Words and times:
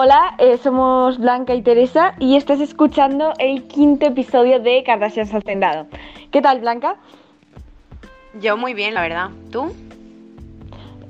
Hola, 0.00 0.36
eh, 0.38 0.58
somos 0.58 1.18
Blanca 1.18 1.56
y 1.56 1.62
Teresa 1.62 2.14
y 2.20 2.36
estás 2.36 2.60
escuchando 2.60 3.32
el 3.40 3.64
quinto 3.66 4.06
episodio 4.06 4.60
de 4.60 4.84
Kardashians 4.84 5.34
Hacendado. 5.34 5.88
¿Qué 6.30 6.40
tal, 6.40 6.60
Blanca? 6.60 6.98
Yo 8.40 8.56
muy 8.56 8.74
bien, 8.74 8.94
la 8.94 9.00
verdad. 9.00 9.30
¿Tú? 9.50 9.74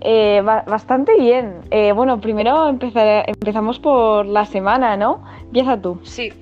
Eh, 0.01 0.41
bastante 0.43 1.19
bien. 1.19 1.61
Eh, 1.71 1.93
bueno, 1.93 2.19
primero 2.19 2.67
empezamos 2.67 3.79
por 3.79 4.25
la 4.25 4.47
semana, 4.47 4.97
¿no? 4.97 5.23
Empieza 5.43 5.79
tú. 5.79 6.01
Sí. 6.05 6.33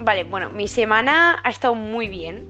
Vale, 0.00 0.24
bueno, 0.24 0.50
mi 0.50 0.68
semana 0.68 1.38
ha 1.42 1.48
estado 1.48 1.74
muy 1.74 2.08
bien. 2.08 2.46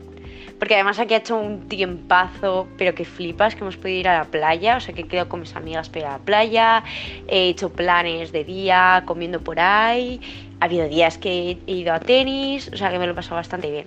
Porque 0.61 0.75
además 0.75 0.99
aquí 0.99 1.15
ha 1.15 1.17
hecho 1.17 1.39
un 1.39 1.69
tiempazo, 1.69 2.69
pero 2.77 2.95
que 2.95 3.07
flipas, 3.07 3.55
que 3.55 3.63
hemos 3.63 3.79
podido 3.79 4.01
ir 4.01 4.09
a 4.09 4.19
la 4.19 4.25
playa. 4.25 4.77
O 4.77 4.81
sea, 4.81 4.95
que 4.95 5.01
he 5.01 5.09
quedado 5.09 5.31
con 5.31 5.41
mis 5.41 5.57
amigas 5.57 5.89
para 5.89 6.01
ir 6.01 6.07
a 6.07 6.11
la 6.13 6.19
playa. 6.19 6.85
He 7.29 7.49
hecho 7.49 7.71
planes 7.71 8.31
de 8.31 8.45
día, 8.45 9.03
comiendo 9.07 9.41
por 9.41 9.59
ahí. 9.59 10.21
Ha 10.61 10.67
habido 10.67 10.87
días 10.87 11.17
que 11.17 11.59
he 11.67 11.73
ido 11.73 11.95
a 11.95 11.99
tenis. 11.99 12.71
O 12.75 12.77
sea, 12.77 12.91
que 12.91 12.99
me 12.99 13.07
lo 13.07 13.13
he 13.13 13.15
pasado 13.15 13.37
bastante 13.37 13.71
bien. 13.71 13.87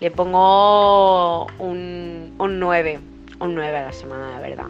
Le 0.00 0.10
pongo 0.10 1.46
un, 1.58 2.34
un 2.38 2.60
9. 2.60 3.00
Un 3.40 3.54
9 3.54 3.78
a 3.78 3.82
la 3.86 3.92
semana, 3.92 4.30
la 4.32 4.40
verdad. 4.40 4.66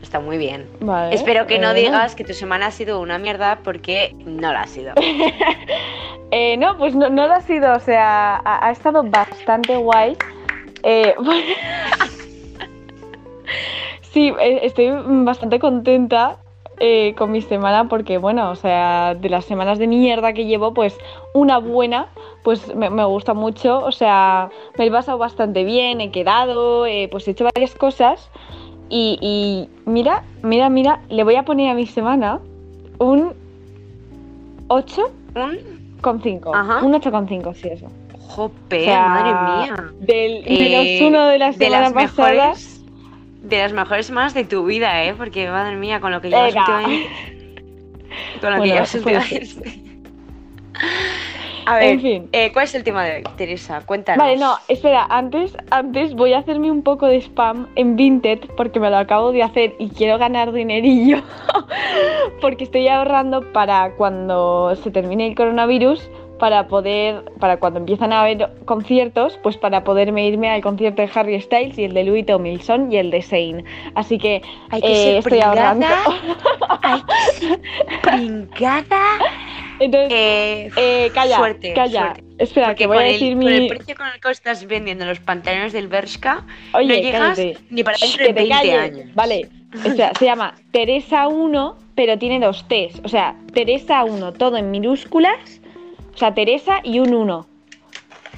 Está 0.00 0.18
muy 0.18 0.38
bien. 0.38 0.66
Espero 1.10 1.46
que 1.46 1.58
no 1.58 1.74
digas 1.74 2.14
que 2.14 2.24
tu 2.24 2.32
semana 2.32 2.68
ha 2.68 2.70
sido 2.70 3.00
una 3.00 3.18
mierda 3.18 3.58
porque 3.62 4.14
no 4.24 4.50
la 4.50 4.62
ha 4.62 4.66
sido. 4.66 4.94
eh, 6.30 6.56
no, 6.56 6.78
pues 6.78 6.94
no, 6.94 7.10
no 7.10 7.26
lo 7.26 7.34
ha 7.34 7.42
sido. 7.42 7.74
O 7.74 7.80
sea, 7.80 8.40
ha 8.42 8.70
estado 8.70 9.02
bastante 9.02 9.76
guay. 9.76 10.16
Eh, 10.82 11.14
sí, 14.12 14.32
eh, 14.40 14.60
estoy 14.62 14.90
bastante 15.24 15.58
contenta 15.58 16.38
eh, 16.78 17.14
con 17.16 17.30
mi 17.30 17.42
semana 17.42 17.88
porque, 17.88 18.18
bueno, 18.18 18.50
o 18.50 18.56
sea, 18.56 19.14
de 19.14 19.28
las 19.28 19.44
semanas 19.44 19.78
de 19.78 19.86
mierda 19.86 20.32
que 20.32 20.46
llevo, 20.46 20.72
pues 20.72 20.98
una 21.34 21.58
buena, 21.58 22.08
pues 22.42 22.74
me, 22.74 23.04
gusta 23.04 23.34
mucho. 23.34 23.84
O 23.84 23.92
sea, 23.92 24.50
me 24.78 24.86
he 24.86 24.90
pasado 24.90 25.18
bastante 25.18 25.64
bien, 25.64 26.00
he 26.00 26.10
quedado, 26.10 26.86
pues 27.10 27.28
he 27.28 27.32
hecho 27.32 27.44
varias 27.44 27.74
cosas. 27.74 28.30
Y, 28.92 29.68
mira, 29.84 30.24
mira, 30.42 30.68
mira, 30.68 31.00
le 31.10 31.22
voy 31.22 31.36
a 31.36 31.44
poner 31.44 31.70
a 31.70 31.74
mi 31.74 31.86
semana 31.86 32.40
un 32.98 33.34
8 34.66 35.12
con 36.00 36.20
5. 36.20 36.52
Un 36.82 36.94
8 36.94 37.12
con 37.12 37.28
5, 37.28 37.54
sí, 37.54 37.68
eso. 37.68 37.86
Jope, 38.30 38.86
madre 38.86 39.64
mía. 39.64 39.92
Del 39.98 40.44
menos 40.44 41.08
uno 41.08 41.26
de 41.26 41.38
la 41.38 41.52
semana 41.52 41.76
de 41.76 41.82
las 41.82 41.94
Mejores, 41.94 42.80
de 43.42 43.58
las 43.58 43.72
mejores 43.72 44.06
semanas 44.06 44.34
de 44.34 44.44
tu 44.44 44.64
vida, 44.64 45.04
¿eh? 45.04 45.14
Porque, 45.16 45.48
madre 45.48 45.76
mía, 45.76 46.00
con 46.00 46.12
lo 46.12 46.20
que 46.20 46.30
llevas 46.30 46.54
últimamente... 46.54 47.10
Con 48.40 48.56
lo 48.56 48.62
que 48.62 48.68
llevas 48.68 48.94
últimamente... 48.96 49.80
A 51.66 51.76
ver, 51.76 51.84
en 51.84 52.00
fin. 52.00 52.28
Eh, 52.32 52.50
¿cuál 52.52 52.64
es 52.64 52.74
el 52.74 52.82
tema 52.82 53.04
de 53.04 53.16
hoy, 53.16 53.22
Teresa? 53.36 53.80
Cuéntanos. 53.86 54.24
Vale, 54.24 54.36
no, 54.36 54.56
espera, 54.66 55.06
antes, 55.08 55.56
antes 55.70 56.14
voy 56.14 56.32
a 56.32 56.38
hacerme 56.38 56.70
un 56.70 56.82
poco 56.82 57.06
de 57.06 57.18
spam 57.20 57.68
en 57.76 57.94
Vinted 57.94 58.40
porque 58.56 58.80
me 58.80 58.90
lo 58.90 58.96
acabo 58.96 59.30
de 59.30 59.42
hacer 59.44 59.74
y 59.78 59.88
quiero 59.90 60.18
ganar 60.18 60.52
dinerillo 60.52 61.22
porque 62.40 62.64
estoy 62.64 62.88
ahorrando 62.88 63.52
para 63.52 63.92
cuando 63.92 64.74
se 64.82 64.90
termine 64.90 65.28
el 65.28 65.34
coronavirus 65.36 66.10
para 66.40 66.66
poder, 66.66 67.22
para 67.38 67.58
cuando 67.58 67.78
empiezan 67.78 68.12
a 68.12 68.22
haber 68.22 68.50
conciertos, 68.64 69.38
pues 69.42 69.56
para 69.56 69.84
poderme 69.84 70.26
irme 70.26 70.50
al 70.50 70.62
concierto 70.62 71.02
de 71.02 71.10
Harry 71.14 71.40
Styles 71.40 71.78
y 71.78 71.84
el 71.84 71.94
de 71.94 72.02
Louis 72.02 72.26
Tomlinson 72.26 72.90
y 72.90 72.96
el 72.96 73.10
de 73.12 73.22
Zayn. 73.22 73.64
Así 73.94 74.18
que, 74.18 74.42
Hay 74.70 74.80
que 74.80 74.88
eh, 74.88 75.18
estoy 75.18 75.40
ahorrando. 75.40 75.86
Hay 76.82 78.46
que 78.56 78.66
Entonces, 79.80 80.12
eh, 80.12 80.70
eh, 80.76 81.10
calla, 81.14 81.36
suerte, 81.36 81.74
calla. 81.74 82.14
Espera, 82.38 82.74
que 82.74 82.86
voy 82.86 82.96
a 82.96 83.02
decir 83.02 83.36
mi... 83.36 83.46
el 83.46 83.68
precio 83.68 83.94
con 83.94 84.06
el 84.06 84.18
que 84.18 84.30
estás 84.30 84.66
vendiendo 84.66 85.04
los 85.04 85.20
pantalones 85.20 85.74
del 85.74 85.88
Bershka, 85.88 86.46
no 86.72 86.80
llegas 86.80 87.38
ni 87.68 87.84
para 87.84 87.98
dentro 87.98 88.26
de 88.26 88.32
20 88.32 88.54
años. 88.72 89.14
Vale, 89.14 89.48
espera, 89.84 90.12
se 90.18 90.24
llama 90.24 90.54
Teresa 90.72 91.28
1, 91.28 91.76
pero 91.94 92.18
tiene 92.18 92.40
dos 92.40 92.66
T's. 92.66 92.98
O 93.04 93.08
sea, 93.08 93.36
Teresa 93.52 94.04
1, 94.04 94.32
todo 94.32 94.56
en 94.56 94.70
minúsculas 94.70 95.59
sea, 96.20 96.34
Teresa 96.34 96.80
y 96.84 97.00
un 97.00 97.14
1. 97.14 97.46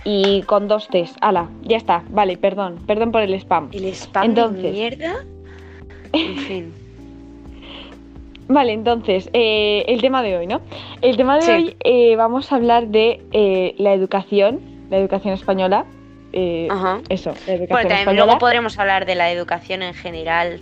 Y 0.04 0.43
con 0.43 0.66
dos 0.66 0.88
T's. 0.88 1.15
Ala, 1.20 1.48
ya 1.62 1.76
está. 1.76 2.03
Vale, 2.09 2.37
perdón. 2.37 2.78
Perdón 2.87 3.12
por 3.12 3.22
el 3.22 3.34
spam. 3.34 3.69
¿El 3.72 3.84
spam 3.94 4.25
entonces, 4.25 4.62
de 4.62 4.70
mierda? 4.72 5.25
En 6.12 6.37
fin. 6.47 6.72
Vale, 8.48 8.72
entonces, 8.72 9.31
eh, 9.32 9.84
el 9.87 10.00
tema 10.00 10.22
de 10.22 10.37
hoy, 10.37 10.47
¿no? 10.47 10.60
El 11.00 11.16
tema 11.16 11.38
de 11.38 11.53
hoy 11.53 11.76
eh, 11.84 12.16
vamos 12.16 12.53
a 12.53 12.56
hablar 12.56 12.88
de 12.88 13.20
eh, 13.32 13.75
la 13.78 13.94
educación, 13.94 14.60
la 14.91 14.99
educación 14.99 15.34
española. 15.34 15.84
Ajá. 16.70 17.00
Eso, 17.09 17.34
la 17.47 17.54
educación 17.54 17.69
bueno, 17.69 17.88
también 17.88 18.16
luego 18.16 18.38
podremos 18.38 18.78
hablar 18.78 19.06
de 19.06 19.14
la 19.14 19.31
educación 19.31 19.82
en 19.82 19.94
general. 19.94 20.60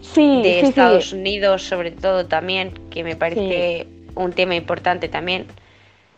Sí, 0.00 0.42
de 0.42 0.60
Estados 0.60 1.12
Unidos, 1.12 1.62
sobre 1.62 1.90
todo 1.90 2.26
también, 2.26 2.72
que 2.90 3.02
me 3.04 3.16
parece 3.16 3.86
un 4.14 4.32
tema 4.32 4.54
importante 4.54 5.08
también. 5.08 5.46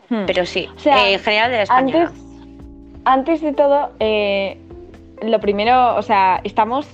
Hmm. 0.09 0.27
Pero 0.27 0.47
sí, 0.47 0.69
eh, 0.84 1.15
en 1.15 1.21
general 1.21 1.50
de 1.50 1.59
la 1.59 1.65
Antes, 1.69 2.11
antes 3.05 3.41
de 3.41 3.53
todo, 3.53 3.93
eh, 3.99 4.59
lo 5.22 5.41
primero, 5.41 5.97
o 5.97 6.03
sea, 6.03 6.41
estamos 6.44 6.87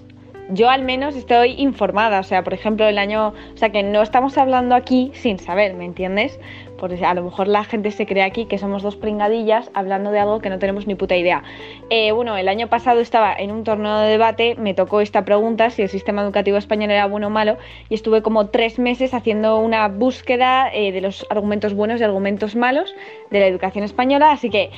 yo 0.53 0.69
al 0.69 0.83
menos 0.83 1.17
estoy 1.17 1.55
informada, 1.59 2.21
o 2.21 2.23
sea, 2.23 2.45
por 2.45 2.55
ejemplo, 2.55 2.87
el 2.87 2.99
año, 2.99 3.29
o 3.29 3.57
sea, 3.57 3.71
que 3.71 3.83
no 3.83 4.03
estamos 4.03 4.37
hablando 4.39 4.75
aquí 4.75 5.11
sin 5.15 5.39
saber, 5.39 5.75
¿me 5.75 5.85
entiendes? 5.85 6.39
Porque 6.79 7.05
a 7.05 7.15
lo 7.15 7.23
mejor 7.23 7.47
la 7.47 7.65
gente 7.65 7.91
se 7.93 8.07
cree 8.07 8.25
aquí 8.25 8.47
que 8.47 8.59
somos 8.59 8.83
dos 8.83 8.97
pringadillas 8.97 9.71
hablando 9.73 10.11
de 10.11 10.19
algo 10.19 10.41
que 10.41 10.51
no 10.51 10.59
tenemos 10.59 10.87
ni 10.87 10.95
puta 10.95 11.17
idea. 11.17 11.45
Eh, 11.91 12.11
bueno, 12.13 12.37
el 12.37 12.49
año 12.49 12.69
pasado 12.69 13.01
estaba 13.01 13.33
en 13.35 13.53
un 13.53 13.65
torneo 13.65 13.99
de 13.99 14.09
debate, 14.09 14.57
me 14.57 14.75
tocó 14.75 15.01
esta 15.01 15.25
pregunta, 15.25 15.71
si 15.71 15.83
el 15.83 15.89
sistema 15.89 16.23
educativo 16.23 16.57
español 16.57 16.91
era 16.91 17.07
bueno 17.07 17.29
o 17.29 17.31
malo, 17.31 17.57
y 17.89 17.95
estuve 17.95 18.23
como 18.23 18.49
tres 18.49 18.79
meses 18.79 19.15
haciendo 19.15 19.59
una 19.59 19.89
búsqueda 19.89 20.71
eh, 20.73 20.93
de 20.93 21.01
los 21.01 21.25
argumentos 21.31 21.75
buenos 21.75 22.01
y 22.01 22.05
argumentos 22.05 22.57
malos 22.57 22.95
de 23.31 23.41
la 23.41 23.47
educación 23.47 23.85
española, 23.85 24.33
así 24.33 24.51
que 24.51 24.71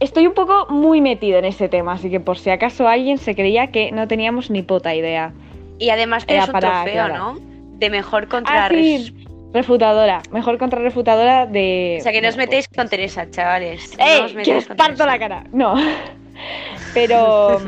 estoy 0.00 0.26
un 0.26 0.34
poco 0.34 0.66
muy 0.68 1.00
metido 1.00 1.38
en 1.38 1.44
ese 1.44 1.68
tema, 1.68 1.92
así 1.92 2.10
que 2.10 2.20
por 2.20 2.38
si 2.38 2.50
acaso 2.50 2.88
alguien 2.88 3.18
se 3.18 3.34
creía 3.34 3.70
que 3.70 3.92
no 3.92 4.08
teníamos 4.08 4.50
ni 4.50 4.62
puta 4.62 4.94
idea. 4.94 5.32
Y 5.78 5.90
además 5.90 6.24
que 6.24 6.38
es 6.38 6.48
un 6.48 6.60
trofeo, 6.60 7.08
¿no? 7.08 7.36
De 7.78 7.90
mejor 7.90 8.28
contra 8.28 8.66
ah, 8.66 8.68
refutadora, 9.52 10.22
mejor 10.30 10.58
contrarrefutadora 10.58 11.46
de. 11.46 11.96
O 12.00 12.02
sea 12.02 12.12
que 12.12 12.22
no 12.22 12.28
os 12.28 12.36
metéis 12.36 12.68
con 12.68 12.88
Teresa, 12.88 13.30
chavales. 13.30 13.92
¡Eh! 13.98 14.18
No 14.20 14.24
os 14.26 14.34
metéis 14.34 14.66
que 14.66 14.74
parto 14.74 15.04
la 15.06 15.18
cara. 15.18 15.44
No. 15.52 15.74
Pero. 16.94 17.60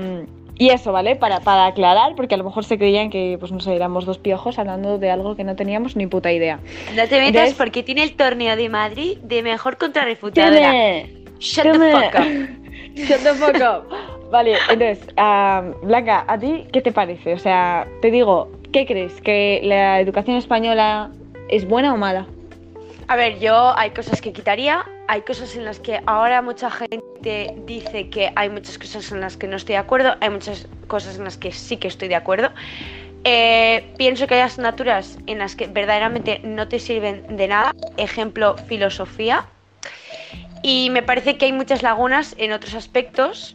Y 0.56 0.68
eso, 0.68 0.92
¿vale? 0.92 1.16
Para, 1.16 1.40
para 1.40 1.66
aclarar, 1.66 2.14
porque 2.14 2.36
a 2.36 2.38
lo 2.38 2.44
mejor 2.44 2.64
se 2.64 2.78
creían 2.78 3.10
que, 3.10 3.36
pues 3.40 3.50
no 3.50 3.58
sé, 3.58 3.74
éramos 3.74 4.04
dos 4.04 4.18
piojos 4.18 4.56
hablando 4.60 4.98
de 4.98 5.10
algo 5.10 5.34
que 5.34 5.42
no 5.42 5.56
teníamos 5.56 5.96
ni 5.96 6.06
puta 6.06 6.32
idea. 6.32 6.60
No 6.94 7.08
te 7.08 7.18
metas 7.18 7.54
porque 7.54 7.82
tiene 7.82 8.04
el 8.04 8.14
torneo 8.14 8.54
de 8.54 8.68
Madrid 8.68 9.18
de 9.18 9.42
mejor 9.42 9.78
contrarrefutadora. 9.78 11.06
Shut 11.38 11.64
the 11.64 11.92
fuck 11.92 12.14
up. 12.14 12.24
Shut 12.94 13.22
the 13.22 13.34
fuck 13.34 13.60
up. 13.60 14.14
Vale, 14.30 14.56
entonces, 14.68 15.06
Blanca, 15.82 16.24
¿a 16.26 16.38
ti 16.38 16.66
qué 16.72 16.80
te 16.80 16.90
parece? 16.90 17.34
O 17.34 17.38
sea, 17.38 17.86
te 18.02 18.10
digo, 18.10 18.50
¿qué 18.72 18.84
crees? 18.86 19.20
¿Que 19.20 19.60
la 19.62 20.00
educación 20.00 20.36
española 20.36 21.10
es 21.48 21.66
buena 21.66 21.94
o 21.94 21.96
mala? 21.96 22.26
A 23.06 23.16
ver, 23.16 23.38
yo 23.38 23.76
hay 23.76 23.90
cosas 23.90 24.20
que 24.20 24.32
quitaría, 24.32 24.84
hay 25.08 25.20
cosas 25.22 25.54
en 25.56 25.64
las 25.64 25.78
que 25.78 26.00
ahora 26.06 26.40
mucha 26.40 26.70
gente 26.70 27.54
dice 27.66 28.08
que 28.08 28.32
hay 28.34 28.48
muchas 28.48 28.78
cosas 28.78 29.12
en 29.12 29.20
las 29.20 29.36
que 29.36 29.46
no 29.46 29.56
estoy 29.56 29.74
de 29.74 29.78
acuerdo, 29.78 30.16
hay 30.20 30.30
muchas 30.30 30.66
cosas 30.88 31.18
en 31.18 31.24
las 31.24 31.36
que 31.36 31.52
sí 31.52 31.76
que 31.76 31.88
estoy 31.88 32.08
de 32.08 32.16
acuerdo. 32.16 32.50
Eh, 33.24 33.84
pienso 33.96 34.26
que 34.26 34.34
hay 34.34 34.40
asignaturas 34.40 35.18
en 35.26 35.38
las 35.38 35.54
que 35.54 35.66
verdaderamente 35.66 36.40
no 36.44 36.66
te 36.68 36.78
sirven 36.78 37.36
de 37.36 37.48
nada, 37.48 37.74
ejemplo, 37.96 38.56
filosofía. 38.66 39.46
Y 40.66 40.88
me 40.88 41.02
parece 41.02 41.36
que 41.36 41.44
hay 41.44 41.52
muchas 41.52 41.82
lagunas 41.82 42.34
en 42.38 42.50
otros 42.52 42.74
aspectos 42.74 43.54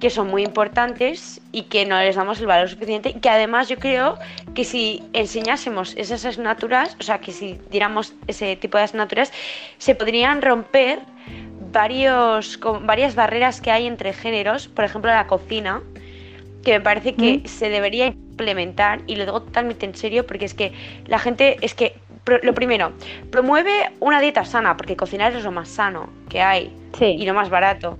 que 0.00 0.10
son 0.10 0.26
muy 0.26 0.42
importantes 0.42 1.40
y 1.52 1.62
que 1.62 1.86
no 1.86 2.00
les 2.00 2.16
damos 2.16 2.40
el 2.40 2.46
valor 2.46 2.68
suficiente. 2.68 3.10
Y 3.10 3.20
que 3.20 3.30
además 3.30 3.68
yo 3.68 3.76
creo 3.78 4.18
que 4.56 4.64
si 4.64 5.04
enseñásemos 5.12 5.94
esas 5.96 6.24
asignaturas, 6.24 6.96
o 6.98 7.04
sea, 7.04 7.20
que 7.20 7.30
si 7.30 7.60
diéramos 7.70 8.12
ese 8.26 8.56
tipo 8.56 8.76
de 8.76 8.82
asignaturas, 8.82 9.32
se 9.78 9.94
podrían 9.94 10.42
romper 10.42 10.98
varios, 11.70 12.58
varias 12.82 13.14
barreras 13.14 13.60
que 13.60 13.70
hay 13.70 13.86
entre 13.86 14.12
géneros, 14.12 14.66
por 14.66 14.84
ejemplo 14.84 15.12
la 15.12 15.28
cocina, 15.28 15.80
que 16.64 16.72
me 16.72 16.80
parece 16.80 17.14
que 17.14 17.38
mm. 17.38 17.46
se 17.46 17.68
debería 17.68 18.06
implementar 18.06 19.02
y 19.06 19.14
lo 19.14 19.26
digo 19.26 19.42
totalmente 19.42 19.86
en 19.86 19.94
serio 19.94 20.26
porque 20.26 20.46
es 20.46 20.54
que 20.54 20.72
la 21.06 21.20
gente 21.20 21.56
es 21.60 21.74
que 21.74 21.94
lo 22.42 22.54
primero, 22.54 22.92
promueve 23.30 23.90
una 24.00 24.20
dieta 24.20 24.44
sana, 24.44 24.76
porque 24.76 24.96
cocinar 24.96 25.34
es 25.34 25.44
lo 25.44 25.52
más 25.52 25.68
sano 25.68 26.08
que 26.28 26.40
hay 26.40 26.72
y 27.00 27.24
lo 27.24 27.34
más 27.34 27.50
barato. 27.50 27.98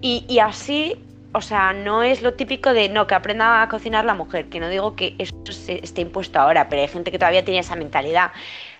Y, 0.00 0.38
así 0.38 0.96
o 1.32 1.40
sea, 1.40 1.72
no 1.72 2.02
es 2.02 2.22
lo 2.22 2.34
típico 2.34 2.72
de 2.72 2.88
no, 2.88 3.06
que 3.06 3.14
aprenda 3.14 3.62
a 3.62 3.68
cocinar 3.68 4.04
la 4.04 4.14
mujer, 4.14 4.46
que 4.46 4.58
no 4.58 4.68
digo 4.68 4.96
que 4.96 5.14
eso 5.18 5.34
se, 5.50 5.78
esté 5.84 6.00
impuesto 6.00 6.40
ahora, 6.40 6.68
pero 6.68 6.82
hay 6.82 6.88
gente 6.88 7.12
que 7.12 7.18
todavía 7.18 7.44
tiene 7.44 7.60
esa 7.60 7.76
mentalidad. 7.76 8.32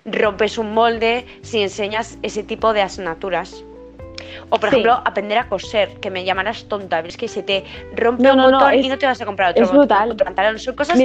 Rompes 0.04 0.58
un 0.58 0.74
molde 0.74 1.26
si 1.42 1.62
enseñas 1.62 2.18
ese 2.22 2.42
tipo 2.42 2.72
de 2.72 2.82
asignaturas. 2.82 3.64
O, 4.50 4.58
por 4.58 4.68
ejemplo, 4.68 5.00
aprender 5.04 5.38
a 5.38 5.48
coser, 5.48 5.94
que 6.00 6.10
me 6.10 6.24
llamarás 6.24 6.64
tonta, 6.64 7.00
es 7.00 7.16
que 7.16 7.28
se 7.28 7.42
te 7.42 7.64
rompe 7.94 8.30
un 8.30 8.42
botón 8.42 8.74
y 8.74 8.88
no 8.88 8.98
te 8.98 9.06
vas 9.06 9.20
a 9.20 9.26
comprar 9.26 9.52
otro, 9.52 9.64
es 9.64 9.70
brutal. 9.72 10.16
pantalón. 10.16 10.58
Son 10.58 10.74
cosas 10.74 10.98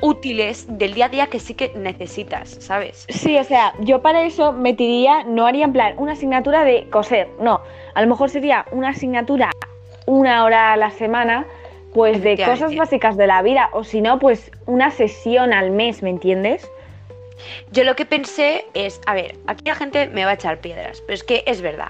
útiles 0.00 0.66
del 0.68 0.94
día 0.94 1.06
a 1.06 1.08
día 1.08 1.26
que 1.26 1.40
sí 1.40 1.54
que 1.54 1.72
necesitas, 1.74 2.56
¿sabes? 2.60 3.06
Sí, 3.08 3.38
o 3.38 3.44
sea, 3.44 3.74
yo 3.80 4.02
para 4.02 4.22
eso 4.24 4.52
metiría, 4.52 5.24
no 5.24 5.46
haría 5.46 5.64
en 5.64 5.72
plan 5.72 5.94
una 5.98 6.12
asignatura 6.12 6.64
de 6.64 6.88
coser, 6.90 7.28
no. 7.40 7.60
A 7.94 8.02
lo 8.02 8.08
mejor 8.08 8.30
sería 8.30 8.66
una 8.70 8.90
asignatura 8.90 9.50
una 10.06 10.44
hora 10.44 10.72
a 10.72 10.76
la 10.76 10.90
semana, 10.90 11.46
pues 11.94 12.22
de 12.22 12.36
cosas 12.36 12.74
básicas 12.74 13.16
de 13.16 13.26
la 13.26 13.42
vida, 13.42 13.70
o 13.72 13.84
si 13.84 14.00
no, 14.00 14.18
pues 14.18 14.50
una 14.66 14.90
sesión 14.90 15.52
al 15.52 15.70
mes, 15.70 16.02
¿me 16.02 16.10
entiendes? 16.10 16.68
Yo 17.72 17.84
lo 17.84 17.96
que 17.96 18.04
pensé 18.04 18.66
es, 18.74 19.00
a 19.06 19.14
ver, 19.14 19.36
aquí 19.46 19.64
la 19.64 19.74
gente 19.74 20.08
me 20.08 20.24
va 20.24 20.32
a 20.32 20.34
echar 20.34 20.58
piedras, 20.58 21.00
pero 21.06 21.14
es 21.14 21.24
que 21.24 21.42
es 21.46 21.60
verdad. 21.62 21.88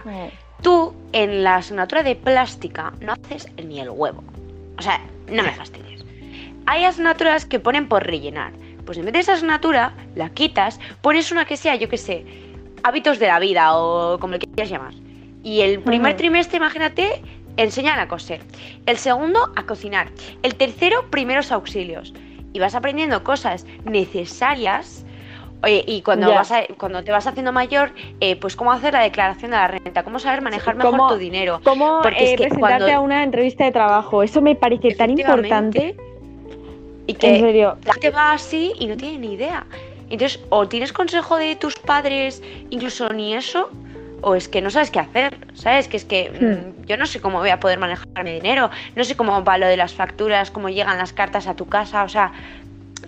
Tú 0.62 0.95
en 1.12 1.43
la 1.43 1.57
asignatura 1.57 2.03
de 2.03 2.17
plástica 2.17 2.93
no 3.01 3.12
haces 3.12 3.47
ni 3.65 3.81
el 3.81 3.91
huevo. 3.91 4.23
O 4.79 4.83
sea, 4.83 5.01
no 5.29 5.43
me 5.43 5.53
fastidies. 5.53 6.05
Hay 6.67 6.85
asignaturas 6.85 7.47
que 7.47 7.59
ponen 7.59 7.89
por 7.89 8.05
rellenar. 8.05 8.53
Pues 8.85 8.99
en 8.99 9.05
vez 9.05 9.15
de 9.15 9.21
esa 9.21 9.35
asignatura, 9.35 9.95
la 10.15 10.31
quitas, 10.31 10.81
pones 11.01 11.33
una 11.33 11.45
que 11.45 11.57
sea, 11.57 11.77
yo 11.77 11.89
qué 11.89 11.97
sé, 11.97 12.25
hábitos 12.83 13.19
de 13.19 13.27
la 13.27 13.39
vida 13.39 13.77
o 13.77 14.19
como 14.19 14.35
le 14.35 14.39
quieras 14.39 14.71
llamar. 14.71 14.95
Y 15.43 15.61
el 15.61 15.81
primer 15.81 16.17
trimestre, 16.17 16.59
imagínate, 16.59 17.23
enseñan 17.57 17.99
a 17.99 18.09
coser. 18.09 18.41
El 18.87 18.97
segundo, 18.97 19.53
a 19.57 19.65
cocinar. 19.65 20.11
El 20.43 20.55
tercero, 20.55 21.11
primeros 21.11 21.53
auxilios. 21.53 22.12
Y 22.53 22.59
vas 22.59 22.75
aprendiendo 22.75 23.23
cosas 23.23 23.65
necesarias. 23.85 25.00
Y 25.67 26.03
cuando, 26.03 26.31
vas 26.31 26.53
cuando 26.79 27.05
te 27.05 27.12
vas 27.12 27.27
haciendo 27.27 27.53
mayor, 27.53 27.93
eh, 28.21 28.37
pues 28.37 28.57
cómo 28.57 28.73
hacer 28.73 28.95
la 28.95 29.01
declaración 29.01 29.51
de 29.51 29.57
la 29.59 29.69
renta, 29.69 30.03
cómo 30.03 30.19
saber 30.19 30.41
manejar 30.41 30.75
mejor 30.75 31.09
tu 31.09 31.17
dinero. 31.17 31.61
Cómo 31.65 32.01
eh, 32.17 32.37
presentarte 32.37 32.93
a 32.93 33.01
una 33.01 33.23
entrevista 33.23 33.65
de 33.65 33.73
trabajo. 33.73 34.23
Eso 34.23 34.41
me 34.41 34.55
parece 34.55 34.95
tan 34.95 35.11
importante. 35.11 35.97
Y 37.07 37.15
que 37.15 37.37
en 37.37 37.41
serio. 37.41 37.77
la 37.85 37.93
gente 37.95 38.11
va 38.11 38.33
así 38.33 38.73
y 38.79 38.87
no 38.87 38.97
tiene 38.97 39.19
ni 39.19 39.35
idea. 39.35 39.67
Entonces, 40.09 40.41
o 40.49 40.67
tienes 40.67 40.93
consejo 40.93 41.37
de 41.37 41.57
tus 41.57 41.77
padres, 41.77 42.43
incluso 42.71 43.09
ni 43.11 43.35
eso, 43.35 43.71
o 44.23 44.35
es 44.35 44.49
que 44.49 44.61
no 44.61 44.71
sabes 44.71 44.91
qué 44.91 45.01
hacer, 45.01 45.37
¿sabes? 45.55 45.89
Que 45.89 45.97
es 45.97 46.05
que 46.05 46.31
mm, 46.31 46.45
hmm. 46.45 46.87
yo 46.87 46.97
no 46.97 47.07
sé 47.07 47.21
cómo 47.21 47.39
voy 47.39 47.51
a 47.51 47.61
poder 47.61 47.79
manejar 47.79 48.25
mi 48.25 48.33
dinero, 48.33 48.71
no 48.97 49.05
sé 49.05 49.17
cómo 49.17 49.45
va 49.45 49.59
lo 49.59 49.67
de 49.67 49.77
las 49.77 49.95
facturas, 49.95 50.51
cómo 50.51 50.69
llegan 50.69 50.99
las 50.99 51.12
cartas 51.12 51.47
a 51.47 51.55
tu 51.55 51.67
casa, 51.67 52.03
o 52.05 52.09
sea, 52.09 52.33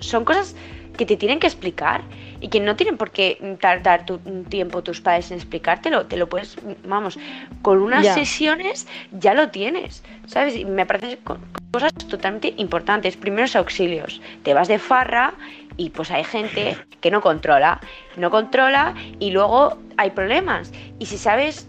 son 0.00 0.25
cosas 0.25 0.54
que 0.96 1.06
te 1.06 1.16
tienen 1.16 1.40
que 1.40 1.46
explicar 1.46 2.02
y 2.42 2.48
que 2.48 2.60
no 2.60 2.74
tienen 2.76 2.96
por 2.96 3.12
qué 3.12 3.56
tardar 3.60 4.04
tu 4.04 4.18
tiempo 4.48 4.82
tus 4.82 5.00
padres 5.00 5.30
en 5.30 5.36
explicártelo, 5.38 6.06
te 6.06 6.16
lo 6.16 6.28
puedes, 6.28 6.56
vamos, 6.84 7.18
con 7.62 7.80
unas 7.80 8.04
sesiones 8.14 8.88
ya 9.12 9.32
lo 9.32 9.50
tienes, 9.50 10.02
¿sabes? 10.26 10.56
Y 10.56 10.64
me 10.64 10.84
parecen 10.84 11.18
cosas 11.70 11.92
totalmente 11.94 12.52
importantes. 12.56 13.16
Primeros 13.16 13.54
auxilios, 13.54 14.20
te 14.42 14.54
vas 14.54 14.66
de 14.66 14.80
farra 14.80 15.34
y 15.76 15.90
pues 15.90 16.10
hay 16.10 16.24
gente 16.24 16.76
que 17.00 17.12
no 17.12 17.20
controla, 17.20 17.80
no 18.16 18.30
controla 18.30 18.94
y 19.20 19.30
luego 19.30 19.78
hay 19.96 20.10
problemas. 20.10 20.72
Y 20.98 21.06
si 21.06 21.18
sabes 21.18 21.68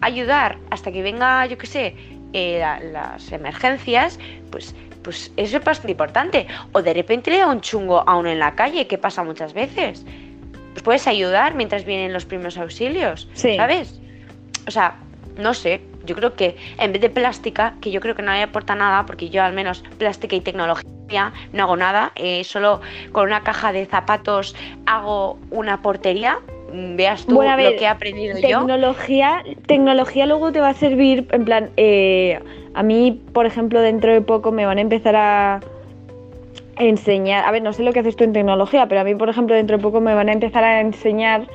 ayudar 0.00 0.58
hasta 0.70 0.92
que 0.92 1.02
venga, 1.02 1.44
yo 1.46 1.58
qué 1.58 1.66
sé, 1.66 1.96
eh, 2.32 2.62
las 2.92 3.32
emergencias, 3.32 4.20
pues, 4.52 4.76
pues 5.04 5.30
eso 5.36 5.58
es 5.58 5.64
bastante 5.64 5.92
importante. 5.92 6.46
O 6.72 6.82
de 6.82 6.92
repente 6.92 7.30
le 7.30 7.38
da 7.38 7.46
un 7.46 7.60
chungo 7.60 8.02
a 8.08 8.16
uno 8.16 8.30
en 8.30 8.40
la 8.40 8.56
calle, 8.56 8.88
que 8.88 8.98
pasa 8.98 9.22
muchas 9.22 9.52
veces. 9.52 10.04
Pues 10.72 10.82
puedes 10.82 11.06
ayudar 11.06 11.54
mientras 11.54 11.84
vienen 11.84 12.12
los 12.12 12.24
primeros 12.24 12.58
auxilios, 12.58 13.28
¿sabes? 13.34 14.00
O 14.66 14.72
sea, 14.72 14.96
no 15.36 15.54
sé, 15.54 15.82
yo 16.04 16.16
creo 16.16 16.34
que 16.34 16.56
en 16.78 16.92
vez 16.92 17.00
de 17.00 17.10
plástica, 17.10 17.74
que 17.80 17.92
yo 17.92 18.00
creo 18.00 18.16
que 18.16 18.22
no 18.22 18.32
le 18.32 18.42
aporta 18.42 18.74
nada, 18.74 19.06
porque 19.06 19.30
yo 19.30 19.44
al 19.44 19.52
menos 19.52 19.84
plástica 19.98 20.34
y 20.34 20.40
tecnología 20.40 21.32
no 21.52 21.62
hago 21.62 21.76
nada, 21.76 22.12
eh, 22.16 22.42
solo 22.44 22.80
con 23.12 23.26
una 23.26 23.42
caja 23.42 23.72
de 23.72 23.86
zapatos 23.86 24.56
hago 24.86 25.38
una 25.50 25.82
portería, 25.82 26.40
veas 26.96 27.26
tú 27.26 27.34
lo 27.34 27.56
que 27.56 27.84
he 27.84 27.86
aprendido 27.86 28.36
tecnología, 28.40 29.42
yo. 29.46 29.52
Tecnología 29.66 30.26
luego 30.26 30.52
te 30.52 30.60
va 30.60 30.70
a 30.70 30.74
servir, 30.74 31.26
en 31.30 31.44
plan, 31.44 31.70
eh, 31.76 32.40
a 32.74 32.82
mí, 32.82 33.20
por 33.32 33.46
ejemplo, 33.46 33.80
dentro 33.80 34.12
de 34.12 34.20
poco 34.20 34.52
me 34.52 34.66
van 34.66 34.78
a 34.78 34.80
empezar 34.80 35.16
a 35.16 35.60
enseñar, 36.76 37.44
a 37.44 37.50
ver, 37.50 37.62
no 37.62 37.72
sé 37.72 37.82
lo 37.82 37.92
que 37.92 38.00
haces 38.00 38.16
tú 38.16 38.24
en 38.24 38.32
tecnología, 38.32 38.88
pero 38.88 39.00
a 39.00 39.04
mí, 39.04 39.14
por 39.14 39.28
ejemplo, 39.28 39.54
dentro 39.54 39.76
de 39.76 39.82
poco 39.82 40.00
me 40.00 40.14
van 40.14 40.28
a 40.28 40.32
empezar 40.32 40.64
a 40.64 40.80
enseñar 40.80 41.46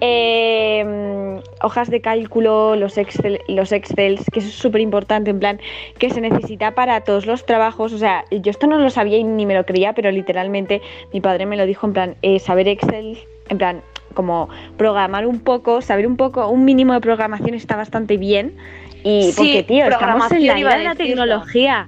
em, 0.00 1.40
hojas 1.62 1.90
de 1.90 2.00
cálculo, 2.00 2.74
los 2.76 2.98
Excel, 2.98 3.40
los 3.48 3.72
Excels, 3.72 4.24
que 4.32 4.40
eso 4.40 4.48
es 4.48 4.54
súper 4.54 4.80
importante, 4.80 5.30
en 5.30 5.38
plan, 5.38 5.60
que 5.98 6.10
se 6.10 6.20
necesita 6.20 6.74
para 6.74 7.00
todos 7.02 7.26
los 7.26 7.46
trabajos, 7.46 7.92
o 7.92 7.98
sea, 7.98 8.24
yo 8.30 8.50
esto 8.50 8.66
no 8.66 8.78
lo 8.78 8.90
sabía 8.90 9.18
y 9.18 9.24
ni 9.24 9.46
me 9.46 9.54
lo 9.54 9.64
creía, 9.64 9.92
pero 9.92 10.10
literalmente 10.10 10.82
mi 11.12 11.20
padre 11.20 11.46
me 11.46 11.56
lo 11.56 11.66
dijo, 11.66 11.86
en 11.86 11.92
plan, 11.92 12.16
eh, 12.22 12.38
saber 12.38 12.68
Excel, 12.68 13.18
en 13.48 13.58
plan, 13.58 13.82
como 14.16 14.48
programar 14.76 15.26
un 15.26 15.38
poco, 15.38 15.82
saber 15.82 16.08
un 16.08 16.16
poco, 16.16 16.48
un 16.48 16.64
mínimo 16.64 16.94
de 16.94 17.00
programación 17.00 17.54
está 17.54 17.76
bastante 17.76 18.16
bien. 18.16 18.56
Y 19.04 19.30
porque, 19.36 19.62
tío, 19.62 19.86
estamos 19.86 20.32
en 20.32 20.46
la 20.48 20.58
era 20.58 20.78
de 20.78 20.84
la 20.84 20.94
tecnología. 20.96 21.86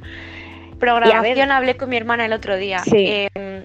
Programación 0.78 1.50
hablé 1.50 1.76
con 1.76 1.88
mi 1.88 1.96
hermana 1.96 2.26
el 2.26 2.32
otro 2.32 2.56
día. 2.56 2.82
Em, 2.92 3.64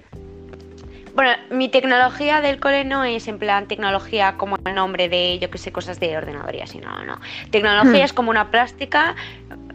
bueno, 1.14 1.30
mi 1.50 1.68
tecnología 1.68 2.40
del 2.40 2.58
cole 2.58 2.84
no 2.84 3.04
es 3.04 3.28
en 3.28 3.38
plan 3.38 3.68
tecnología 3.68 4.34
como 4.36 4.56
el 4.64 4.74
nombre 4.74 5.08
de, 5.08 5.38
yo 5.38 5.48
que 5.50 5.58
sé, 5.58 5.70
cosas 5.70 6.00
de 6.00 6.16
ordenador 6.16 6.56
y 6.56 6.60
así, 6.60 6.78
no, 6.78 7.04
no. 7.04 7.20
Tecnología 7.50 8.00
hmm. 8.00 8.06
es 8.06 8.12
como 8.12 8.30
una 8.30 8.50
plástica, 8.50 9.14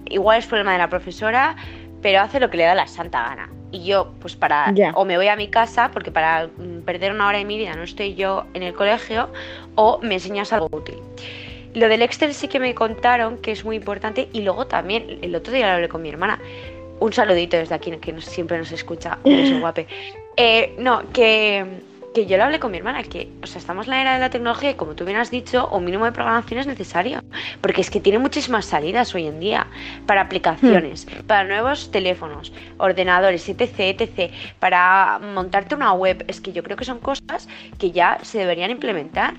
igual 0.09 0.39
es 0.39 0.47
problema 0.47 0.73
de 0.73 0.79
la 0.79 0.89
profesora, 0.89 1.55
pero 2.01 2.21
hace 2.21 2.39
lo 2.39 2.49
que 2.49 2.57
le 2.57 2.63
da 2.63 2.75
la 2.75 2.87
santa 2.87 3.23
gana. 3.23 3.49
Y 3.71 3.83
yo, 3.83 4.13
pues 4.19 4.35
para, 4.35 4.73
o 4.95 5.05
me 5.05 5.17
voy 5.17 5.27
a 5.27 5.35
mi 5.35 5.47
casa, 5.47 5.91
porque 5.91 6.11
para 6.11 6.47
mm, 6.47 6.81
perder 6.85 7.13
una 7.13 7.27
hora 7.27 7.37
de 7.37 7.45
mi 7.45 7.57
vida 7.57 7.75
no 7.75 7.83
estoy 7.83 8.15
yo 8.15 8.45
en 8.53 8.63
el 8.63 8.73
colegio, 8.73 9.29
o 9.75 9.99
me 10.01 10.15
enseñas 10.15 10.51
algo 10.53 10.69
útil. 10.71 10.97
Lo 11.75 11.87
del 11.87 12.01
Excel 12.01 12.33
sí 12.33 12.47
que 12.47 12.59
me 12.59 12.73
contaron 12.73 13.37
que 13.37 13.51
es 13.51 13.63
muy 13.63 13.75
importante 13.75 14.27
y 14.33 14.41
luego 14.41 14.65
también, 14.65 15.19
el 15.21 15.35
otro 15.35 15.53
día 15.53 15.67
lo 15.67 15.73
hablé 15.73 15.87
con 15.87 16.01
mi 16.01 16.09
hermana, 16.09 16.39
un 16.99 17.13
saludito 17.13 17.57
desde 17.57 17.75
aquí, 17.75 17.91
que 17.97 18.19
siempre 18.21 18.57
nos 18.57 18.71
escucha, 18.71 19.19
un 19.23 19.37
beso 19.37 19.59
guape. 19.59 19.87
Eh, 20.35 20.75
no, 20.79 21.03
que, 21.13 21.65
que, 22.13 22.25
yo 22.25 22.37
lo 22.37 22.43
hablé 22.43 22.59
con 22.59 22.71
mi 22.71 22.77
hermana, 22.77 23.03
que, 23.03 23.29
o 23.43 23.47
sea, 23.47 23.59
estamos 23.59 23.87
en 23.87 23.91
la 23.91 24.01
era 24.01 24.13
de 24.15 24.19
la 24.19 24.29
tecnología 24.29 24.71
y 24.71 24.73
como 24.75 24.93
tú 24.93 25.05
bien 25.05 25.17
has 25.17 25.31
dicho, 25.31 25.67
un 25.69 25.85
mínimo 25.85 26.05
de 26.05 26.11
programación 26.11 26.59
es 26.59 26.67
necesario, 26.67 27.21
porque 27.61 27.81
es 27.81 27.89
que 27.89 27.99
tiene 27.99 28.19
muchísimas 28.19 28.65
salidas 28.65 29.13
hoy 29.15 29.27
en 29.27 29.39
día, 29.39 29.67
para 30.05 30.21
aplicaciones, 30.21 31.05
hmm. 31.05 31.25
para 31.27 31.43
nuevos 31.43 31.91
teléfonos, 31.91 32.51
ordenadores, 32.77 33.47
etc, 33.47 33.79
etc, 33.79 34.31
para 34.59 35.19
montarte 35.19 35.75
una 35.75 35.93
web, 35.93 36.23
es 36.27 36.41
que 36.41 36.51
yo 36.51 36.63
creo 36.63 36.77
que 36.77 36.85
son 36.85 36.99
cosas 36.99 37.47
que 37.77 37.91
ya 37.91 38.19
se 38.23 38.39
deberían 38.39 38.71
implementar. 38.71 39.35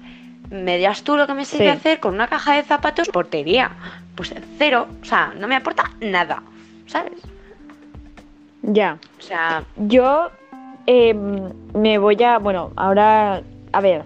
Me 0.51 0.79
dirás 0.79 1.05
tú 1.05 1.17
lo 1.17 1.27
que 1.27 1.35
me 1.35 1.45
sirve 1.45 1.71
hacer 1.71 2.01
con 2.01 2.15
una 2.15 2.27
caja 2.27 2.55
de 2.55 2.65
zapatos 2.65 3.09
portería. 3.09 3.71
Pues 4.17 4.35
cero, 4.59 4.89
o 5.01 5.05
sea, 5.05 5.33
no 5.39 5.47
me 5.47 5.55
aporta 5.55 5.93
nada, 6.01 6.43
¿sabes? 6.87 7.21
Ya. 8.63 8.99
O 9.19 9.23
sea. 9.23 9.65
Yo 9.77 10.31
em, 10.87 11.51
me 11.75 11.99
voy 11.99 12.23
a. 12.23 12.39
Bueno, 12.39 12.73
ahora. 12.77 13.43
A 13.73 13.81
ver. 13.81 14.03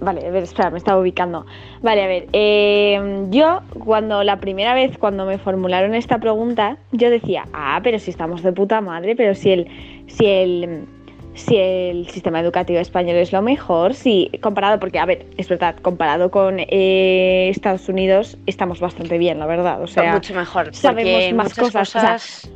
Vale, 0.00 0.26
a 0.26 0.30
ver, 0.30 0.44
espera, 0.44 0.70
me 0.70 0.78
estaba 0.78 0.98
ubicando. 0.98 1.44
Vale, 1.82 2.02
a 2.02 2.06
ver. 2.06 2.26
Em, 2.32 3.30
yo, 3.30 3.60
cuando 3.84 4.24
la 4.24 4.38
primera 4.40 4.72
vez, 4.72 4.96
cuando 4.96 5.26
me 5.26 5.36
formularon 5.36 5.94
esta 5.94 6.18
pregunta, 6.18 6.78
yo 6.92 7.10
decía, 7.10 7.44
ah, 7.52 7.80
pero 7.82 7.98
si 7.98 8.10
estamos 8.10 8.42
de 8.42 8.52
puta 8.52 8.80
madre, 8.80 9.14
pero 9.16 9.34
si 9.34 9.50
el. 9.50 9.66
Si 10.06 10.26
el 10.26 10.86
si 11.34 11.56
el 11.56 12.08
sistema 12.08 12.40
educativo 12.40 12.78
español 12.80 13.16
es 13.16 13.32
lo 13.32 13.42
mejor, 13.42 13.94
si 13.94 14.30
comparado, 14.42 14.78
porque 14.78 14.98
a 14.98 15.06
ver, 15.06 15.26
es 15.36 15.48
verdad, 15.48 15.76
comparado 15.80 16.30
con 16.30 16.56
eh, 16.58 17.48
Estados 17.50 17.88
Unidos, 17.88 18.36
estamos 18.46 18.80
bastante 18.80 19.16
bien, 19.18 19.38
la 19.38 19.46
verdad. 19.46 19.82
O 19.82 19.86
sea, 19.86 20.12
mucho 20.12 20.34
mejor. 20.34 20.74
Sabemos 20.74 21.32
más 21.34 21.54
cosas. 21.54 22.50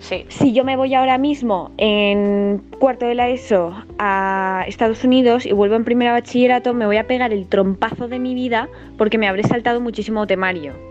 Si 0.00 0.52
yo 0.52 0.64
me 0.64 0.76
voy 0.76 0.94
ahora 0.94 1.18
mismo 1.18 1.72
en 1.76 2.58
cuarto 2.78 3.06
de 3.06 3.14
la 3.14 3.28
ESO 3.28 3.74
a 3.98 4.64
Estados 4.66 5.04
Unidos 5.04 5.46
y 5.46 5.52
vuelvo 5.52 5.76
en 5.76 5.84
primera 5.84 6.12
bachillerato, 6.12 6.74
me 6.74 6.86
voy 6.86 6.96
a 6.96 7.06
pegar 7.06 7.32
el 7.32 7.46
trompazo 7.46 8.08
de 8.08 8.18
mi 8.18 8.34
vida 8.34 8.68
porque 8.96 9.18
me 9.18 9.28
habré 9.28 9.44
saltado 9.44 9.80
muchísimo 9.80 10.26
temario. 10.26 10.89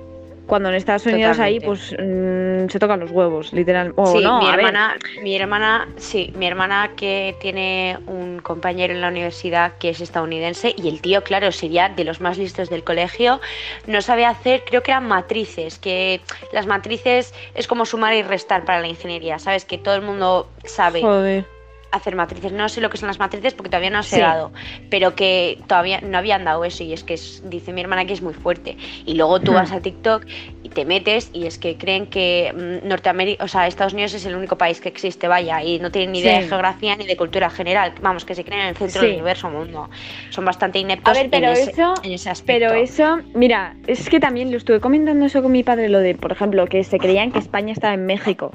Cuando 0.49 0.69
en 0.69 0.75
Estados 0.75 1.05
Unidos 1.05 1.39
ahí, 1.39 1.59
pues 1.59 1.93
mm, 1.93 2.67
se 2.67 2.79
tocan 2.79 2.99
los 2.99 3.11
huevos, 3.11 3.53
literal. 3.53 3.93
sí, 4.05 4.17
mi 4.17 4.49
hermana, 4.49 4.97
mi 5.23 5.35
hermana, 5.35 5.87
sí, 5.97 6.33
mi 6.35 6.47
hermana 6.47 6.91
que 6.95 7.35
tiene 7.39 7.97
un 8.07 8.19
un 8.19 8.39
compañero 8.39 8.93
en 8.93 9.01
la 9.01 9.07
universidad 9.09 9.73
que 9.79 9.89
es 9.89 10.01
estadounidense 10.01 10.73
y 10.77 10.87
el 10.87 11.01
tío, 11.01 11.23
claro, 11.23 11.51
sería 11.51 11.89
de 11.89 12.03
los 12.03 12.21
más 12.21 12.37
listos 12.37 12.69
del 12.69 12.83
colegio. 12.83 13.39
No 13.87 14.01
sabe 14.01 14.25
hacer, 14.25 14.63
creo 14.65 14.83
que 14.83 14.91
eran 14.91 15.07
matrices, 15.07 15.79
que 15.79 16.21
las 16.51 16.67
matrices 16.67 17.33
es 17.55 17.67
como 17.67 17.85
sumar 17.85 18.13
y 18.13 18.23
restar 18.23 18.65
para 18.65 18.79
la 18.81 18.87
ingeniería, 18.87 19.39
¿sabes? 19.39 19.65
Que 19.65 19.77
todo 19.77 19.95
el 19.95 20.01
mundo 20.01 20.49
sabe. 20.63 21.01
Joder 21.01 21.58
hacer 21.91 22.15
matrices. 22.15 22.51
No 22.51 22.69
sé 22.69 22.81
lo 22.81 22.89
que 22.89 22.97
son 22.97 23.07
las 23.07 23.19
matrices 23.19 23.53
porque 23.53 23.69
todavía 23.69 23.89
no 23.89 24.03
se 24.03 24.17
he 24.17 24.21
dado, 24.21 24.51
pero 24.89 25.15
que 25.15 25.59
todavía 25.67 26.01
no 26.01 26.17
habían 26.17 26.43
dado 26.43 26.63
eso 26.65 26.83
y 26.83 26.93
es 26.93 27.03
que 27.03 27.19
dice 27.45 27.73
mi 27.73 27.81
hermana 27.81 28.05
que 28.05 28.13
es 28.13 28.21
muy 28.21 28.33
fuerte. 28.33 28.77
Y 29.05 29.15
luego 29.15 29.39
tú 29.39 29.53
vas 29.53 29.71
a 29.71 29.81
TikTok 29.81 30.25
y 30.63 30.69
te 30.69 30.85
metes 30.85 31.29
y 31.33 31.45
es 31.45 31.57
que 31.57 31.77
creen 31.77 32.07
que 32.07 32.53
mm, 32.83 32.87
Norteamérica, 32.87 33.43
o 33.43 33.47
sea, 33.47 33.67
Estados 33.67 33.93
Unidos 33.93 34.13
es 34.13 34.25
el 34.25 34.35
único 34.35 34.57
país 34.57 34.79
que 34.81 34.89
existe, 34.89 35.27
vaya, 35.27 35.63
y 35.63 35.79
no 35.79 35.91
tienen 35.91 36.11
ni 36.11 36.19
idea 36.19 36.39
de 36.39 36.47
geografía 36.47 36.95
ni 36.95 37.05
de 37.05 37.17
cultura 37.17 37.49
general. 37.49 37.93
Vamos, 38.01 38.25
que 38.25 38.35
se 38.35 38.43
creen 38.43 38.61
en 38.61 38.67
el 38.69 38.75
centro 38.75 39.01
del 39.01 39.13
universo 39.13 39.49
mundo. 39.49 39.89
Son 40.29 40.45
bastante 40.45 40.79
ineptos 40.79 41.17
pero 41.31 41.47
en, 41.47 41.53
ese, 41.53 41.71
eso, 41.71 41.93
en 42.03 42.11
ese 42.13 42.29
aspecto. 42.29 42.67
Pero 42.69 42.81
eso, 42.81 43.19
mira, 43.33 43.75
es 43.87 44.09
que 44.09 44.19
también 44.19 44.51
lo 44.51 44.57
estuve 44.57 44.79
comentando 44.79 45.25
eso 45.25 45.41
con 45.41 45.51
mi 45.51 45.63
padre, 45.63 45.89
lo 45.89 45.99
de, 45.99 46.15
por 46.15 46.31
ejemplo, 46.31 46.65
que 46.67 46.83
se 46.83 46.97
creían 46.97 47.31
que 47.31 47.39
España 47.39 47.73
estaba 47.73 47.93
en 47.93 48.05
México. 48.05 48.51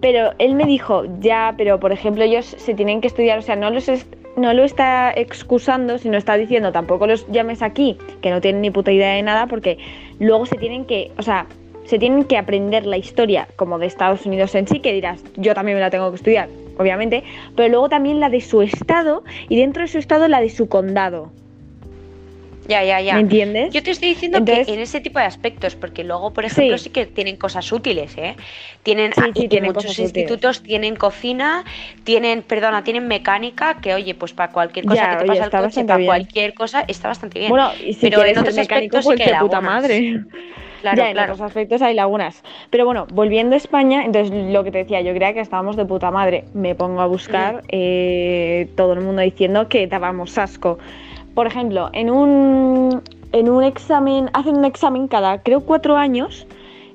Pero 0.00 0.32
él 0.38 0.54
me 0.54 0.64
dijo, 0.64 1.04
ya, 1.20 1.54
pero 1.56 1.80
por 1.80 1.92
ejemplo 1.92 2.22
ellos 2.22 2.46
se 2.46 2.74
tienen 2.74 3.00
que 3.00 3.08
estudiar, 3.08 3.38
o 3.38 3.42
sea, 3.42 3.56
no, 3.56 3.70
los 3.70 3.88
no 4.36 4.54
lo 4.54 4.64
está 4.64 5.12
excusando, 5.14 5.98
sino 5.98 6.16
está 6.16 6.36
diciendo, 6.36 6.72
tampoco 6.72 7.06
los 7.06 7.26
llames 7.28 7.62
aquí, 7.62 7.98
que 8.22 8.30
no 8.30 8.40
tienen 8.40 8.62
ni 8.62 8.70
puta 8.70 8.92
idea 8.92 9.14
de 9.14 9.22
nada, 9.22 9.46
porque 9.46 9.78
luego 10.20 10.46
se 10.46 10.56
tienen 10.56 10.84
que, 10.84 11.10
o 11.18 11.22
sea, 11.22 11.46
se 11.84 11.98
tienen 11.98 12.24
que 12.24 12.36
aprender 12.36 12.86
la 12.86 12.98
historia 12.98 13.48
como 13.56 13.78
de 13.78 13.86
Estados 13.86 14.26
Unidos 14.26 14.54
en 14.54 14.68
sí, 14.68 14.80
que 14.80 14.92
dirás, 14.92 15.24
yo 15.36 15.54
también 15.54 15.76
me 15.76 15.80
la 15.80 15.90
tengo 15.90 16.10
que 16.10 16.16
estudiar, 16.16 16.48
obviamente, 16.78 17.24
pero 17.56 17.68
luego 17.68 17.88
también 17.88 18.20
la 18.20 18.30
de 18.30 18.40
su 18.40 18.62
estado 18.62 19.24
y 19.48 19.56
dentro 19.56 19.82
de 19.82 19.88
su 19.88 19.98
estado 19.98 20.28
la 20.28 20.40
de 20.40 20.50
su 20.50 20.68
condado. 20.68 21.32
Ya, 22.68 22.84
ya, 22.84 23.00
ya. 23.00 23.14
¿Me 23.14 23.20
entiendes? 23.20 23.72
Yo 23.72 23.82
te 23.82 23.90
estoy 23.90 24.10
diciendo 24.10 24.44
que 24.44 24.60
en 24.60 24.78
ese 24.78 25.00
tipo 25.00 25.18
de 25.18 25.24
aspectos, 25.24 25.74
porque 25.74 26.04
luego, 26.04 26.32
por 26.32 26.44
ejemplo, 26.44 26.76
sí, 26.76 26.90
que 26.90 27.06
tienen 27.06 27.36
cosas 27.36 27.72
útiles, 27.72 28.16
¿eh? 28.18 28.36
Tienen, 28.82 29.12
sí, 29.14 29.48
tienen 29.48 29.72
muchos 29.72 29.98
institutos 29.98 30.62
tienen 30.62 30.94
cocina, 30.94 31.64
tienen, 32.04 32.42
perdona, 32.42 32.84
tienen 32.84 33.08
mecánica, 33.08 33.80
que 33.80 33.94
oye, 33.94 34.14
pues 34.14 34.34
para 34.34 34.52
cualquier 34.52 34.84
cosa 34.84 35.10
que 35.10 35.16
te 35.16 35.26
pasa 35.26 35.44
al 35.44 35.50
coche, 35.50 35.84
para 35.84 36.04
cualquier 36.04 36.54
cosa, 36.54 36.84
está 36.86 37.08
bastante 37.08 37.38
bien. 37.38 37.50
Bueno, 37.50 37.70
y 37.82 37.94
si 37.94 38.00
Pero 38.10 38.22
en 38.22 38.38
otros 38.38 38.58
aspectos 38.58 39.06
sí 39.06 39.14
que 39.16 39.34
puta 39.40 39.60
madre. 39.62 40.20
Claro, 40.82 40.98
ya, 40.98 41.10
en 41.10 41.18
otros 41.18 41.40
aspectos 41.40 41.82
hay 41.82 41.94
lagunas. 41.94 42.44
Pero 42.70 42.84
bueno, 42.84 43.06
volviendo 43.10 43.54
a 43.54 43.56
España, 43.56 44.04
entonces 44.04 44.52
lo 44.52 44.62
que 44.62 44.70
te 44.70 44.78
decía, 44.78 45.00
yo 45.00 45.12
creía 45.12 45.32
que 45.34 45.40
estábamos 45.40 45.74
de 45.76 45.84
puta 45.84 46.10
madre. 46.10 46.44
Me 46.54 46.74
pongo 46.74 47.00
a 47.00 47.06
buscar 47.06 47.64
eh, 47.68 48.68
todo 48.76 48.92
el 48.92 49.00
mundo 49.00 49.22
diciendo 49.22 49.68
que 49.68 49.86
dábamos 49.88 50.38
asco 50.38 50.78
por 51.38 51.46
ejemplo, 51.46 51.88
en 51.92 52.10
un, 52.10 53.00
en 53.30 53.48
un 53.48 53.62
examen, 53.62 54.28
hacen 54.32 54.56
un 54.56 54.64
examen 54.64 55.06
cada, 55.06 55.40
creo, 55.40 55.60
cuatro 55.60 55.96
años, 55.96 56.48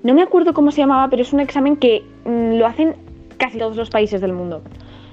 no 0.04 0.14
me 0.14 0.22
acuerdo 0.22 0.54
cómo 0.54 0.70
se 0.72 0.82
llamaba, 0.82 1.08
pero 1.10 1.22
es 1.22 1.32
un 1.32 1.40
examen 1.40 1.78
que 1.78 2.04
mm, 2.26 2.58
lo 2.58 2.66
hacen 2.66 2.98
casi 3.38 3.58
todos 3.58 3.78
los 3.78 3.90
países 3.90 4.20
del 4.20 4.34
mundo, 4.34 4.62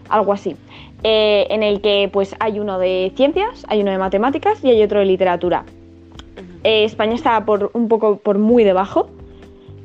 algo 0.09 0.33
así, 0.33 0.57
eh, 1.05 1.47
en 1.49 1.63
el 1.63 1.81
que 1.81 2.11
pues 2.13 2.35
hay 2.41 2.59
uno 2.59 2.81
de 2.81 3.13
ciencias, 3.15 3.65
hay 3.69 3.83
uno 3.83 3.93
de 3.93 3.99
matemáticas 3.99 4.65
y 4.65 4.71
hay 4.71 4.83
otro 4.83 4.99
de 4.99 5.05
literatura. 5.05 5.65
Eh, 6.65 6.83
España 6.83 7.15
estaba 7.15 7.45
por 7.45 7.71
un 7.73 7.87
poco 7.87 8.17
por 8.17 8.37
muy 8.37 8.65
debajo. 8.65 9.11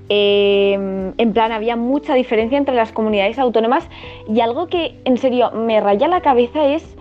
Eh, 0.10 0.74
en 1.18 1.34
plan, 1.34 1.52
había 1.52 1.76
mucha 1.76 2.16
diferencia 2.16 2.58
entre 2.58 2.74
las 2.74 2.92
comunidades 2.92 3.38
autónomas. 3.38 3.88
Y 4.28 4.40
algo 4.40 4.66
que 4.66 4.96
en 5.06 5.20
serio 5.20 5.52
me 5.52 5.80
raya 5.82 6.08
la 6.08 6.22
cabeza 6.22 6.66
es 6.66 6.96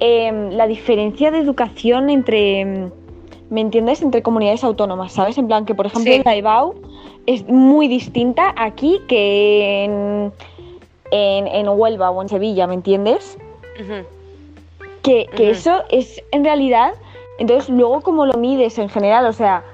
Em, 0.00 0.50
la 0.50 0.66
diferencia 0.66 1.30
de 1.30 1.38
educación 1.38 2.10
entre, 2.10 2.60
em, 2.60 2.90
¿me 3.50 3.60
entiendes? 3.60 4.02
Entre 4.02 4.22
comunidades 4.22 4.64
autónomas, 4.64 5.12
¿sabes? 5.12 5.38
En 5.38 5.46
plan 5.46 5.64
que, 5.64 5.74
por 5.74 5.86
ejemplo, 5.86 6.12
la 6.24 6.34
EBAU 6.34 6.74
es 7.26 7.48
muy 7.48 7.88
distinta 7.88 8.54
aquí 8.56 9.00
que 9.08 9.84
en, 9.84 10.32
en, 11.10 11.68
Huelva 11.68 12.10
o 12.10 12.22
en 12.22 12.28
Sevilla, 12.28 12.66
¿me 12.66 12.74
entiendes? 12.74 13.38
Que, 15.02 15.28
eso 15.38 15.82
es 15.90 16.22
en 16.32 16.44
realidad, 16.44 16.94
entonces 17.38 17.68
luego 17.68 18.00
cómo 18.00 18.26
lo 18.26 18.34
mides 18.34 18.78
en 18.78 18.88
general, 18.88 19.26
o 19.26 19.32
sea, 19.32 19.64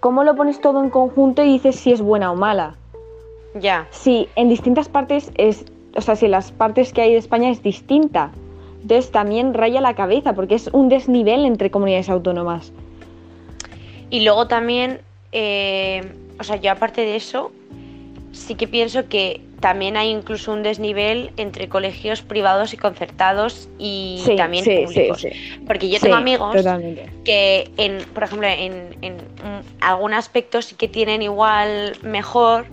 cómo 0.00 0.24
lo 0.24 0.34
pones 0.36 0.60
todo 0.60 0.82
en 0.82 0.90
conjunto 0.90 1.42
y 1.42 1.52
dices 1.52 1.76
si 1.76 1.92
es 1.92 2.02
buena 2.02 2.32
o 2.32 2.36
mala. 2.36 2.76
Ya. 3.54 3.86
Sí, 3.90 4.28
en 4.36 4.48
distintas 4.48 4.88
partes 4.88 5.30
es, 5.36 5.64
o 5.96 6.00
sea, 6.00 6.16
si 6.16 6.28
las 6.28 6.52
partes 6.52 6.92
que 6.92 7.02
hay 7.02 7.12
de 7.12 7.18
España 7.18 7.50
es 7.50 7.62
distinta. 7.62 8.30
Entonces 8.84 9.10
también 9.10 9.54
raya 9.54 9.80
la 9.80 9.94
cabeza 9.94 10.34
porque 10.34 10.56
es 10.56 10.68
un 10.74 10.90
desnivel 10.90 11.46
entre 11.46 11.70
comunidades 11.70 12.10
autónomas. 12.10 12.70
Y 14.10 14.20
luego 14.20 14.46
también, 14.46 15.00
eh, 15.32 16.02
o 16.38 16.44
sea, 16.44 16.56
yo 16.56 16.70
aparte 16.70 17.00
de 17.00 17.16
eso, 17.16 17.50
sí 18.32 18.56
que 18.56 18.68
pienso 18.68 19.08
que 19.08 19.40
también 19.60 19.96
hay 19.96 20.10
incluso 20.10 20.52
un 20.52 20.62
desnivel 20.62 21.32
entre 21.38 21.70
colegios 21.70 22.20
privados 22.20 22.74
y 22.74 22.76
concertados 22.76 23.70
y 23.78 24.22
también 24.36 24.62
públicos. 24.62 25.26
Porque 25.66 25.88
yo 25.88 25.98
tengo 25.98 26.16
amigos 26.16 26.54
que, 27.24 27.70
en, 27.78 28.04
por 28.12 28.24
ejemplo, 28.24 28.46
en, 28.46 28.98
en 29.00 29.16
algún 29.80 30.12
aspecto 30.12 30.60
sí 30.60 30.74
que 30.74 30.88
tienen 30.88 31.22
igual 31.22 31.96
mejor 32.02 32.66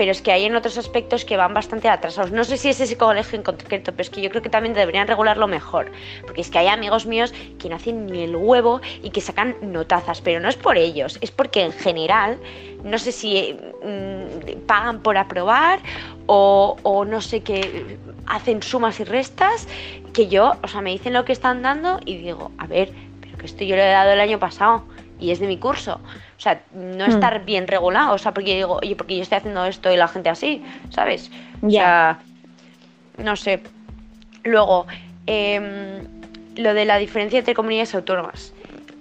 pero 0.00 0.12
es 0.12 0.22
que 0.22 0.32
hay 0.32 0.46
en 0.46 0.56
otros 0.56 0.78
aspectos 0.78 1.26
que 1.26 1.36
van 1.36 1.52
bastante 1.52 1.86
atrasados. 1.86 2.32
No 2.32 2.42
sé 2.44 2.56
si 2.56 2.70
es 2.70 2.80
ese 2.80 2.96
colegio 2.96 3.36
en 3.36 3.42
concreto, 3.42 3.92
pero 3.92 4.00
es 4.00 4.08
que 4.08 4.22
yo 4.22 4.30
creo 4.30 4.40
que 4.40 4.48
también 4.48 4.72
deberían 4.72 5.06
regularlo 5.06 5.46
mejor, 5.46 5.92
porque 6.22 6.40
es 6.40 6.48
que 6.48 6.56
hay 6.56 6.68
amigos 6.68 7.04
míos 7.04 7.34
que 7.58 7.68
no 7.68 7.76
hacen 7.76 8.06
ni 8.06 8.22
el 8.22 8.34
huevo 8.34 8.80
y 9.02 9.10
que 9.10 9.20
sacan 9.20 9.56
notazas, 9.60 10.22
pero 10.22 10.40
no 10.40 10.48
es 10.48 10.56
por 10.56 10.78
ellos, 10.78 11.18
es 11.20 11.30
porque 11.30 11.64
en 11.64 11.72
general, 11.72 12.38
no 12.82 12.96
sé 12.96 13.12
si 13.12 13.54
mm, 13.84 14.60
pagan 14.66 15.02
por 15.02 15.18
aprobar 15.18 15.80
o, 16.24 16.78
o 16.82 17.04
no 17.04 17.20
sé 17.20 17.42
qué, 17.42 17.98
hacen 18.24 18.62
sumas 18.62 19.00
y 19.00 19.04
restas, 19.04 19.68
que 20.14 20.28
yo, 20.28 20.54
o 20.62 20.66
sea, 20.66 20.80
me 20.80 20.92
dicen 20.92 21.12
lo 21.12 21.26
que 21.26 21.32
están 21.32 21.60
dando 21.60 22.00
y 22.06 22.16
digo, 22.16 22.52
a 22.56 22.66
ver, 22.66 22.90
pero 23.20 23.36
que 23.36 23.44
esto 23.44 23.64
yo 23.64 23.76
lo 23.76 23.82
he 23.82 23.90
dado 23.90 24.12
el 24.12 24.20
año 24.20 24.38
pasado 24.38 24.82
y 25.18 25.30
es 25.30 25.40
de 25.40 25.46
mi 25.46 25.58
curso. 25.58 26.00
O 26.40 26.42
sea, 26.42 26.62
no 26.72 27.06
hmm. 27.06 27.10
estar 27.10 27.44
bien 27.44 27.66
regulado, 27.66 28.14
o 28.14 28.18
sea, 28.18 28.32
porque 28.32 28.56
digo, 28.56 28.78
oye, 28.82 28.96
porque 28.96 29.14
yo 29.14 29.22
estoy 29.22 29.36
haciendo 29.36 29.66
esto 29.66 29.92
y 29.92 29.98
la 29.98 30.08
gente 30.08 30.30
así, 30.30 30.64
¿sabes? 30.88 31.30
O 31.60 31.68
sea, 31.68 32.18
no 33.18 33.36
sé. 33.36 33.60
Luego, 34.44 34.86
em, 35.26 36.02
lo 36.56 36.72
de 36.72 36.86
la 36.86 36.96
diferencia 36.96 37.40
entre 37.40 37.52
comunidades 37.52 37.94
autónomas. 37.94 38.54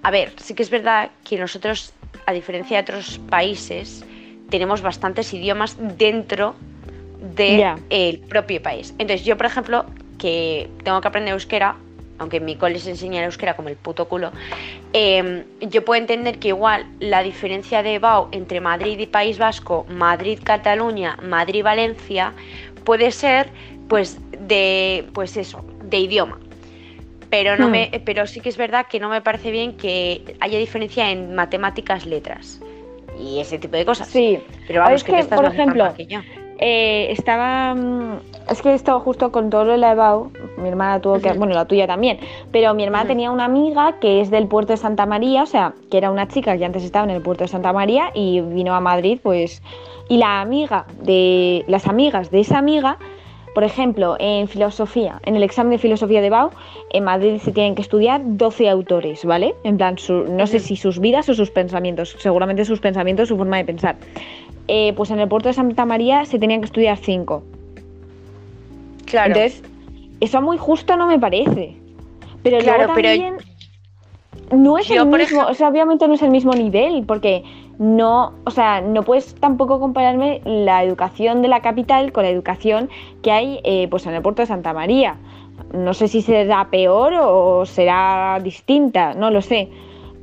A 0.03 0.11
ver, 0.11 0.33
sí 0.35 0.53
que 0.53 0.63
es 0.63 0.69
verdad 0.69 1.11
que 1.23 1.37
nosotros, 1.37 1.93
a 2.25 2.33
diferencia 2.33 2.75
de 2.75 2.81
otros 2.81 3.21
países, 3.29 4.03
tenemos 4.49 4.81
bastantes 4.81 5.33
idiomas 5.33 5.77
dentro 5.97 6.55
del 7.37 8.19
propio 8.27 8.61
país. 8.61 8.93
Entonces, 8.97 9.25
yo, 9.25 9.37
por 9.37 9.45
ejemplo, 9.45 9.85
que 10.17 10.69
tengo 10.83 10.99
que 10.99 11.07
aprender 11.07 11.31
euskera, 11.31 11.77
aunque 12.17 12.37
en 12.37 12.43
mi 12.43 12.57
cole 12.57 12.79
se 12.79 12.89
enseña 12.89 13.23
euskera 13.23 13.55
como 13.55 13.69
el 13.69 13.77
puto 13.77 14.09
culo, 14.09 14.33
em, 14.93 15.43
yo 15.61 15.85
puedo 15.85 15.99
entender 15.99 16.39
que 16.39 16.49
igual 16.49 16.85
la 16.99 17.23
diferencia 17.23 17.83
de 17.83 17.99
BAU 17.99 18.29
entre 18.31 18.61
Madrid 18.61 18.97
y 18.99 19.05
País 19.05 19.37
Vasco, 19.37 19.85
Madrid-Cataluña, 19.89 21.17
Madrid-Valencia, 21.21 22.33
puede 22.83 23.11
ser 23.11 23.49
pues 23.87 24.19
de 24.39 25.07
pues 25.13 25.37
eso, 25.37 25.63
de 25.83 25.99
idioma. 25.99 26.39
Pero 27.29 27.57
no 27.57 27.67
hmm. 27.67 27.71
me, 27.71 28.01
pero 28.05 28.25
sí 28.25 28.41
que 28.41 28.49
es 28.49 28.57
verdad 28.57 28.87
que 28.87 28.99
no 28.99 29.09
me 29.09 29.21
parece 29.21 29.51
bien 29.51 29.77
que 29.77 30.35
haya 30.39 30.57
diferencia 30.57 31.11
en 31.11 31.35
matemáticas, 31.35 32.05
letras 32.05 32.59
y 33.19 33.39
ese 33.39 33.59
tipo 33.59 33.75
de 33.75 33.85
cosas. 33.85 34.07
Sí, 34.07 34.39
pero 34.67 34.81
vamos 34.81 35.03
que, 35.03 35.23
por 35.23 35.45
ejemplo, 35.45 35.93
eh, 36.59 37.11
estaba. 37.11 37.73
Mm, 37.73 38.19
es 38.49 38.61
que 38.61 38.69
he 38.69 38.73
estado 38.73 38.99
justo 38.99 39.31
con 39.31 39.49
todo 39.49 39.63
lo 39.63 39.71
de 39.71 39.77
la 39.77 39.93
EBAU. 39.93 40.31
Mi 40.57 40.69
hermana 40.69 40.99
tuvo 40.99 41.19
que. 41.19 41.31
Bueno, 41.33 41.53
la 41.53 41.65
tuya 41.65 41.87
también. 41.87 42.19
Pero 42.51 42.73
mi 42.73 42.83
hermana 42.83 43.07
tenía 43.07 43.31
una 43.31 43.45
amiga 43.45 43.99
que 43.99 44.21
es 44.21 44.29
del 44.29 44.47
puerto 44.47 44.73
de 44.73 44.77
Santa 44.77 45.05
María, 45.05 45.43
o 45.43 45.45
sea, 45.45 45.73
que 45.89 45.97
era 45.97 46.11
una 46.11 46.27
chica 46.27 46.57
que 46.57 46.65
antes 46.65 46.83
estaba 46.83 47.05
en 47.05 47.11
el 47.11 47.21
puerto 47.21 47.45
de 47.45 47.47
Santa 47.47 47.71
María 47.71 48.11
y 48.13 48.41
vino 48.41 48.75
a 48.75 48.81
Madrid, 48.81 49.19
pues. 49.23 49.61
Y 50.09 50.17
la 50.17 50.41
amiga 50.41 50.85
de. 51.01 51.63
Las 51.67 51.87
amigas 51.87 52.29
de 52.29 52.41
esa 52.41 52.57
amiga. 52.57 52.97
Por 53.55 53.63
ejemplo, 53.63 54.15
en 54.19 54.47
filosofía, 54.47 55.19
en 55.25 55.35
el 55.35 55.41
examen 55.41 55.71
de 55.71 55.79
filosofía 55.79 56.21
de 56.21 56.29
BAU, 56.29 56.51
en 56.91 57.03
Madrid 57.03 57.39
se 57.41 57.51
tienen 57.51 57.73
que 57.73 57.81
estudiar 57.81 58.21
12 58.23 58.69
autores, 58.69 59.25
¿vale? 59.25 59.55
En 59.63 59.75
plan, 59.77 59.95
no 60.29 60.45
sé 60.45 60.59
si 60.59 60.75
sus 60.75 60.99
vidas 60.99 61.27
o 61.29 61.33
sus 61.33 61.49
pensamientos, 61.49 62.15
seguramente 62.19 62.63
sus 62.63 62.79
pensamientos, 62.79 63.27
su 63.27 63.37
forma 63.37 63.57
de 63.57 63.65
pensar. 63.65 63.95
Eh, 64.71 64.93
pues 64.95 65.09
en 65.09 65.19
el 65.19 65.27
puerto 65.27 65.49
de 65.49 65.53
Santa 65.53 65.83
María 65.83 66.25
se 66.25 66.37
tenían 66.37 66.61
que 66.61 66.67
estudiar 66.67 66.95
cinco. 66.97 67.41
Claro. 69.05 69.33
Entonces, 69.33 69.63
eso 70.19 70.43
muy 70.43 70.59
justo 70.59 70.95
no 70.95 71.07
me 71.07 71.17
parece. 71.17 71.75
Pero 72.43 72.59
claro, 72.59 72.85
también 72.85 73.37
no 74.51 74.77
es 74.77 74.91
el 74.91 75.07
mismo, 75.07 75.41
o 75.41 75.53
sea, 75.55 75.69
obviamente 75.69 76.07
no 76.07 76.13
es 76.13 76.21
el 76.21 76.29
mismo 76.29 76.53
nivel, 76.53 77.03
porque 77.07 77.43
no, 77.79 78.33
o 78.45 78.51
sea, 78.51 78.79
no 78.79 79.01
puedes 79.01 79.33
tampoco 79.35 79.79
compararme 79.79 80.41
la 80.45 80.83
educación 80.83 81.41
de 81.41 81.47
la 81.47 81.61
capital 81.61 82.11
con 82.11 82.23
la 82.23 82.29
educación 82.29 82.89
que 83.23 83.31
hay 83.31 83.61
eh, 83.63 83.87
pues 83.89 84.05
en 84.05 84.13
el 84.13 84.21
puerto 84.21 84.43
de 84.43 84.45
Santa 84.45 84.71
María. 84.71 85.17
No 85.73 85.95
sé 85.95 86.07
si 86.07 86.21
será 86.21 86.69
peor 86.69 87.13
o 87.19 87.65
será 87.65 88.39
distinta, 88.43 89.15
no 89.15 89.31
lo 89.31 89.41
sé. 89.41 89.69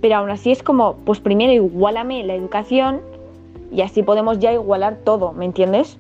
Pero 0.01 0.17
aún 0.17 0.31
así 0.31 0.53
es 0.53 0.63
como, 0.63 0.99
pues 1.05 1.19
primero 1.19 1.53
igualame 1.53 2.23
la 2.23 2.35
educación 2.35 3.01
y 3.73 3.83
así 3.83 4.03
podemos 4.03 4.39
ya 4.39 4.53
igualar 4.53 4.99
todo, 5.05 5.33
¿me 5.33 5.45
entiendes? 5.45 5.99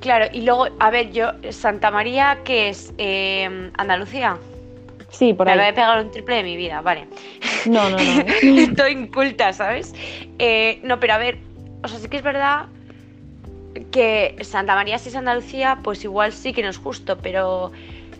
Claro, 0.00 0.26
y 0.32 0.42
luego, 0.42 0.68
a 0.78 0.90
ver, 0.90 1.12
yo, 1.12 1.32
Santa 1.50 1.90
María, 1.90 2.38
que 2.44 2.70
es 2.70 2.94
eh, 2.96 3.70
Andalucía. 3.76 4.38
Sí, 5.10 5.34
por 5.34 5.48
ahí. 5.48 5.56
Me 5.56 5.62
voy 5.62 5.70
a 5.72 5.74
pegar 5.74 6.04
un 6.04 6.10
triple 6.10 6.36
de 6.36 6.42
mi 6.42 6.56
vida, 6.56 6.80
vale. 6.80 7.06
No, 7.66 7.90
no, 7.90 7.98
no. 7.98 8.00
Estoy 8.58 8.92
inculta, 8.92 9.52
¿sabes? 9.52 9.94
Eh, 10.38 10.80
no, 10.84 10.98
pero 11.00 11.14
a 11.14 11.18
ver, 11.18 11.38
o 11.82 11.88
sea, 11.88 11.98
sí 11.98 12.08
que 12.08 12.16
es 12.16 12.22
verdad 12.22 12.66
que 13.90 14.36
Santa 14.42 14.74
María, 14.74 14.98
si 14.98 15.10
es 15.10 15.16
Andalucía, 15.16 15.80
pues 15.82 16.02
igual 16.04 16.32
sí 16.32 16.52
que 16.52 16.62
no 16.62 16.70
es 16.70 16.78
justo, 16.78 17.18
pero 17.18 17.72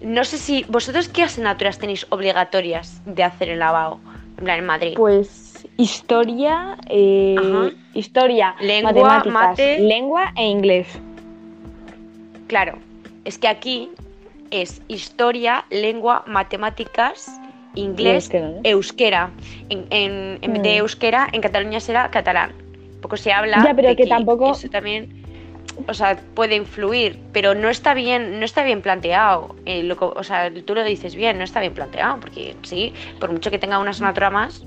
no 0.02 0.24
sé 0.24 0.36
si. 0.36 0.64
¿Vosotros 0.68 1.08
qué 1.08 1.22
asignaturas 1.22 1.78
tenéis 1.78 2.06
obligatorias 2.10 3.00
de 3.06 3.22
hacer 3.22 3.48
el 3.48 3.60
lavado? 3.60 4.00
En 4.38 4.44
plan, 4.44 4.58
en 4.58 4.66
Madrid. 4.66 4.94
Pues 4.96 5.39
historia, 5.76 6.76
eh, 6.88 7.72
historia, 7.94 8.54
Lengua, 8.60 8.92
matemáticas, 8.92 9.32
mate. 9.32 9.78
lengua 9.80 10.32
e 10.36 10.44
inglés. 10.48 10.98
Claro, 12.46 12.78
es 13.24 13.38
que 13.38 13.48
aquí 13.48 13.90
es 14.50 14.82
historia, 14.88 15.64
lengua, 15.70 16.24
matemáticas, 16.26 17.40
inglés, 17.76 18.24
euskera, 18.24 18.48
¿no? 18.48 18.60
euskera. 18.64 19.30
En, 19.68 19.86
en- 19.90 20.62
de 20.62 20.74
Mm. 20.74 20.78
euskera, 20.80 21.28
en 21.32 21.40
Cataluña 21.40 21.78
será 21.80 22.10
catalán. 22.10 22.52
Poco 23.00 23.16
se 23.16 23.32
habla. 23.32 23.62
Ya, 23.64 23.74
pero 23.74 23.88
de 23.88 23.96
que 23.96 24.06
tampoco- 24.06 24.50
Eso 24.50 24.68
también, 24.68 25.24
o 25.88 25.94
sea, 25.94 26.18
puede 26.34 26.56
influir, 26.56 27.18
pero 27.32 27.54
no 27.54 27.68
está 27.68 27.94
bien, 27.94 28.40
no 28.40 28.44
está 28.44 28.64
bien 28.64 28.82
planteado. 28.82 29.54
Eh, 29.64 29.84
lo 29.84 29.96
o 30.00 30.24
sea, 30.24 30.50
tú 30.52 30.74
lo 30.74 30.82
dices 30.82 31.14
bien, 31.14 31.38
no 31.38 31.44
está 31.44 31.60
bien 31.60 31.72
planteado, 31.72 32.18
porque 32.20 32.56
sí, 32.62 32.92
por 33.20 33.30
mucho 33.30 33.50
que 33.52 33.58
tenga 33.60 33.78
una 33.78 33.90
asignatura 33.90 34.30
más. 34.30 34.64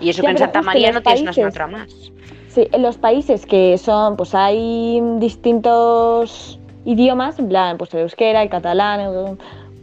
Y 0.00 0.10
eso 0.10 0.22
Ya, 0.22 0.28
que 0.28 0.32
en 0.32 0.38
Santa 0.38 0.62
María 0.62 0.88
los 0.88 0.96
no 0.96 1.02
tienes 1.02 1.22
una 1.22 1.32
países- 1.32 1.44
asignatura 1.46 1.66
más. 1.66 2.12
Sí, 2.48 2.68
en 2.70 2.82
los 2.82 2.96
países 2.98 3.46
que 3.46 3.76
son, 3.78 4.16
pues 4.16 4.34
hay 4.34 5.00
distintos 5.18 6.58
idiomas, 6.84 7.38
en 7.38 7.48
plan, 7.48 7.78
pues 7.78 7.92
el 7.94 8.00
euskera, 8.00 8.42
el 8.42 8.48
catalán, 8.48 9.38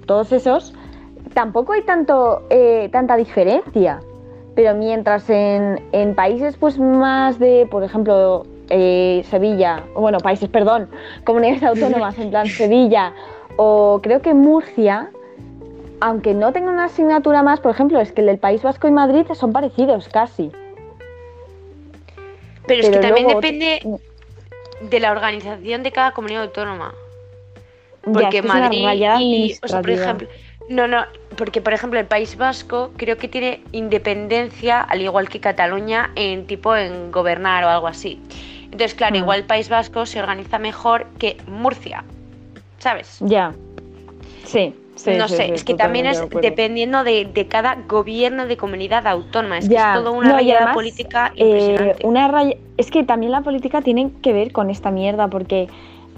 todos 0.06 0.32
esos, 0.32 0.74
tampoco 1.34 1.74
hay 1.74 1.82
tanto, 1.84 2.44
eh, 2.50 2.90
tanta 2.92 3.18
diferencia. 3.18 4.00
Pero 4.56 4.74
mientras 4.76 5.30
en, 5.30 5.82
en 5.92 6.14
países 6.16 6.58
pues 6.58 6.78
más 6.78 7.40
de, 7.40 7.68
por 7.72 7.84
ejemplo, 7.84 8.46
eh, 8.70 9.24
Sevilla, 9.30 9.84
bueno, 9.96 10.20
países, 10.20 10.50
perdón, 10.50 10.90
comunidades 11.26 11.64
autónomas, 12.04 12.18
en 12.20 12.30
plan 12.30 12.48
Sevilla, 12.48 13.14
o 13.58 14.00
creo 14.04 14.22
que 14.22 14.34
Murcia, 14.34 15.10
aunque 16.02 16.34
no 16.34 16.52
tengan 16.52 16.74
una 16.74 16.86
asignatura 16.86 17.44
más, 17.44 17.60
por 17.60 17.72
ejemplo, 17.72 18.00
es 18.02 18.12
que 18.12 18.22
el 18.22 18.28
del 18.28 18.40
País 18.40 18.62
Vasco 18.64 18.88
y 18.88 18.92
Madrid 18.92 19.26
son 19.34 19.54
parecidos 19.54 20.10
casi. 20.10 20.52
Pero, 22.68 22.82
es 22.82 22.90
que 22.90 22.98
también 22.98 23.26
luego- 23.26 23.42
depende 23.42 23.82
de 24.82 25.00
la 25.00 25.12
organización 25.12 25.84
de 25.84 25.92
cada 25.92 26.12
comunidad 26.12 26.44
autónoma. 26.44 26.94
Ya, 28.06 28.12
Porque 28.14 28.42
Madrid 28.42 28.84
y, 29.20 29.56
o 29.64 29.68
sea, 29.68 29.82
por 29.82 29.92
ejemplo, 29.92 30.28
no, 30.70 30.88
no, 30.88 31.06
porque 31.38 31.62
por 31.62 31.74
ejemplo 31.74 32.00
el 32.00 32.08
País 32.08 32.36
Vasco 32.36 32.92
creo 32.98 33.18
que 33.18 33.28
tiene 33.28 33.62
independencia 33.72 34.82
al 34.82 35.02
igual 35.02 35.30
que 35.30 35.40
Cataluña 35.40 36.10
en 36.16 36.48
tipo 36.48 36.76
en 36.76 37.12
gobernar 37.12 37.64
o 37.64 37.70
algo 37.70 37.88
así. 37.88 38.20
Entonces, 38.66 38.96
claro, 38.96 39.14
Hmm. 39.16 39.18
igual 39.22 39.40
el 39.42 39.46
País 39.46 39.70
Vasco 39.70 40.06
se 40.08 40.20
organiza 40.20 40.58
mejor 40.58 41.06
que 41.20 41.38
Murcia, 41.46 42.04
¿sabes? 42.80 43.18
Ya. 43.20 43.54
Sí, 44.46 44.74
sí. 45.04 45.12
no 45.18 45.28
sí, 45.28 45.36
sé, 45.36 45.46
sí, 45.48 45.52
es 45.54 45.64
que 45.64 45.74
también 45.74 46.06
es 46.06 46.20
de 46.20 46.28
dependiendo 46.42 47.04
de, 47.04 47.26
de 47.26 47.48
cada 47.48 47.76
gobierno 47.88 48.46
de 48.48 48.58
comunidad 48.58 49.06
autónoma. 49.08 49.58
Es 49.58 49.68
Ya, 49.68 49.94
que 49.94 50.00
es 50.00 50.04
toda 50.04 50.12
una 50.12 50.28
no, 50.30 50.36
rayada 50.36 50.58
además, 50.60 50.76
política 50.76 51.34
Eh, 51.38 51.96
una 52.04 52.28
raya- 52.28 52.58
Es 52.78 52.90
que 52.92 53.04
también 53.04 53.32
la 53.32 53.42
política 53.42 53.82
tiene 53.82 54.12
que 54.22 54.34
ver 54.34 54.52
con 54.52 54.70
esta 54.70 54.92
mierda, 54.92 55.28
porque 55.28 55.68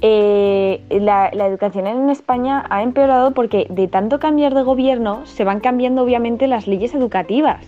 eh, 0.01 0.81
la, 0.89 1.29
la 1.33 1.47
educación 1.47 1.87
en 1.87 2.09
España 2.09 2.65
ha 2.69 2.83
empeorado 2.83 3.31
porque 3.31 3.67
de 3.69 3.87
tanto 3.87 4.19
cambiar 4.19 4.53
de 4.53 4.63
gobierno 4.63 5.25
se 5.25 5.43
van 5.43 5.59
cambiando 5.59 6.03
obviamente 6.03 6.47
las 6.47 6.67
leyes 6.67 6.93
educativas. 6.93 7.65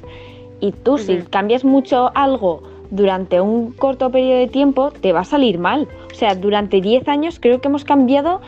Y 0.59 0.71
tú 0.71 0.97
si 0.97 1.17
Ujú. 1.17 1.29
cambias 1.29 1.63
mucho 1.65 2.11
algo 2.15 2.63
durante 2.89 3.41
un 3.41 3.71
corto 3.73 4.09
periodo 4.11 4.39
de 4.39 4.47
tiempo, 4.47 4.91
te 4.91 5.11
va 5.13 5.21
a 5.21 5.25
salir 5.25 5.59
mal. 5.59 5.87
O 6.11 6.13
sea, 6.15 6.35
durante 6.35 6.81
10 6.81 7.07
años 7.07 7.39
creo 7.39 7.59
que 7.61 7.67
hemos 7.67 7.83
cambiado 7.83 8.41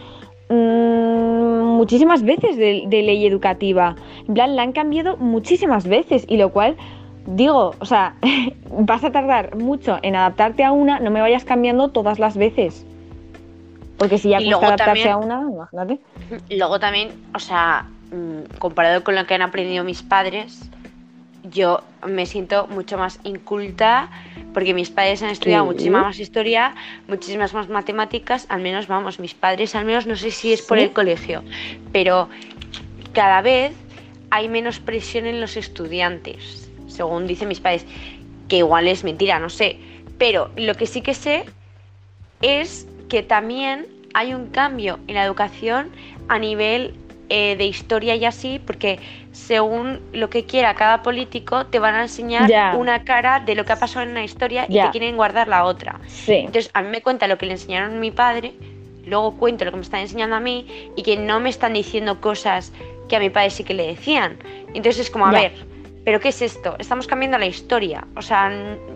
mm, 0.49 1.75
muchísimas 1.77 2.23
veces 2.23 2.57
de, 2.57 2.83
de 2.87 3.01
ley 3.03 3.25
educativa. 3.25 3.95
En 4.27 4.33
plan, 4.33 4.55
la 4.55 4.63
han 4.63 4.71
cambiado 4.73 5.17
muchísimas 5.17 5.87
veces 5.87 6.25
y 6.27 6.37
lo 6.37 6.49
cual 6.49 6.75
digo, 7.25 7.73
o 7.79 7.85
sea, 7.85 8.15
vas 8.71 9.03
a 9.03 9.11
tardar 9.11 9.55
mucho 9.55 9.99
en 10.01 10.15
adaptarte 10.15 10.63
a 10.63 10.71
una, 10.71 10.99
no 10.99 11.11
me 11.11 11.21
vayas 11.21 11.43
cambiando 11.45 11.89
todas 11.89 12.19
las 12.19 12.37
veces. 12.37 12.85
Porque 13.97 14.17
si 14.17 14.29
ya 14.29 14.37
cuesta 14.37 14.67
adaptarse 14.67 14.85
también- 14.85 15.09
a 15.09 15.17
una, 15.17 15.41
imagínate. 15.51 15.99
Luego 16.55 16.79
también, 16.79 17.09
o 17.33 17.39
sea, 17.39 17.87
mm, 18.11 18.57
comparado 18.59 19.03
con 19.03 19.15
lo 19.15 19.25
que 19.25 19.33
han 19.33 19.41
aprendido 19.41 19.83
mis 19.83 20.03
padres, 20.03 20.69
yo 21.51 21.83
me 22.05 22.25
siento 22.25 22.67
mucho 22.67 22.97
más 22.97 23.19
inculta 23.23 24.09
porque 24.53 24.73
mis 24.73 24.89
padres 24.89 25.21
han 25.23 25.29
estudiado 25.29 25.63
Sí. 25.65 25.71
muchísima 25.71 26.01
más 26.01 26.19
historia, 26.19 26.75
muchísimas 27.07 27.53
más 27.53 27.69
matemáticas, 27.69 28.45
al 28.49 28.61
menos, 28.61 28.87
vamos, 28.87 29.19
mis 29.19 29.33
padres, 29.33 29.75
al 29.75 29.85
menos 29.85 30.07
no 30.07 30.15
sé 30.15 30.31
si 30.31 30.53
es 30.53 30.61
por 30.61 30.77
¿Sí? 30.77 30.85
el 30.85 30.91
colegio, 30.93 31.43
pero 31.91 32.29
cada 33.13 33.41
vez 33.41 33.73
hay 34.29 34.49
menos 34.49 34.79
presión 34.79 35.25
en 35.25 35.39
los 35.41 35.57
estudiantes, 35.57 36.69
según 36.87 37.27
dicen 37.27 37.47
mis 37.47 37.59
padres, 37.59 37.85
que 38.47 38.57
igual 38.57 38.87
es 38.87 39.03
mentira, 39.03 39.39
no 39.39 39.49
sé, 39.49 39.79
pero 40.17 40.49
lo 40.55 40.75
que 40.75 40.85
sí 40.87 41.01
que 41.01 41.13
sé 41.13 41.45
es 42.41 42.87
que 43.09 43.23
también 43.23 43.87
hay 44.13 44.33
un 44.33 44.47
cambio 44.47 44.99
en 45.07 45.15
la 45.15 45.23
educación 45.23 45.91
a 46.27 46.39
nivel 46.39 46.93
eh, 47.29 47.55
de 47.57 47.65
historia 47.65 48.15
y 48.15 48.25
así, 48.25 48.61
porque 48.65 48.99
según 49.31 49.99
lo 50.13 50.29
que 50.29 50.45
quiera 50.45 50.73
cada 50.75 51.03
político, 51.03 51.65
te 51.65 51.79
van 51.79 51.95
a 51.95 52.03
enseñar 52.03 52.75
una 52.77 53.03
cara 53.03 53.39
de 53.39 53.55
lo 53.55 53.65
que 53.65 53.73
ha 53.73 53.79
pasado 53.79 54.03
en 54.03 54.11
una 54.11 54.23
historia 54.23 54.65
y 54.69 54.79
te 54.79 54.89
quieren 54.91 55.15
guardar 55.15 55.47
la 55.47 55.65
otra. 55.65 55.99
Sí. 56.07 56.35
Entonces, 56.35 56.71
a 56.73 56.81
mí 56.81 56.89
me 56.89 57.01
cuenta 57.01 57.27
lo 57.27 57.37
que 57.37 57.45
le 57.45 57.53
enseñaron 57.53 57.95
a 57.95 57.99
mi 57.99 58.11
padre, 58.11 58.53
luego 59.05 59.37
cuento 59.37 59.65
lo 59.65 59.71
que 59.71 59.77
me 59.77 59.83
están 59.83 60.01
enseñando 60.01 60.35
a 60.35 60.39
mí 60.39 60.65
y 60.95 61.03
que 61.03 61.17
no 61.17 61.39
me 61.39 61.49
están 61.49 61.73
diciendo 61.73 62.21
cosas 62.21 62.71
que 63.07 63.15
a 63.15 63.19
mi 63.19 63.29
padre 63.29 63.49
sí 63.49 63.63
que 63.63 63.73
le 63.73 63.87
decían. 63.87 64.37
Entonces 64.73 64.99
es 64.99 65.09
como, 65.09 65.27
a 65.27 65.31
ver, 65.31 65.53
¿pero 66.05 66.19
qué 66.19 66.29
es 66.29 66.41
esto? 66.41 66.75
Estamos 66.79 67.07
cambiando 67.07 67.37
la 67.37 67.45
historia. 67.45 68.07
O 68.15 68.21
sea, 68.21 68.49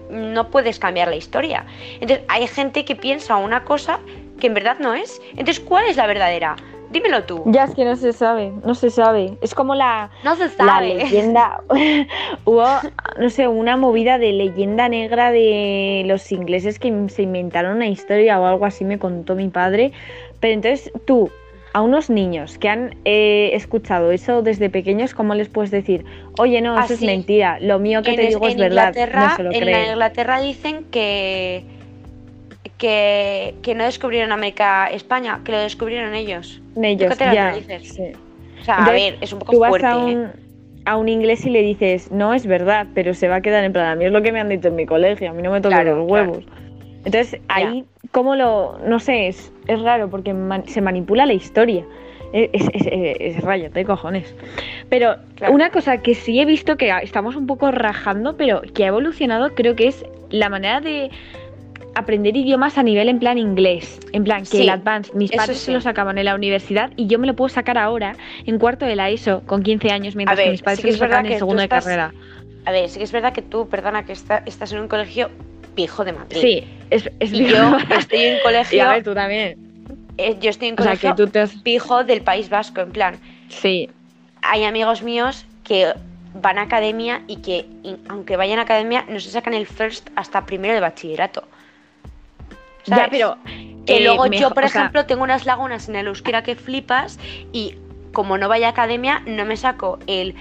no 0.10 0.50
puedes 0.50 0.80
cambiar 0.80 1.10
la 1.10 1.16
historia. 1.16 1.66
Entonces, 2.00 2.26
hay 2.30 2.48
gente 2.48 2.86
que 2.86 2.96
piensa 2.96 3.36
una 3.36 3.64
cosa 3.64 4.00
que 4.40 4.48
en 4.48 4.54
verdad 4.54 4.78
no 4.80 4.94
es. 4.94 5.22
Entonces, 5.32 5.60
¿cuál 5.60 5.86
es 5.86 5.98
la 5.98 6.08
verdadera? 6.08 6.56
Dímelo 6.92 7.24
tú. 7.24 7.44
Ya 7.46 7.64
es 7.64 7.74
que 7.74 7.86
no 7.86 7.96
se 7.96 8.12
sabe, 8.14 8.52
no 8.66 8.76
se 8.76 8.90
sabe. 8.90 9.38
Es 9.42 9.56
como 9.56 9.76
la, 9.76 10.10
No 10.24 10.36
se 10.36 10.44
la 10.46 10.50
sabe. 10.50 10.96
leyenda. 10.96 11.62
Hubo, 12.46 12.66
no 13.18 13.30
sé, 13.30 13.48
una 13.48 13.78
movida 13.78 14.18
de 14.18 14.34
leyenda 14.34 14.90
negra 14.90 15.32
de 15.32 16.04
los 16.06 16.32
ingleses 16.32 16.80
que 16.80 16.94
se 17.10 17.24
inventaron 17.24 17.78
una 17.78 17.88
historia 17.88 18.40
o 18.40 18.46
algo 18.46 18.66
así, 18.66 18.84
me 18.84 19.00
contó 19.00 19.36
mi 19.36 19.48
padre. 19.48 19.94
Pero 20.42 20.54
entonces 20.54 20.92
tú, 21.06 21.30
a 21.74 21.82
unos 21.82 22.10
niños 22.10 22.58
que 22.58 22.68
han 22.68 22.96
eh, 23.06 23.52
escuchado 23.54 24.12
eso 24.12 24.42
desde 24.42 24.70
pequeños, 24.70 25.14
¿cómo 25.14 25.34
les 25.36 25.48
puedes 25.48 25.72
decir? 25.72 26.04
Oye, 26.40 26.62
no, 26.62 26.78
eso 26.78 26.94
es 26.94 27.02
mentira, 27.02 27.60
lo 27.62 27.80
mío 27.80 28.02
que 28.02 28.16
te 28.16 28.28
digo 28.28 28.46
es 28.48 28.58
verdad. 28.58 28.94
No 29.14 29.36
se 29.36 29.44
lo 29.44 29.52
en 29.54 29.62
creen. 29.62 29.92
Inglaterra 29.92 30.42
dicen 30.42 30.86
que, 30.92 31.64
que, 32.82 33.54
que 33.62 33.76
no 33.76 33.84
descubrieron 33.84 34.32
América, 34.32 34.88
España, 34.92 35.40
que 35.46 35.52
lo 35.52 35.60
descubrieron 35.60 36.16
ellos. 36.16 36.60
Ellos, 36.82 37.16
que 37.16 37.24
ya. 37.26 37.54
dices. 37.56 37.94
sí. 37.94 38.02
O 38.60 38.64
sea, 38.64 38.76
a 38.76 38.80
Entonces, 38.80 39.12
ver, 39.12 39.18
es 39.22 39.34
un 39.34 39.40
poco 39.40 39.52
Tú 39.54 39.60
vas 39.60 39.70
fuerte. 39.70 39.86
a 39.88 39.94
¿eh? 39.94 40.04
un, 40.16 40.32
a 40.86 40.98
un 40.98 41.08
inglés 41.10 41.46
y 41.46 41.52
le 41.52 41.62
dices, 41.62 42.12
no 42.12 42.34
es 42.34 42.46
verdad, 42.48 42.88
pero 42.96 43.14
se 43.14 43.28
va 43.28 43.36
a 43.36 43.42
quedar 43.42 43.64
en 43.64 43.72
plan, 43.72 43.86
a 43.86 43.96
mí 43.96 44.06
es 44.06 44.12
lo 44.12 44.22
que 44.24 44.32
me 44.32 44.40
han 44.40 44.50
dicho 44.50 44.68
en 44.70 44.76
mi 44.76 44.86
colegio, 44.88 45.30
a 45.30 45.34
mí 45.34 45.42
no 45.44 45.52
me 45.52 45.62
tocan 45.62 45.84
Claro, 45.84 45.98
los 46.00 46.08
claro. 46.08 46.32
huevos. 46.32 46.46
Entonces, 47.06 47.40
ahí, 47.48 47.86
¿cómo 48.12 48.36
lo...? 48.36 48.78
No 48.86 49.00
sé, 49.00 49.28
es, 49.28 49.52
es 49.68 49.80
raro 49.82 50.10
porque 50.10 50.34
man- 50.34 50.68
se 50.68 50.82
manipula 50.82 51.26
la 51.28 51.34
historia. 51.34 51.86
Es, 52.34 52.50
es, 52.54 52.86
es, 52.86 53.18
es 53.38 53.42
rayate, 53.44 53.84
cojones. 53.86 54.34
Pero 54.90 55.16
Claro. 55.36 55.54
una 55.54 55.70
cosa 55.70 55.98
que 55.98 56.16
sí 56.16 56.40
he 56.40 56.46
visto 56.46 56.78
que 56.78 56.92
estamos 57.04 57.36
un 57.36 57.46
poco 57.48 57.72
rajando, 57.72 58.38
pero 58.38 58.62
que 58.74 58.86
ha 58.86 58.88
evolucionado, 58.88 59.54
creo 59.56 59.76
que 59.76 59.88
es 59.88 60.06
la 60.30 60.48
manera 60.50 60.80
de 60.80 61.10
aprender 61.96 62.36
idiomas 62.38 62.78
a 62.78 62.84
nivel 62.84 63.10
en 63.10 63.20
plan 63.20 63.38
inglés. 63.38 64.00
En 64.14 64.24
plan, 64.24 64.42
que 64.42 64.46
Sí, 64.58 64.62
el 64.64 64.70
advance, 64.70 65.12
mis 65.14 65.32
padres 65.32 65.58
sí. 65.60 65.66
se 65.66 65.72
lo 65.72 65.82
sacaban 65.82 66.18
en 66.18 66.26
la 66.26 66.36
universidad 66.36 66.92
y 66.96 67.08
yo 67.08 67.20
me 67.20 67.28
lo 67.28 67.36
puedo 67.36 67.50
sacar 67.50 67.78
ahora 67.78 68.16
en 68.46 68.60
cuarto 68.60 68.86
de 68.86 68.96
la 68.96 69.10
ESO 69.10 69.42
con 69.46 69.64
15 69.64 69.92
años, 69.92 70.16
mientras 70.16 70.38
ver, 70.38 70.46
que 70.46 70.52
mis 70.52 70.62
padres 70.62 70.80
sí 70.82 70.88
se 70.88 70.92
lo 70.94 70.98
sacaban 70.98 71.26
en 71.26 71.38
segundo 71.40 71.62
de 71.62 71.70
carrera. 71.70 72.14
A 72.66 72.72
ver, 72.72 72.90
sí 72.90 73.00
que 73.00 73.04
es 73.04 73.12
verdad 73.12 73.34
que 73.34 73.42
tú, 73.42 73.68
perdona, 73.68 74.06
que 74.06 74.14
está- 74.14 74.44
estás 74.46 74.72
en 74.72 74.80
un 74.80 74.88
colegio 74.88 75.30
pijo 75.76 76.06
de 76.06 76.14
Madrid. 76.14 76.38
Sí, 76.42 76.64
es, 76.90 77.10
es 77.20 77.34
Y 77.34 77.48
yo 77.48 77.78
estoy 77.98 78.20
en 78.20 78.34
un 78.36 78.40
Y 78.40 78.44
colegio. 78.44 78.84
a 78.84 78.90
ver, 78.94 79.04
tú 79.04 79.14
también. 79.14 79.58
eh, 80.18 80.38
yo 80.40 80.50
estoy 80.50 80.68
en 80.70 80.76
O 80.76 80.78
sea, 80.78 80.86
colegio 80.92 81.16
que 81.16 81.24
tú 81.26 81.30
te 81.32 81.40
has... 81.40 81.56
pijo 81.58 82.04
del 82.04 82.22
País 82.22 82.50
Vasco, 82.50 82.82
en 82.82 82.92
plan. 82.92 83.16
Sí, 83.50 83.90
Hay 84.44 84.64
amigos 84.64 85.02
míos 85.04 85.46
que 85.64 85.94
van 86.34 86.58
a 86.58 86.64
academia 86.64 87.22
y 87.28 87.38
que, 87.38 87.66
y- 87.84 87.96
aunque 88.10 88.38
vayan 88.38 88.60
a 88.60 88.64
academia, 88.64 89.06
no 89.10 89.20
se 89.20 89.30
sacan 89.32 89.54
el 89.54 89.66
first 89.66 90.10
hasta 90.16 90.46
primero 90.46 90.74
de 90.74 90.80
bachillerato. 90.80 91.44
Ya, 92.86 93.08
pero... 93.10 93.38
Que 93.86 93.98
eh, 93.98 94.04
luego 94.04 94.28
yo, 94.28 94.52
por 94.52 94.68
sea, 94.70 94.82
ejemplo, 94.82 95.06
tengo 95.08 95.24
unas 95.24 95.46
lagunas 95.48 95.90
en 95.90 95.96
el 95.96 96.06
euskera 96.08 96.44
que 96.44 96.56
flipas 96.56 97.20
y 97.52 97.76
como 98.14 98.38
no 98.38 98.48
vaya 98.48 98.68
a 98.68 98.70
academia, 98.72 99.24
no 99.26 99.44
me 99.44 99.58
saco 99.58 99.98
el 100.06 100.36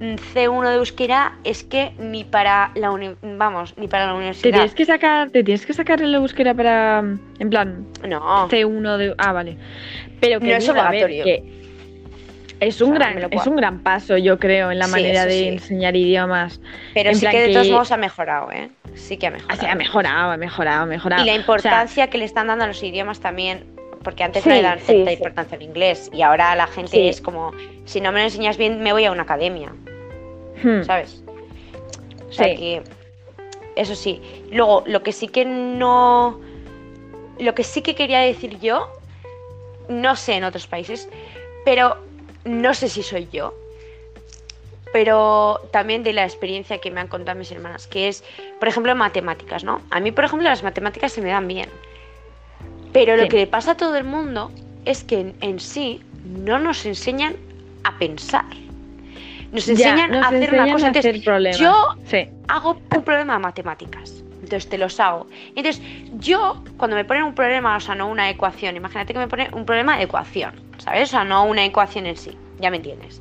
mm, 0.00 0.14
C1 0.32 0.68
de 0.70 0.74
euskera, 0.76 1.34
es 1.44 1.62
que 1.62 1.92
ni 1.98 2.24
para 2.24 2.70
la 2.74 2.90
uni- 2.90 3.14
vamos, 3.22 3.74
ni 3.76 3.86
para 3.86 4.06
la 4.06 4.12
Te 4.12 4.16
universidad. 4.18 4.52
tienes 4.54 4.74
que 4.74 4.84
sacar, 4.86 5.28
te 5.30 5.44
tienes 5.44 5.66
que 5.66 5.74
sacar 5.74 6.00
la 6.00 6.18
búsqueda 6.18 6.54
para, 6.54 7.00
en 7.38 7.50
plan, 7.50 7.86
No, 8.08 8.48
C1 8.48 8.96
de... 8.96 9.14
Ah, 9.18 9.32
vale. 9.32 9.58
Pero 10.20 10.40
que 10.40 10.46
No 10.46 10.52
es 10.56 10.66
ver, 10.66 10.78
obligatorio. 10.78 11.24
que 11.24 11.65
es 12.60 12.80
un 12.80 12.94
O 12.94 12.96
sea, 12.98 13.10
me 13.10 13.20
gran, 13.20 13.32
es 13.32 13.46
un 13.46 13.56
gran 13.56 13.80
paso, 13.82 14.16
yo 14.16 14.38
creo, 14.38 14.70
en 14.70 14.78
la 14.78 14.86
Sí, 14.86 14.92
manera 14.92 15.26
de 15.26 15.32
sí. 15.38 15.48
enseñar 15.48 15.94
idiomas. 15.96 16.60
pero 16.94 17.10
en 17.10 17.16
sí 17.16 17.26
que 17.26 17.40
de 17.40 17.46
que- 17.48 17.52
todos 17.54 17.70
modos 17.70 17.92
ha 17.92 17.96
mejorado, 17.96 18.50
¿eh? 18.52 18.70
Sí 18.94 19.16
que 19.18 19.26
ha 19.26 19.30
O 19.30 19.32
mejorado. 19.34 19.68
ha 19.68 19.74
mejorado, 19.74 20.30
ha 20.32 20.36
mejorado, 20.36 20.82
ha 20.82 20.86
mejorado. 20.86 21.22
Y 21.22 21.26
la 21.26 21.32
O 21.32 21.34
sea, 21.34 21.40
importancia 21.40 22.08
que 22.08 22.18
le 22.18 22.24
están 22.24 22.46
dando 22.46 22.64
a 22.64 22.68
los 22.68 22.82
idiomas 22.82 23.20
también, 23.20 23.64
porque 24.02 24.24
antes 24.24 24.42
Sí, 24.42 24.48
no 24.48 24.54
le 24.54 24.62
dan 24.62 24.78
sí, 24.78 24.86
cierta 24.86 25.12
importancia 25.12 25.56
al 25.56 25.62
inglés 25.62 26.10
y 26.14 26.22
ahora 26.22 26.54
la 26.56 26.66
gente 26.66 27.08
es 27.08 27.20
como, 27.20 27.52
si 27.84 28.00
no 28.00 28.10
me 28.12 28.20
lo 28.20 28.24
enseñas 28.24 28.56
bien, 28.56 28.80
me 28.82 28.92
voy 28.92 29.04
a 29.04 29.12
una 29.12 29.22
academia, 29.24 29.72
hmm, 30.62 30.82
¿sabes? 30.84 31.22
O 32.28 32.32
sea 32.32 32.48
Sí. 32.48 32.56
que, 32.56 32.82
eso 33.76 33.94
sí. 33.94 34.22
Luego, 34.50 34.82
lo 34.86 35.02
que 35.02 35.12
sí 35.12 35.28
que 35.28 35.44
no, 35.44 36.40
lo 37.38 37.54
que 37.54 37.64
sí 37.64 37.82
que 37.82 37.94
quería 37.94 38.20
decir 38.20 38.58
yo, 38.60 38.90
no 39.90 40.16
sé 40.16 40.34
en 40.34 40.44
otros 40.44 40.66
países, 40.66 41.08
pero 41.66 41.98
no 42.46 42.74
sé 42.74 42.88
si 42.88 43.02
soy 43.02 43.28
yo. 43.32 43.54
Pero 44.92 45.60
también 45.72 46.02
de 46.02 46.12
la 46.12 46.24
experiencia 46.24 46.78
que 46.78 46.90
me 46.90 47.00
han 47.00 47.08
contado 47.08 47.38
mis 47.38 47.50
hermanas, 47.50 47.86
que 47.86 48.08
es, 48.08 48.24
por 48.58 48.68
ejemplo, 48.68 48.94
matemáticas, 48.94 49.64
¿no? 49.64 49.82
A 49.90 50.00
mí, 50.00 50.12
por 50.12 50.24
ejemplo, 50.24 50.48
las 50.48 50.62
matemáticas 50.62 51.12
se 51.12 51.20
me 51.20 51.28
dan 51.28 51.48
bien. 51.48 51.68
Pero 52.92 53.16
lo 53.16 53.28
que 53.28 53.36
le 53.36 53.46
pasa 53.46 53.72
a 53.72 53.76
todo 53.76 53.96
el 53.96 54.04
mundo 54.04 54.50
es 54.86 55.04
que 55.04 55.20
en, 55.20 55.34
en 55.42 55.60
sí 55.60 56.00
no 56.24 56.58
nos 56.58 56.86
enseñan 56.86 57.36
a 57.84 57.98
pensar. 57.98 58.46
Nos 59.52 59.66
ya, 59.66 59.72
enseñan 59.72 60.10
nos 60.12 60.24
a 60.24 60.28
hacer 60.28 60.42
enseñan 60.44 60.64
una 60.64 60.72
cosa. 60.72 60.86
Entonces, 60.86 61.28
hacer 61.28 61.56
yo 61.56 61.96
Sí, 62.06 62.28
hago 62.48 62.80
un 62.94 63.02
problema 63.02 63.34
de 63.34 63.38
matemáticas. 63.40 64.22
Entonces 64.42 64.68
te 64.68 64.78
los 64.78 64.98
hago. 65.00 65.26
Entonces, 65.56 65.82
yo, 66.18 66.62
cuando 66.76 66.96
me 66.96 67.04
ponen 67.04 67.24
un 67.24 67.34
problema, 67.34 67.76
o 67.76 67.80
sea, 67.80 67.94
no 67.94 68.08
una 68.08 68.30
ecuación, 68.30 68.76
imagínate 68.76 69.12
que 69.12 69.18
me 69.18 69.28
ponen 69.28 69.52
un 69.54 69.66
problema 69.66 69.96
de 69.96 70.04
ecuación, 70.04 70.54
¿sabes? 70.78 71.04
O 71.04 71.06
sea, 71.12 71.24
no 71.24 71.44
una 71.44 71.64
ecuación 71.64 72.06
en 72.06 72.16
sí, 72.16 72.36
ya 72.58 72.70
me 72.70 72.76
entiendes. 72.78 73.20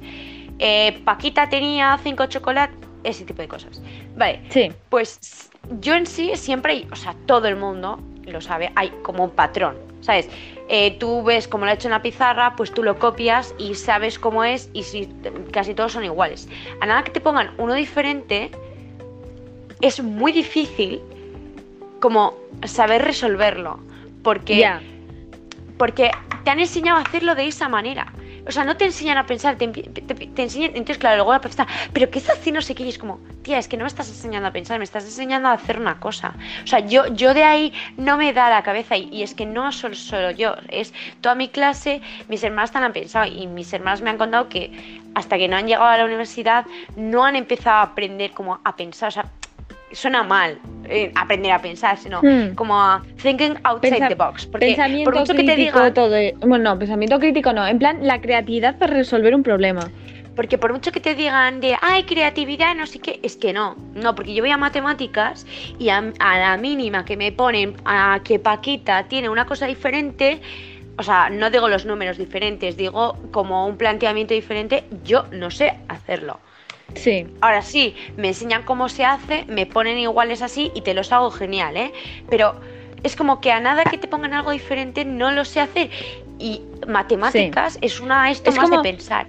Eh, 0.59 1.01
Paquita 1.03 1.49
tenía 1.49 1.97
cinco 2.01 2.25
chocolates, 2.27 2.77
ese 3.03 3.25
tipo 3.25 3.41
de 3.41 3.47
cosas. 3.47 3.81
Vale, 4.15 4.41
sí, 4.49 4.71
pues 4.89 5.49
yo 5.79 5.95
en 5.95 6.05
sí 6.05 6.31
siempre, 6.35 6.73
hay- 6.73 6.87
o 6.91 6.95
sea, 6.95 7.15
todo 7.25 7.47
el 7.47 7.55
mundo 7.55 7.99
lo 8.23 8.41
sabe, 8.41 8.71
hay 8.75 8.89
como 9.03 9.23
un 9.25 9.29
patrón, 9.31 9.75
¿sabes? 10.01 10.29
Eh, 10.67 10.97
tú 10.99 11.21
ves 11.23 11.47
cómo 11.47 11.65
lo 11.65 11.71
he 11.71 11.75
hecho 11.75 11.87
en 11.87 11.91
la 11.91 12.01
pizarra, 12.01 12.55
pues 12.55 12.71
tú 12.73 12.81
lo 12.81 12.97
copias 12.97 13.53
y 13.59 13.75
sabes 13.75 14.17
cómo 14.17 14.43
es 14.43 14.69
y 14.73 14.81
si 14.83 15.07
casi 15.51 15.75
todos 15.75 15.91
son 15.91 16.03
iguales. 16.03 16.47
A 16.81 16.85
nada 16.87 17.03
que 17.03 17.11
te 17.11 17.21
pongan 17.21 17.51
uno 17.59 17.73
diferente, 17.75 18.49
es 19.81 20.01
muy 20.01 20.31
difícil 20.31 21.01
como 21.99 22.35
saber 22.63 23.03
resolverlo, 23.03 23.79
porque 24.23 24.57
porque 25.77 26.09
te 26.45 26.51
han 26.51 26.59
enseñado 26.59 26.99
a 26.99 27.01
hacerlo 27.01 27.35
de 27.35 27.47
esa 27.47 27.67
manera. 27.67 28.13
O 28.47 28.51
sea, 28.51 28.63
no 28.63 28.77
te 28.77 28.85
enseñan 28.85 29.17
a 29.17 29.25
pensar, 29.25 29.57
te, 29.57 29.65
enseñan, 29.65 30.71
entonces 30.75 30.99
claro, 30.99 31.17
luego 31.17 31.33
la 31.33 31.41
profesora, 31.41 31.67
pero 31.91 32.11
¿qué 32.11 32.19
estás 32.19 32.37
haciendo? 32.37 32.59
No 32.59 32.61
sé 32.61 32.75
qué, 32.75 32.83
y 32.83 32.89
es 32.89 32.99
como, 32.99 33.19
tía, 33.41 33.57
es 33.57 33.67
que 33.67 33.75
no 33.75 33.83
me 33.83 33.87
estás 33.87 34.07
enseñando 34.07 34.47
a 34.47 34.51
pensar, 34.51 34.77
me 34.77 34.83
estás 34.83 35.03
enseñando 35.03 35.49
a 35.49 35.53
hacer 35.53 35.79
una 35.79 35.99
cosa. 35.99 36.35
O 36.63 36.67
sea, 36.67 36.79
yo, 36.79 37.07
yo 37.07 37.33
de 37.33 37.43
ahí 37.43 37.73
no 37.97 38.17
me 38.17 38.31
da 38.33 38.51
la 38.51 38.61
cabeza 38.61 38.95
y, 38.95 39.23
es 39.23 39.33
que 39.33 39.47
no 39.47 39.71
solo, 39.71 39.95
solo 39.95 40.29
yo, 40.29 40.53
es 40.69 40.93
toda 41.21 41.33
mi 41.33 41.49
clase, 41.49 42.01
mis 42.29 42.43
hermanas 42.43 42.71
también 42.71 42.85
han 42.85 42.93
pensado 42.93 43.25
y 43.25 43.47
mis 43.47 43.73
hermanas 43.73 44.01
me 44.01 44.11
han 44.11 44.19
contado 44.19 44.47
que 44.47 45.01
hasta 45.15 45.37
que 45.39 45.47
no 45.47 45.57
han 45.57 45.65
llegado 45.65 45.89
a 45.89 45.97
la 45.97 46.05
universidad 46.05 46.67
no 46.95 47.25
han 47.25 47.35
empezado 47.35 47.77
a 47.77 47.81
aprender 47.81 48.31
como 48.31 48.59
a 48.63 48.75
pensar, 48.75 49.09
o 49.09 49.11
sea, 49.11 49.25
suena 49.95 50.23
mal 50.23 50.59
eh, 50.87 51.11
aprender 51.15 51.51
a 51.51 51.59
pensar, 51.59 51.97
sino 51.97 52.21
Hmm. 52.21 52.53
como 52.53 52.79
a 52.79 53.01
thinking 53.21 53.55
outside 53.63 53.91
Pensa- 53.91 54.07
the 54.09 54.15
box. 54.15 54.45
Porque 54.45 54.67
Pensamiento 54.67 55.09
por 55.09 55.19
mucho 55.19 55.33
que 55.33 55.43
te 55.43 55.55
crítico, 55.55 55.79
digan, 55.79 55.93
todo. 55.95 56.15
e- 56.15 56.35
Bueno, 56.41 56.71
no, 56.73 56.77
pensamiento 56.79 57.19
crítico 57.19 57.51
no. 57.53 57.65
En 57.65 57.79
plan, 57.79 58.05
la 58.05 58.21
creatividad 58.21 58.77
para 58.77 58.93
resolver 58.93 59.33
un 59.33 59.41
problema. 59.41 59.89
Porque 60.35 60.57
por 60.57 60.73
mucho 60.73 60.91
que 60.91 60.99
te 60.99 61.15
digan 61.15 61.61
de, 61.61 61.75
ay, 61.81 62.03
creatividad, 62.03 62.75
no 62.75 62.85
sé 62.85 62.99
qué, 62.99 63.19
es 63.23 63.37
que 63.37 63.53
no. 63.53 63.75
No, 63.95 64.13
porque 64.15 64.33
yo 64.33 64.43
voy 64.43 64.51
a 64.51 64.57
matemáticas 64.57 65.47
y 65.79 65.89
a, 65.89 66.03
a 66.19 66.37
la 66.37 66.57
mínima 66.57 67.05
que 67.05 67.15
me 67.17 67.31
ponen 67.31 67.75
a 67.85 68.19
que 68.23 68.37
Paquita 68.37 69.05
tiene 69.07 69.29
una 69.29 69.45
cosa 69.45 69.65
diferente, 69.65 70.41
o 70.97 71.03
sea, 71.03 71.29
no 71.29 71.49
digo 71.49 71.67
los 71.69 71.85
números 71.85 72.17
diferentes, 72.17 72.75
digo 72.77 73.17
como 73.31 73.65
un 73.65 73.77
planteamiento 73.77 74.33
diferente, 74.33 74.83
yo 75.05 75.25
no 75.31 75.49
sé 75.51 75.73
hacerlo. 75.87 76.39
Sí, 76.93 77.27
Ahora 77.41 77.61
sí, 77.61 77.95
me 78.15 78.29
enseñan 78.29 78.63
cómo 78.63 78.87
se 78.89 79.03
hace, 79.03 79.43
me 79.47 79.65
ponen 79.65 79.97
iguales 79.97 80.41
así 80.41 80.71
y 80.75 80.81
te 80.81 80.93
los 80.93 81.11
hago 81.11 81.29
genial, 81.31 81.75
¿eh? 81.75 81.91
Pero 82.29 82.55
es 83.03 83.15
como 83.15 83.41
que 83.41 83.51
a 83.51 83.59
nada 83.59 83.83
que 83.83 83.97
te 83.97 84.07
pongan 84.07 84.33
algo 84.33 84.51
diferente 84.51 85.03
no 85.03 85.31
lo 85.31 85.43
sé 85.45 85.59
hacer. 85.59 85.89
Y 86.39 86.61
matemáticas 86.87 87.77
es 87.81 87.99
una 87.99 88.29
esto 88.31 88.49
Es 88.49 88.55
más 88.57 88.69
como- 88.69 88.81
de 88.81 88.89
pensar. 88.89 89.27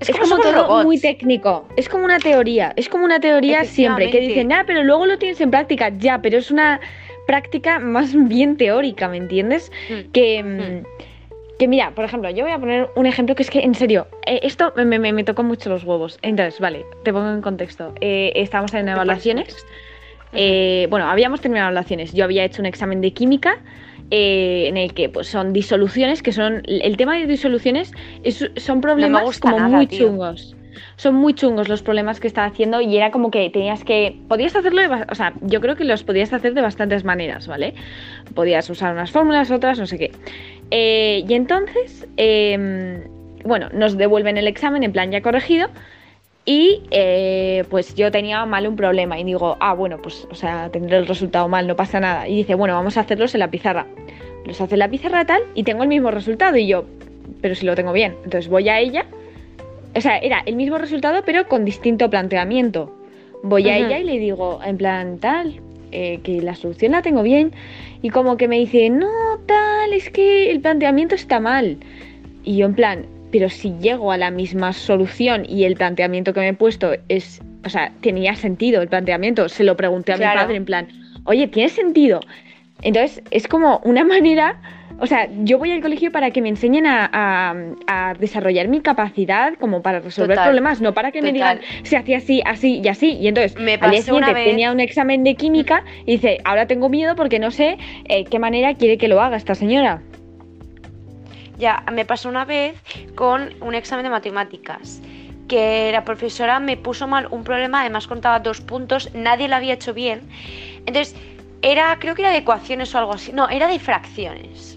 Es, 0.00 0.10
como 0.10 0.26
somos 0.26 0.44
todo 0.44 0.62
robots. 0.64 0.84
muy 0.84 1.00
técnico. 1.00 1.66
Es 1.76 1.88
como 1.88 2.04
una 2.04 2.18
teoría. 2.18 2.74
Es 2.76 2.88
como 2.90 3.04
una 3.06 3.18
teoría 3.18 3.64
siempre. 3.64 4.10
Que 4.10 4.20
dicen, 4.20 4.52
ah, 4.52 4.64
pero 4.66 4.82
luego 4.82 5.06
lo 5.06 5.16
tienes 5.18 5.40
en 5.40 5.50
práctica. 5.50 5.88
Ya, 5.88 6.20
pero 6.20 6.36
es 6.36 6.50
una 6.50 6.80
práctica 7.26 7.78
más 7.78 8.10
bien 8.14 8.58
teórica, 8.58 9.08
¿me 9.08 9.16
entiendes? 9.16 9.72
Mm. 9.88 10.10
Que, 10.12 10.42
mm, 10.42 10.86
que 11.58 11.68
mira, 11.68 11.92
por 11.94 12.04
ejemplo, 12.04 12.28
yo 12.30 12.44
voy 12.44 12.52
a 12.52 12.58
poner 12.58 12.88
un 12.96 13.06
ejemplo 13.06 13.34
que 13.34 13.42
es 13.42 13.50
que, 13.50 13.60
en 13.60 13.74
serio, 13.74 14.06
eh, 14.26 14.40
esto 14.42 14.72
me, 14.76 14.84
me- 14.98 15.12
me 15.12 15.24
tocó 15.24 15.42
mucho 15.42 15.68
los 15.70 15.84
huevos. 15.84 16.18
Entonces, 16.22 16.60
vale, 16.60 16.84
te 17.02 17.12
pongo 17.12 17.30
en 17.30 17.40
contexto. 17.42 17.94
Eh, 18.00 18.32
estamos 18.34 18.74
en 18.74 18.88
evaluaciones. 18.88 19.56
Eh, 20.32 20.86
bueno, 20.90 21.08
habíamos 21.08 21.40
terminado 21.40 21.68
evaluaciones. 21.70 22.12
Yo 22.12 22.24
había 22.24 22.44
hecho 22.44 22.60
un 22.60 22.66
examen 22.66 23.00
de 23.00 23.12
química 23.12 23.58
eh, 24.10 24.66
en 24.68 24.76
el 24.76 24.92
que 24.92 25.08
pues, 25.08 25.28
son 25.28 25.52
disoluciones, 25.52 26.22
que 26.22 26.32
son. 26.32 26.62
El 26.66 26.96
tema 26.96 27.16
de 27.16 27.26
disoluciones 27.26 27.92
es- 28.22 28.50
son 28.56 28.80
problemas 28.80 29.38
como 29.40 29.56
nada, 29.58 29.76
muy 29.76 29.86
tío. 29.86 30.08
chungos. 30.08 30.55
Son 30.96 31.14
muy 31.14 31.34
chungos 31.34 31.68
los 31.68 31.82
problemas 31.82 32.20
que 32.20 32.26
estaba 32.26 32.46
haciendo 32.46 32.80
y 32.80 32.96
era 32.96 33.10
como 33.10 33.30
que 33.30 33.48
tenías 33.50 33.84
que. 33.84 34.16
Podías 34.28 34.54
hacerlo, 34.56 34.80
de 34.80 35.06
o 35.10 35.14
sea, 35.14 35.32
yo 35.42 35.60
creo 35.60 35.76
que 35.76 35.84
los 35.84 36.02
podías 36.02 36.32
hacer 36.32 36.54
de 36.54 36.60
bastantes 36.60 37.04
maneras, 37.04 37.46
¿vale? 37.46 37.74
Podías 38.34 38.68
usar 38.70 38.92
unas 38.92 39.10
fórmulas, 39.10 39.50
otras, 39.50 39.78
no 39.78 39.86
sé 39.86 39.98
qué. 39.98 40.12
Eh, 40.70 41.24
y 41.28 41.34
entonces, 41.34 42.06
em, 42.16 43.02
bueno, 43.44 43.68
nos 43.72 43.96
devuelven 43.96 44.36
el 44.36 44.46
examen 44.46 44.82
en 44.82 44.92
plan 44.92 45.10
ya 45.10 45.22
corregido. 45.22 45.68
Y 46.48 46.84
eh, 46.92 47.64
pues 47.70 47.96
yo 47.96 48.12
tenía 48.12 48.46
mal 48.46 48.68
un 48.68 48.76
problema 48.76 49.18
y 49.18 49.24
digo, 49.24 49.56
ah, 49.58 49.74
bueno, 49.74 49.98
pues, 50.00 50.28
o 50.30 50.34
sea, 50.36 50.70
tendré 50.70 50.96
el 50.96 51.08
resultado 51.08 51.48
mal, 51.48 51.66
no 51.66 51.74
pasa 51.74 51.98
nada. 51.98 52.28
Y 52.28 52.36
dice, 52.36 52.54
bueno, 52.54 52.74
vamos 52.74 52.96
a 52.96 53.00
hacerlos 53.00 53.34
en 53.34 53.40
la 53.40 53.50
pizarra. 53.50 53.86
Los 54.44 54.60
hace 54.60 54.76
en 54.76 54.78
la 54.78 54.88
pizarra 54.88 55.24
tal 55.24 55.42
y 55.54 55.64
tengo 55.64 55.82
el 55.82 55.88
mismo 55.88 56.12
resultado. 56.12 56.56
Y 56.56 56.68
yo, 56.68 56.84
pero 57.40 57.56
si 57.56 57.66
lo 57.66 57.74
tengo 57.74 57.92
bien. 57.92 58.14
Entonces 58.24 58.48
voy 58.48 58.68
a 58.68 58.78
ella. 58.78 59.06
O 59.96 60.00
sea, 60.00 60.18
era 60.18 60.42
el 60.46 60.56
mismo 60.56 60.78
resultado, 60.78 61.22
pero 61.24 61.48
con 61.48 61.64
distinto 61.64 62.10
planteamiento. 62.10 62.94
Voy 63.42 63.68
a 63.68 63.76
ella 63.76 63.98
y 63.98 64.04
le 64.04 64.18
digo, 64.18 64.60
en 64.64 64.76
plan, 64.76 65.18
tal, 65.18 65.60
eh, 65.92 66.20
que 66.22 66.42
la 66.42 66.54
solución 66.54 66.92
la 66.92 67.02
tengo 67.02 67.22
bien. 67.22 67.52
Y 68.02 68.10
como 68.10 68.36
que 68.36 68.48
me 68.48 68.58
dice, 68.58 68.90
no, 68.90 69.08
tal, 69.46 69.92
es 69.92 70.10
que 70.10 70.50
el 70.50 70.60
planteamiento 70.60 71.14
está 71.14 71.40
mal. 71.40 71.78
Y 72.44 72.56
yo 72.58 72.66
en 72.66 72.74
plan, 72.74 73.06
pero 73.30 73.48
si 73.48 73.72
llego 73.80 74.12
a 74.12 74.16
la 74.16 74.30
misma 74.30 74.72
solución 74.72 75.44
y 75.48 75.64
el 75.64 75.76
planteamiento 75.76 76.32
que 76.32 76.40
me 76.40 76.48
he 76.48 76.54
puesto 76.54 76.92
es, 77.08 77.40
o 77.64 77.68
sea, 77.68 77.92
tenía 78.00 78.34
sentido 78.34 78.82
el 78.82 78.88
planteamiento, 78.88 79.48
se 79.48 79.64
lo 79.64 79.76
pregunté 79.76 80.12
a 80.12 80.16
Claro. 80.16 80.40
mi 80.40 80.44
padre 80.44 80.56
en 80.56 80.64
plan, 80.64 80.88
oye, 81.24 81.46
¿tiene 81.48 81.68
sentido? 81.68 82.20
Entonces 82.82 83.22
es 83.30 83.48
como 83.48 83.80
una 83.84 84.04
manera, 84.14 84.60
o 84.98 85.06
sea, 85.06 85.28
yo 85.44 85.58
voy 85.58 85.72
al 85.72 85.80
colegio 85.82 86.10
para 86.10 86.30
que 86.30 86.40
me 86.40 86.48
enseñen 86.48 86.86
a, 86.86 87.08
a- 87.12 87.54
a 87.86 88.14
desarrollar 88.14 88.68
mi 88.68 88.80
capacidad 88.80 89.54
como 89.58 89.82
para 89.82 90.00
resolver 90.00 90.36
Total. 90.36 90.48
problemas, 90.48 90.80
no 90.80 90.94
para 90.94 91.12
que 91.12 91.20
me 91.22 91.32
digan, 91.32 91.60
se 91.82 91.96
hacía 91.96 92.18
así, 92.18 92.42
así 92.46 92.80
y 92.82 92.88
así. 92.88 93.12
Y 93.20 93.28
entonces 93.28 93.54
Me 93.60 93.74
al 93.74 93.90
día 93.90 94.02
siguiente 94.02 94.32
vez- 94.32 94.44
tenía 94.44 94.72
un 94.72 94.80
examen 94.80 95.22
de 95.24 95.34
química 95.34 95.84
y 96.06 96.12
dice, 96.12 96.38
ahora 96.44 96.66
tengo 96.66 96.88
miedo 96.88 97.14
porque 97.16 97.38
no 97.38 97.50
sé 97.50 97.76
eh, 98.08 98.24
qué 98.24 98.38
manera 98.38 98.74
quiere 98.74 98.96
que 98.98 99.08
lo 99.08 99.20
haga 99.20 99.36
esta 99.36 99.54
señora. 99.54 100.02
Ya, 101.58 101.82
me 101.92 102.04
pasó 102.04 102.28
una 102.28 102.44
vez 102.44 102.74
con 103.14 103.50
un 103.60 103.74
examen 103.74 104.04
de 104.04 104.10
matemáticas. 104.10 105.00
que 105.48 105.90
la 105.92 106.04
profesora 106.04 106.58
me 106.58 106.76
puso 106.76 107.06
mal 107.06 107.28
un 107.30 107.44
problema, 107.44 107.82
además 107.82 108.08
contaba 108.08 108.40
dos 108.40 108.60
puntos, 108.60 109.10
nadie 109.14 109.46
lo 109.46 109.54
había 109.54 109.74
hecho 109.74 109.94
bien. 109.94 110.22
Entonces, 110.86 111.14
era, 111.62 111.96
creo 112.00 112.16
que 112.16 112.22
era 112.22 112.32
de 112.32 112.38
ecuaciones 112.38 112.92
o 112.94 112.98
algo 112.98 113.12
así. 113.12 113.32
No, 113.32 113.48
era 113.48 113.68
de 113.68 113.78
fracciones. 113.78 114.75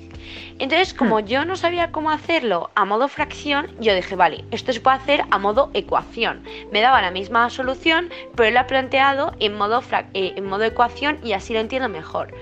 Entonces, 0.60 0.94
como 0.94 1.20
Hmm. 1.20 1.26
yo 1.26 1.46
no 1.46 1.56
sabía 1.56 1.92
cómo 1.92 2.12
hacerlo 2.12 2.70
a 2.76 2.86
modo 2.86 3.08
fracción, 3.08 3.68
yo 3.80 3.96
dije, 3.96 4.16
vale, 4.16 4.44
esto 4.52 4.74
se 4.74 4.82
puede 4.82 4.98
hacer 4.98 5.24
a 5.32 5.38
modo 5.38 5.72
ecuación. 5.74 6.44
Me 6.72 6.82
daba 6.82 7.02
la 7.02 7.12
misma 7.12 7.50
solución, 7.50 8.10
pero 8.36 8.48
él 8.50 8.54
lo 8.56 8.60
ha 8.60 8.68
planteado 8.68 9.34
en 9.40 9.58
modo, 9.58 9.82
eh, 10.14 10.34
en 10.36 10.46
modo 10.46 10.64
ecuación 10.66 11.20
y 11.24 11.32
así 11.34 11.54
lo 11.54 11.60
entiendo 11.60 11.88
mejor. 11.90 12.34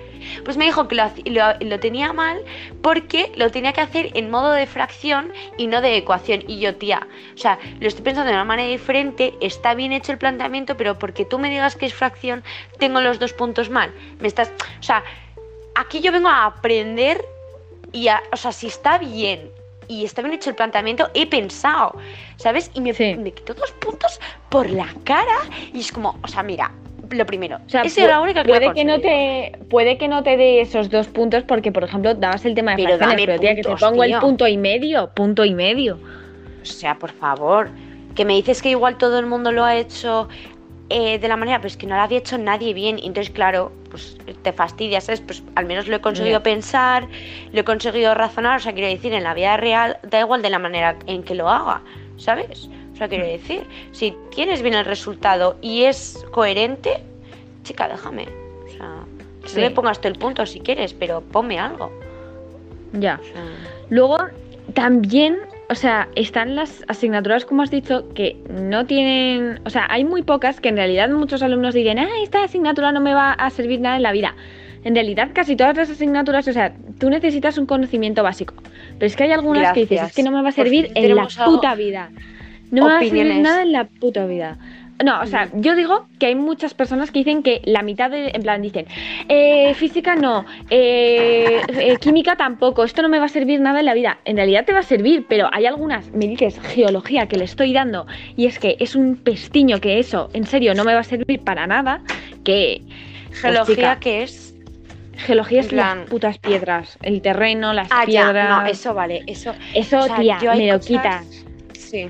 Pues 0.44 0.58
me 0.58 0.66
dijo 0.66 0.88
que 0.88 0.96
lo- 0.96 1.54
lo 1.60 1.80
tenía 1.80 2.12
mal 2.12 2.40
porque 2.82 3.32
lo 3.36 3.52
tenía 3.52 3.72
que 3.72 3.82
hacer 3.82 4.10
en 4.16 4.32
modo 4.32 4.52
de 4.52 4.66
fracción 4.66 5.32
y 5.58 5.68
no 5.68 5.80
de 5.82 5.96
ecuación. 5.98 6.44
Y 6.48 6.60
yo, 6.60 6.76
tía, 6.76 7.08
o 7.36 7.38
sea, 7.38 7.60
lo 7.80 7.88
estoy 7.88 8.04
pensando 8.04 8.30
de 8.30 8.36
una 8.36 8.44
manera 8.44 8.68
diferente, 8.68 9.36
está 9.42 9.76
bien 9.76 9.92
hecho 9.94 10.12
el 10.12 10.18
planteamiento, 10.18 10.76
pero 10.76 10.98
porque 10.98 11.24
tú 11.24 11.38
me 11.38 11.52
digas 11.52 11.76
que 11.76 11.86
es 11.86 11.94
fracción, 11.94 12.44
tengo 12.80 13.00
los 13.00 13.20
dos 13.20 13.34
puntos 13.34 13.70
mal. 13.70 13.94
Me 14.20 14.28
estás, 14.28 14.52
o 14.80 14.84
sea, 14.84 15.04
aquí 15.76 16.02
yo 16.02 16.12
vengo 16.12 16.30
a 16.30 16.46
aprender 16.46 17.24
y, 17.92 18.08
a- 18.08 18.22
o 18.32 18.38
sea, 18.38 18.52
si 18.52 18.68
está 18.68 18.98
bien 18.98 19.50
y 19.88 20.04
está 20.04 20.22
bien 20.22 20.34
hecho 20.34 20.50
el 20.50 20.56
planteamiento, 20.56 21.10
he 21.14 21.28
pensado, 21.28 21.96
¿sabes? 22.36 22.70
Y 22.74 22.82
me, 22.82 22.94
Sí. 22.94 23.16
me 23.16 23.32
quito 23.32 23.54
dos 23.54 23.72
puntos 23.74 24.20
por 24.50 24.70
la 24.70 24.88
cara 25.04 25.38
y 25.74 25.80
es 25.80 25.92
como, 25.92 26.20
o 26.24 26.28
sea, 26.28 26.44
mira, 26.44 26.72
lo 27.10 27.26
primero, 27.26 27.60
O 27.66 27.70
sea, 27.70 27.84
esa 27.84 28.04
era 28.04 28.14
la 28.16 28.22
única 28.22 28.44
que 28.44 28.50
puede 28.50 28.74
que 28.74 28.84
no 28.84 29.00
te 29.00 29.58
puede 29.70 29.98
que 29.98 30.10
no 30.10 30.24
te 30.24 30.36
dé 30.36 30.60
esos 30.60 30.90
dos 30.90 31.08
puntos 31.08 31.44
porque 31.44 31.72
por 31.72 31.86
ejemplo 31.86 32.14
dabas 32.14 32.44
el 32.44 32.54
tema 32.54 32.72
de 32.72 32.84
Pero 32.84 32.98
fracciones, 32.98 33.26
pero 33.26 33.40
tía, 33.40 33.56
que 33.56 33.64
te 33.64 33.76
pongo 33.78 34.04
el 34.04 34.20
punto 34.20 34.46
y 34.46 34.58
medio, 34.58 35.10
punto 35.14 35.46
y 35.46 35.54
medio. 35.54 36.00
O 36.62 36.66
sea, 36.66 36.96
por 37.00 37.12
favor, 37.14 37.70
que 38.14 38.26
me 38.26 38.34
dices 38.34 38.62
que 38.62 38.72
igual 38.72 38.98
todo 38.98 39.20
el 39.20 39.26
mundo 39.26 39.54
lo 39.54 39.64
ha 39.64 39.78
hecho 39.78 40.28
eh, 40.90 41.20
de 41.20 41.28
la 41.28 41.36
manera, 41.38 41.58
pero 41.60 41.68
es 41.68 41.78
que 41.78 41.86
no 41.88 41.96
lo 41.96 42.02
había 42.02 42.20
hecho 42.20 42.38
nadie 42.38 42.74
bien. 42.74 42.98
Y 43.00 43.08
entonces, 43.08 43.32
claro, 43.34 43.72
pues 43.90 44.18
te 44.42 44.54
fastidias, 44.54 45.06
¿sabes? 45.06 45.22
Pues 45.22 45.44
al 45.56 45.66
menos 45.66 45.88
lo 45.88 45.96
he 45.96 46.02
conseguido 46.02 46.42
pensar, 46.44 47.08
lo 47.52 47.60
he 47.60 47.64
conseguido 47.64 48.14
razonar. 48.14 48.58
O 48.58 48.60
sea, 48.62 48.74
quiero 48.74 48.88
decir, 48.88 49.14
en 49.14 49.24
la 49.24 49.34
vida 49.34 49.58
real 49.58 49.98
da 50.04 50.20
igual 50.20 50.42
de 50.42 50.50
la 50.50 50.60
manera 50.60 50.98
en 51.08 51.24
que 51.24 51.36
lo 51.36 51.50
haga, 51.50 51.82
¿sabes? 52.18 52.70
O 52.94 52.96
sea, 52.98 53.08
quiero 53.08 53.26
decir, 53.26 53.64
si 53.92 54.16
tienes 54.34 54.62
bien 54.62 54.74
el 54.74 54.86
resultado 54.86 55.58
y 55.62 55.84
es 55.84 56.26
coherente, 56.32 57.04
chica, 57.64 57.88
déjame. 57.88 58.28
O 58.66 58.70
sea, 58.70 58.96
Sí. 59.46 59.56
no 59.58 59.62
me 59.62 59.72
pongas 59.72 60.00
todo 60.02 60.12
el 60.12 60.18
punto 60.20 60.46
si 60.46 60.60
quieres, 60.60 60.94
pero 60.94 61.22
ponme 61.22 61.58
algo. 61.60 61.92
Ya. 62.94 63.20
O 63.22 63.24
sea, 63.26 63.44
Luego, 63.90 64.18
también, 64.74 65.38
o 65.70 65.76
sea, 65.76 66.08
están 66.16 66.56
las 66.56 66.84
asignaturas, 66.88 67.46
como 67.46 67.62
has 67.62 67.72
dicho, 67.72 68.08
que 68.14 68.38
no 68.50 68.86
tienen, 68.86 69.60
o 69.66 69.70
sea, 69.70 69.86
hay 69.90 70.06
muy 70.06 70.24
pocas 70.24 70.62
que 70.62 70.70
en 70.70 70.78
realidad 70.78 71.10
muchos 71.10 71.44
alumnos 71.44 71.74
dicen, 71.74 72.00
ah, 72.00 72.08
esta 72.24 72.44
asignatura 72.44 72.92
no 72.92 73.02
me 73.02 73.14
va 73.14 73.34
a 73.34 73.50
servir 73.50 73.82
nada 73.82 73.98
en 73.98 74.04
la 74.04 74.12
vida. 74.12 74.36
En 74.84 74.96
realidad, 74.96 75.32
casi 75.34 75.58
todas 75.58 75.76
las 75.76 75.90
asignaturas, 75.90 76.48
o 76.48 76.54
sea, 76.54 76.74
tú 77.00 77.10
necesitas 77.10 77.58
un 77.58 77.66
conocimiento 77.66 78.24
básico. 78.24 78.54
Pero 78.94 79.06
es 79.06 79.16
que 79.16 79.24
hay 79.24 79.32
algunas 79.32 79.74
que 79.74 79.82
dices, 79.82 80.02
es 80.04 80.14
que 80.14 80.24
no 80.24 80.32
me 80.32 80.42
va 80.42 80.50
a 80.50 80.54
Por 80.54 80.64
servir 80.64 80.92
en 80.96 81.16
la 81.16 81.28
puta 81.46 81.76
vida. 81.76 82.12
No 82.72 82.86
me 82.86 82.92
va 82.92 83.00
a 83.00 83.02
servir 83.02 83.36
nada 83.42 83.64
en 83.64 83.74
la 83.74 83.86
puta 83.86 84.26
vida. 84.26 84.58
No, 85.04 85.22
o 85.22 85.26
sea, 85.28 85.48
yo 85.54 85.76
digo 85.76 86.08
que 86.20 86.26
hay 86.26 86.34
muchas 86.36 86.74
personas 86.74 87.12
que 87.12 87.20
dicen 87.20 87.44
que 87.44 87.62
la 87.66 87.84
mitad 87.84 88.10
de, 88.10 88.32
en 88.34 88.42
plan, 88.42 88.62
dicen, 88.64 88.88
eh, 89.30 89.76
física 89.76 90.16
no, 90.16 90.44
eh, 90.72 91.62
eh, 91.68 91.98
química 92.02 92.36
tampoco, 92.36 92.84
esto 92.84 93.04
no 93.04 93.10
me 93.10 93.20
va 93.20 93.26
a 93.26 93.30
servir 93.30 93.60
nada 93.62 93.80
en 93.82 93.86
la 93.86 93.94
vida. 93.94 94.18
En 94.26 94.38
realidad 94.38 94.66
te 94.66 94.74
va 94.74 94.80
a 94.80 94.84
servir, 94.84 95.26
pero 95.30 95.50
hay 95.54 95.68
algunas, 95.68 96.10
me 96.14 96.28
dices, 96.28 96.60
geología 96.60 97.28
que 97.28 97.38
le 97.38 97.44
estoy 97.46 97.74
dando, 97.74 98.08
y 98.36 98.48
es 98.48 98.58
que 98.58 98.76
es 98.80 98.96
un 98.96 99.18
pestiño 99.18 99.80
que 99.80 100.00
eso, 100.00 100.32
en 100.34 100.48
serio, 100.48 100.74
no 100.74 100.84
me 100.84 100.96
va 100.96 101.02
a 101.02 101.04
servir 101.04 101.42
para 101.42 101.68
nada, 101.68 102.02
que... 102.44 102.82
pues, 103.28 103.42
Geología, 103.42 103.98
que 104.00 104.24
es? 104.24 104.56
geología 105.16 105.62
es 105.62 105.68
plan- 105.68 106.00
las 106.02 106.10
putas 106.10 106.38
piedras, 106.40 106.98
el 107.04 107.22
terreno, 107.22 107.74
las 107.74 107.88
Ah, 107.92 108.04
ya, 108.08 108.24
piedras... 108.24 108.50
no, 108.50 108.66
eso 108.66 108.94
vale, 108.96 109.24
eso. 109.28 109.54
Eso, 109.76 110.00
o 110.00 110.04
sea, 110.04 110.16
tía, 110.18 110.38
me 110.56 110.68
lo 110.68 110.74
cosas- 110.80 110.88
quitas. 110.88 111.46
Sí. 111.74 112.08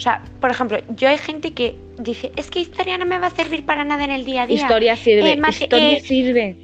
O 0.00 0.02
sea, 0.02 0.22
por 0.40 0.50
ejemplo, 0.50 0.78
yo 0.96 1.10
hay 1.10 1.18
gente 1.18 1.52
que 1.52 1.74
dice, 1.98 2.32
es 2.34 2.50
que 2.50 2.60
historia 2.60 2.96
no 2.96 3.04
me 3.04 3.18
va 3.18 3.26
a 3.26 3.30
servir 3.36 3.66
para 3.66 3.84
nada 3.84 4.02
en 4.04 4.10
el 4.10 4.24
día 4.24 4.44
a 4.44 4.46
día. 4.46 4.56
Historia 4.56 4.96
sirve, 4.96 5.32
Eh, 5.32 5.40
historia 5.50 5.92
eh, 5.92 6.00
sirve. 6.00 6.56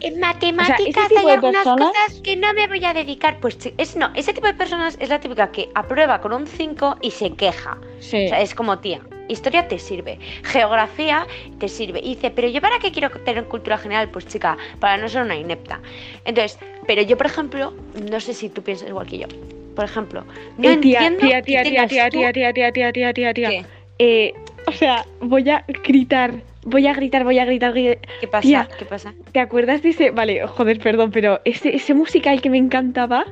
En 0.00 0.20
matemáticas 0.20 1.08
tipo 1.08 1.18
hay 1.26 1.34
algunas 1.34 1.64
personas- 1.64 1.88
cosas 1.90 2.20
que 2.22 2.36
no 2.36 2.54
me 2.54 2.68
voy 2.68 2.84
a 2.84 2.94
dedicar. 2.94 3.40
Pues 3.40 3.58
es, 3.78 3.96
no, 3.96 4.12
ese 4.14 4.32
tipo 4.32 4.46
de 4.46 4.54
personas 4.54 4.96
es 5.00 5.08
la 5.08 5.18
típica 5.18 5.50
que 5.50 5.70
aprueba 5.74 6.20
con 6.20 6.32
un 6.32 6.46
5 6.46 6.98
y 7.02 7.10
se 7.10 7.32
queja. 7.32 7.78
Sí. 7.98 8.26
O 8.26 8.28
sea, 8.28 8.40
es 8.40 8.54
como, 8.54 8.78
tía, 8.78 9.00
historia 9.28 9.66
te 9.66 9.80
sirve, 9.80 10.20
geografía 10.44 11.26
te 11.58 11.66
sirve. 11.68 11.98
Y 11.98 12.14
dice, 12.14 12.30
pero 12.30 12.46
yo 12.46 12.60
para 12.60 12.78
qué 12.78 12.92
quiero 12.92 13.10
tener 13.10 13.42
cultura 13.46 13.76
general? 13.76 14.08
Pues 14.10 14.28
chica, 14.28 14.56
para 14.78 14.98
no 14.98 15.08
ser 15.08 15.22
una 15.22 15.34
inepta. 15.34 15.80
Entonces, 16.24 16.60
pero 16.86 17.02
yo, 17.02 17.16
por 17.16 17.26
ejemplo, 17.26 17.74
no 18.08 18.20
sé 18.20 18.34
si 18.34 18.50
tú 18.50 18.62
piensas 18.62 18.88
igual 18.88 19.08
que 19.08 19.18
yo. 19.18 19.26
Por 19.74 19.84
ejemplo, 19.84 20.24
no 20.58 20.70
Eh, 20.70 20.76
tía, 20.78 21.06
entiendo 21.06 21.18
tía, 21.18 21.36
que 21.42 21.42
tía, 21.42 21.62
tía, 21.64 21.86
tía, 21.88 22.08
tía, 22.32 22.52
tía, 22.52 22.72
tía, 22.72 22.92
tía, 22.92 23.12
tía, 23.12 23.34
tía. 23.34 23.66
Eh, 23.98 24.32
o 24.66 24.72
sea, 24.72 25.04
voy 25.20 25.48
a 25.50 25.64
gritar, 25.84 26.32
voy 26.64 26.86
a 26.86 26.94
gritar, 26.94 27.24
voy 27.24 27.38
a 27.38 27.44
gritar. 27.44 27.74
gri- 27.74 27.98
¿Qué 28.20 28.28
pasa? 28.28 28.42
Tía. 28.46 28.68
¿Qué 28.78 28.84
pasa? 28.84 29.14
¿Te 29.32 29.40
acuerdas 29.40 29.82
de 29.82 29.90
ese? 29.90 30.10
Vale, 30.10 30.46
joder, 30.46 30.78
perdón, 30.78 31.10
pero 31.10 31.40
ese, 31.44 31.74
ese 31.74 31.92
musical 31.94 32.40
que 32.40 32.50
me 32.50 32.58
encantaba, 32.58 33.24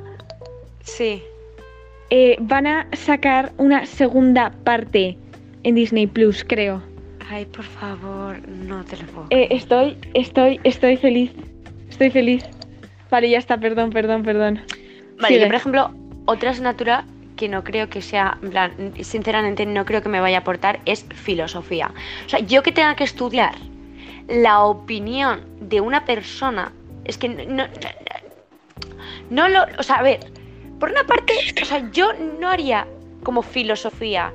Sí. 0.81 1.23
eh, 2.09 2.35
van 2.39 2.67
a 2.67 2.87
sacar 2.93 3.53
una 3.57 3.85
segunda 3.85 4.51
parte 4.63 5.17
en 5.63 5.75
Disney 5.75 6.07
Plus, 6.07 6.43
creo. 6.43 6.81
Ay, 7.29 7.45
por 7.45 7.63
favor, 7.63 8.47
no 8.49 8.83
te 8.83 8.97
lo 8.97 9.05
puedo. 9.07 9.27
Eh, 9.29 9.47
estoy, 9.51 9.97
estoy, 10.13 10.59
estoy 10.63 10.97
feliz. 10.97 11.31
Estoy 11.89 12.09
feliz. 12.11 12.43
Vale, 13.09 13.29
ya 13.29 13.37
está, 13.37 13.57
perdón, 13.57 13.91
perdón, 13.91 14.23
perdón. 14.23 14.59
Vale, 15.21 15.39
yo 15.39 15.45
por 15.45 15.55
ejemplo, 15.55 15.91
otra 16.25 16.51
asignatura 16.51 17.05
que 17.35 17.49
no 17.49 17.63
creo 17.63 17.89
que 17.89 18.01
sea, 18.01 18.37
en 18.41 18.49
plan, 18.51 18.93
sinceramente 19.01 19.65
no 19.65 19.85
creo 19.85 20.01
que 20.01 20.09
me 20.09 20.19
vaya 20.19 20.37
a 20.37 20.41
aportar 20.41 20.79
es 20.85 21.05
filosofía. 21.15 21.91
O 22.25 22.29
sea, 22.29 22.39
yo 22.39 22.63
que 22.63 22.71
tenga 22.71 22.95
que 22.95 23.03
estudiar 23.03 23.55
la 24.27 24.63
opinión 24.63 25.41
de 25.59 25.81
una 25.81 26.05
persona, 26.05 26.71
es 27.05 27.17
que 27.17 27.29
no, 27.29 27.65
no, 29.29 29.49
lo, 29.49 29.65
o 29.77 29.83
sea, 29.83 29.95
a 29.97 30.03
ver, 30.03 30.19
por 30.79 30.91
una 30.91 31.03
parte, 31.05 31.33
o 31.61 31.65
sea, 31.65 31.89
yo 31.91 32.13
no 32.39 32.49
haría 32.49 32.87
como 33.23 33.41
filosofía 33.41 34.33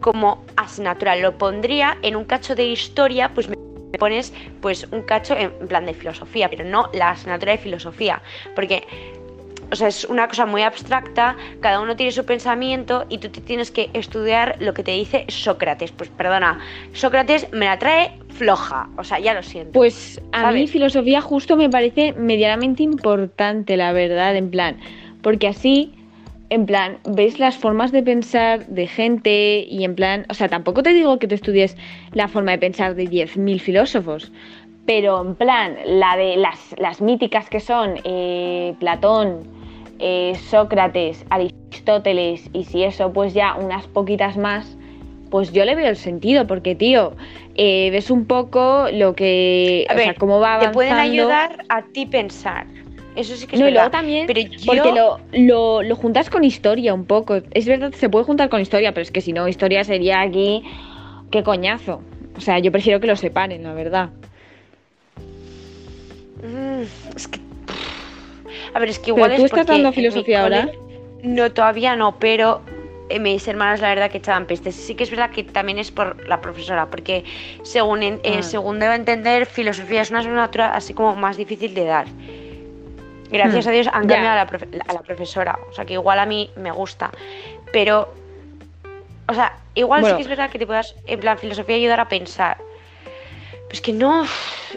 como 0.00 0.44
asignatura, 0.56 1.16
lo 1.16 1.36
pondría 1.36 1.98
en 2.02 2.16
un 2.16 2.24
cacho 2.24 2.54
de 2.54 2.64
historia, 2.64 3.30
pues 3.34 3.48
me 3.48 3.56
pones 3.98 4.32
pues 4.60 4.86
un 4.92 5.02
cacho 5.02 5.36
en 5.36 5.50
plan 5.66 5.86
de 5.86 5.94
filosofía, 5.94 6.48
pero 6.48 6.64
no 6.64 6.88
la 6.92 7.10
asignatura 7.10 7.52
de 7.52 7.58
filosofía, 7.58 8.22
porque 8.54 8.86
o 9.70 9.76
sea, 9.76 9.88
es 9.88 10.04
una 10.04 10.28
cosa 10.28 10.46
muy 10.46 10.62
abstracta, 10.62 11.36
cada 11.60 11.80
uno 11.80 11.96
tiene 11.96 12.12
su 12.12 12.24
pensamiento 12.24 13.04
y 13.08 13.18
tú 13.18 13.28
te 13.28 13.40
tienes 13.40 13.70
que 13.70 13.90
estudiar 13.92 14.56
lo 14.60 14.74
que 14.74 14.82
te 14.82 14.92
dice 14.92 15.24
Sócrates. 15.28 15.92
Pues 15.92 16.10
perdona, 16.10 16.58
Sócrates 16.92 17.50
me 17.52 17.66
la 17.66 17.78
trae 17.78 18.12
floja, 18.30 18.88
o 18.96 19.04
sea, 19.04 19.18
ya 19.18 19.34
lo 19.34 19.42
siento. 19.42 19.72
Pues 19.72 20.20
a 20.32 20.50
mí 20.52 20.66
filosofía 20.66 21.20
justo 21.20 21.56
me 21.56 21.68
parece 21.68 22.12
medianamente 22.14 22.82
importante, 22.82 23.76
la 23.76 23.92
verdad, 23.92 24.36
en 24.36 24.50
plan, 24.50 24.76
porque 25.22 25.48
así, 25.48 25.92
en 26.50 26.64
plan, 26.64 26.98
ves 27.04 27.38
las 27.38 27.56
formas 27.56 27.92
de 27.92 28.02
pensar 28.02 28.66
de 28.66 28.86
gente 28.86 29.66
y 29.68 29.84
en 29.84 29.94
plan, 29.94 30.24
o 30.30 30.34
sea, 30.34 30.48
tampoco 30.48 30.82
te 30.82 30.94
digo 30.94 31.18
que 31.18 31.28
te 31.28 31.34
estudies 31.34 31.76
la 32.12 32.28
forma 32.28 32.52
de 32.52 32.58
pensar 32.58 32.94
de 32.94 33.04
10.000 33.04 33.60
filósofos, 33.60 34.32
pero 34.86 35.20
en 35.20 35.34
plan, 35.34 35.76
la 35.84 36.16
de 36.16 36.36
las, 36.36 36.74
las 36.78 37.02
míticas 37.02 37.50
que 37.50 37.60
son 37.60 37.96
eh, 38.04 38.74
Platón, 38.78 39.57
eh, 39.98 40.34
Sócrates, 40.48 41.24
Aristóteles 41.30 42.48
y 42.52 42.64
si 42.64 42.84
eso, 42.84 43.12
pues 43.12 43.34
ya 43.34 43.54
unas 43.54 43.86
poquitas 43.86 44.36
más, 44.36 44.76
pues 45.30 45.52
yo 45.52 45.64
le 45.64 45.74
veo 45.74 45.88
el 45.88 45.96
sentido, 45.96 46.46
porque 46.46 46.74
tío, 46.74 47.14
eh, 47.54 47.90
ves 47.90 48.10
un 48.10 48.26
poco 48.26 48.86
lo 48.92 49.14
que, 49.14 49.86
A 49.88 49.94
o 49.94 49.96
sea, 49.96 50.06
ver, 50.08 50.16
cómo 50.16 50.40
va 50.40 50.58
te 50.58 50.68
pueden 50.70 50.94
ayudar 50.94 51.64
a 51.68 51.82
ti 51.82 52.06
pensar. 52.06 52.66
Eso 53.16 53.34
sí 53.34 53.48
que 53.48 53.56
es 53.56 53.60
No, 53.60 53.68
y 53.68 53.72
luego 53.72 53.90
también, 53.90 54.28
Pero 54.28 54.40
yo, 54.40 54.58
porque 54.64 54.92
lo, 54.92 55.18
lo, 55.32 55.82
lo 55.82 55.96
juntas 55.96 56.30
con 56.30 56.44
historia 56.44 56.94
un 56.94 57.04
poco. 57.04 57.40
Es 57.50 57.66
verdad, 57.66 57.92
se 57.92 58.08
puede 58.08 58.24
juntar 58.24 58.48
con 58.48 58.60
historia, 58.60 58.92
pero 58.92 59.02
es 59.02 59.10
que 59.10 59.20
si 59.20 59.32
no, 59.32 59.48
historia 59.48 59.82
sería 59.82 60.20
aquí, 60.20 60.62
qué 61.32 61.42
coñazo. 61.42 62.00
O 62.36 62.40
sea, 62.40 62.60
yo 62.60 62.70
prefiero 62.70 63.00
que 63.00 63.08
lo 63.08 63.16
separen, 63.16 63.64
la 63.64 63.72
verdad. 63.72 64.10
Mm, 66.44 66.82
es 67.16 67.26
que. 67.26 67.47
A 68.74 68.78
ver, 68.78 68.88
es 68.90 68.98
que 68.98 69.10
igual 69.10 69.30
Pero 69.30 69.36
tú 69.36 69.44
es 69.46 69.52
estás 69.52 69.66
porque 69.66 69.72
dando 69.82 69.92
filosofía 69.92 70.42
ahora. 70.42 70.66
cole- 70.66 70.78
No, 71.22 71.50
todavía 71.52 71.96
no, 71.96 72.18
pero 72.18 72.60
eh, 73.08 73.18
mis 73.18 73.46
hermanas 73.48 73.80
la 73.80 73.88
verdad 73.88 74.10
que 74.10 74.18
echaban 74.18 74.46
pestes. 74.46 74.74
Sí 74.76 74.94
que 74.94 75.04
es 75.04 75.10
verdad 75.10 75.30
que 75.30 75.42
también 75.44 75.78
es 75.78 75.90
por 75.90 76.26
la 76.28 76.40
profesora, 76.40 76.86
porque 76.86 77.24
según, 77.62 78.02
en- 78.02 78.20
eh, 78.22 78.36
Ah. 78.38 78.42
según 78.42 78.78
debo 78.78 78.92
entender, 78.92 79.46
filosofía 79.46 80.02
es 80.02 80.10
una 80.10 80.20
asignatura 80.20 80.74
así 80.74 80.94
como 80.94 81.16
más 81.16 81.36
difícil 81.36 81.74
de 81.74 81.84
dar. 81.84 82.06
Gracias 83.30 83.66
Hmm, 83.66 83.68
a 83.68 83.72
Dios 83.72 83.86
han 83.88 84.06
cambiado 84.06 84.30
a 84.30 84.34
la, 84.36 84.46
profe- 84.48 84.80
a 84.86 84.92
la 84.92 85.00
profesora, 85.02 85.58
o 85.70 85.72
sea 85.74 85.84
que 85.84 85.94
igual 85.94 86.18
a 86.18 86.24
mí 86.26 86.50
me 86.56 86.70
gusta, 86.70 87.10
pero 87.72 88.08
O 89.30 89.34
sea, 89.34 89.58
igual 89.74 90.02
sí 90.06 90.14
que 90.16 90.22
es 90.22 90.28
verdad 90.28 90.48
que 90.50 90.58
te 90.58 90.66
puedas, 90.66 90.94
en 91.06 91.20
plan, 91.20 91.36
filosofía 91.36 91.76
ayudar 91.76 92.00
a 92.00 92.08
pensar. 92.08 92.56
Pero 93.68 93.74
es 93.74 93.80
que 93.82 93.92
no, 93.92 94.24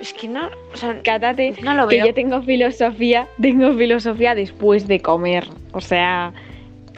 es 0.02 0.14
que 0.14 0.28
no, 0.28 0.50
o 0.74 0.78
sea, 0.78 1.02
Cátate 1.04 1.54
no 1.64 1.74
lo 1.74 1.88
que 1.88 1.98
veo. 1.98 2.08
yo 2.08 2.14
tengo 2.14 2.42
filosofía, 2.42 3.28
tengo 3.42 3.74
filosofía 3.74 4.36
después 4.36 4.88
de 4.88 5.00
comer. 5.00 5.48
O 5.72 5.80
sea, 5.82 6.34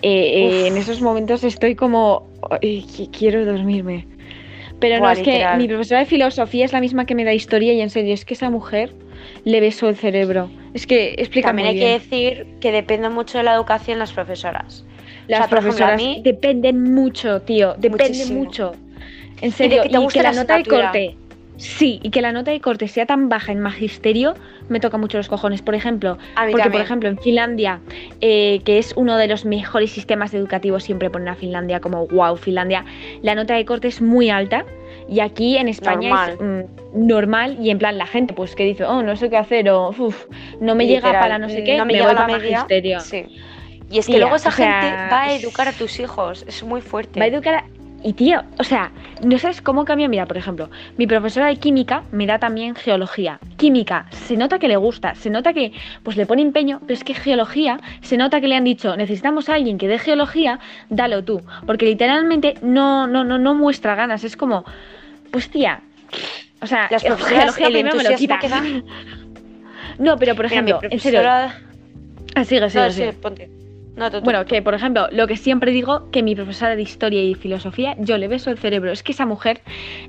eh, 0.01 0.63
eh, 0.63 0.67
en 0.67 0.77
esos 0.77 1.01
momentos 1.01 1.43
estoy 1.43 1.75
como, 1.75 2.27
"Ay, 2.49 2.83
qui- 2.87 3.09
quiero 3.15 3.45
dormirme. 3.45 4.07
Pero 4.79 4.99
no, 4.99 5.09
es 5.09 5.19
que 5.21 5.45
mi 5.57 5.67
profesora 5.67 5.99
de 6.01 6.05
filosofía 6.07 6.65
es 6.65 6.73
la 6.73 6.81
misma 6.81 7.05
que 7.05 7.15
me 7.15 7.23
da 7.23 7.33
historia 7.33 7.73
y 7.73 7.79
en 7.81 7.89
serio, 7.89 8.13
es 8.13 8.25
que 8.25 8.33
esa 8.33 8.49
mujer 8.49 8.91
le 9.45 9.61
besó 9.61 9.87
el 9.87 9.95
cerebro. 9.95 10.49
Es 10.73 10.87
que 10.87 11.13
explica 11.17 11.49
También 11.49 11.69
hay 11.69 11.79
que 11.79 11.87
decir 11.89 12.47
que 12.59 12.71
depende 12.71 13.07
mucho 13.09 13.37
de 13.37 13.43
la 13.45 13.53
educación 13.53 13.99
las 13.99 14.11
profesoras. 14.11 14.83
Las 15.27 15.41
sea, 15.41 15.47
por 15.47 15.59
ejemplo, 15.59 15.85
a 15.85 15.89
profesoras 15.89 16.01
mí- 16.01 16.21
dependen 16.23 16.93
mucho, 16.93 17.41
tío, 17.43 17.75
dependen 17.77 18.07
Muchísimo. 18.09 18.39
mucho. 18.43 18.75
En 19.41 19.51
serio, 19.51 19.83
que 19.83 19.89
te 19.89 19.97
guste 19.99 20.21
la, 20.23 20.31
la 20.31 20.41
nota 20.41 20.57
de 20.57 20.63
corte. 20.65 21.17
Sí, 21.57 21.99
y 22.03 22.09
que 22.09 22.21
la 22.21 22.31
nota 22.31 22.51
de 22.51 22.59
corte 22.59 22.87
sea 22.87 23.05
tan 23.05 23.29
baja 23.29 23.51
en 23.51 23.59
magisterio 23.59 24.33
me 24.69 24.79
toca 24.79 24.97
mucho 24.97 25.17
los 25.17 25.29
cojones. 25.29 25.61
Por 25.61 25.75
ejemplo, 25.75 26.17
porque 26.51 26.63
por 26.71 26.81
ejemplo 26.81 27.09
en 27.09 27.17
Finlandia, 27.19 27.79
eh, 28.21 28.61
que 28.65 28.79
es 28.79 28.93
uno 28.95 29.17
de 29.17 29.27
los 29.27 29.45
mejores 29.45 29.91
sistemas 29.91 30.33
educativos, 30.33 30.83
siempre 30.83 31.09
ponen 31.09 31.27
a 31.27 31.35
Finlandia 31.35 31.79
como 31.79 32.07
wow, 32.07 32.37
Finlandia, 32.37 32.85
la 33.21 33.35
nota 33.35 33.53
de 33.55 33.65
corte 33.65 33.87
es 33.87 34.01
muy 34.01 34.29
alta. 34.29 34.65
Y 35.09 35.19
aquí 35.19 35.57
en 35.57 35.67
España 35.67 36.29
es 36.33 36.39
mm, 36.39 37.07
normal 37.07 37.57
y 37.61 37.69
en 37.71 37.77
plan 37.77 37.97
la 37.97 38.07
gente 38.07 38.33
pues 38.33 38.55
que 38.55 38.63
dice, 38.63 38.85
oh, 38.85 39.03
no 39.03 39.15
sé 39.15 39.29
qué 39.29 39.37
hacer 39.37 39.69
o 39.69 39.89
"Uf, 39.89 40.25
no 40.61 40.75
me 40.75 40.87
llega 40.87 41.11
para 41.11 41.37
no 41.37 41.49
sé 41.49 41.63
qué, 41.63 41.77
no 41.77 41.85
me 41.85 41.93
me 41.93 41.93
llega 41.99 42.05
voy 42.05 42.15
la 42.15 42.21
para 42.21 42.37
media. 42.37 42.51
magisterio. 42.59 42.99
Sí. 43.01 43.25
Y 43.91 43.99
es 43.99 44.07
que 44.07 44.17
luego 44.17 44.37
esa 44.37 44.49
sea, 44.49 44.81
gente 44.81 45.13
va 45.13 45.23
a 45.23 45.33
educar 45.33 45.67
a 45.67 45.73
tus 45.73 45.99
hijos, 45.99 46.45
es 46.47 46.63
muy 46.63 46.81
fuerte. 46.81 47.19
Va 47.19 47.25
a 47.25 47.27
educar 47.27 47.55
a- 47.55 47.65
Y 48.03 48.13
tío, 48.13 48.43
o 48.59 48.63
sea, 48.65 48.91
no 49.23 49.39
sabes 49.39 49.61
cómo 49.61 49.85
cambia. 49.85 50.09
Mira, 50.09 50.25
por 50.25 50.35
ejemplo, 50.37 50.69
mi 50.97 51.07
profesora 51.07 51.47
de 51.47 51.55
química 51.55 52.03
me 52.11 52.25
da 52.25 52.37
también 52.37 52.75
geología. 52.75 53.39
Química, 53.55 54.07
se 54.11 54.35
nota 54.35 54.59
que 54.59 54.67
le 54.67 54.75
gusta, 54.75 55.15
se 55.15 55.29
nota 55.29 55.53
que 55.53 55.71
pues 56.03 56.17
le 56.17 56.25
pone 56.25 56.41
empeño, 56.41 56.81
pero 56.81 56.93
es 56.93 57.03
que 57.05 57.13
geología, 57.13 57.79
se 58.01 58.17
nota 58.17 58.41
que 58.41 58.47
le 58.47 58.55
han 58.55 58.65
dicho, 58.65 58.97
necesitamos 58.97 59.47
a 59.47 59.53
alguien 59.55 59.77
que 59.77 59.87
dé 59.87 59.99
geología, 59.99 60.59
dalo 60.89 61.23
tú. 61.23 61.41
Porque 61.65 61.85
literalmente 61.85 62.55
no, 62.61 63.07
no, 63.07 63.23
no, 63.23 63.37
no 63.39 63.55
muestra 63.55 63.95
ganas. 63.95 64.25
Es 64.25 64.35
como, 64.35 64.65
pues 65.31 65.49
tía. 65.49 65.79
O 66.61 66.67
sea, 66.67 66.87
Las 66.91 67.03
eh, 67.05 67.07
profesoras, 67.07 67.57
el 67.57 67.71
primero 67.71 67.95
me 67.95 68.03
lo 68.03 68.49
dan. 68.49 68.83
No, 69.99 70.17
pero 70.17 70.35
por 70.35 70.45
Mira, 70.45 70.61
ejemplo, 70.61 70.79
en 70.89 70.99
serio. 70.99 71.21
Ah, 71.23 72.43
sigue, 72.43 72.67
sigue, 72.67 72.83
No, 72.83 72.91
sigue. 72.91 73.11
sí, 73.11 73.17
ponte. 73.21 73.62
No, 73.95 74.09
tú, 74.09 74.19
tú. 74.19 74.23
Bueno, 74.23 74.45
que 74.45 74.61
por 74.61 74.73
ejemplo, 74.73 75.07
lo 75.11 75.27
que 75.27 75.37
siempre 75.37 75.71
digo, 75.71 76.09
que 76.11 76.23
mi 76.23 76.35
profesora 76.35 76.75
de 76.75 76.81
historia 76.81 77.21
y 77.21 77.35
filosofía, 77.35 77.95
yo 77.99 78.17
le 78.17 78.27
beso 78.27 78.49
el 78.49 78.57
cerebro. 78.57 78.91
Es 78.91 79.03
que 79.03 79.11
esa 79.11 79.25
mujer 79.25 79.61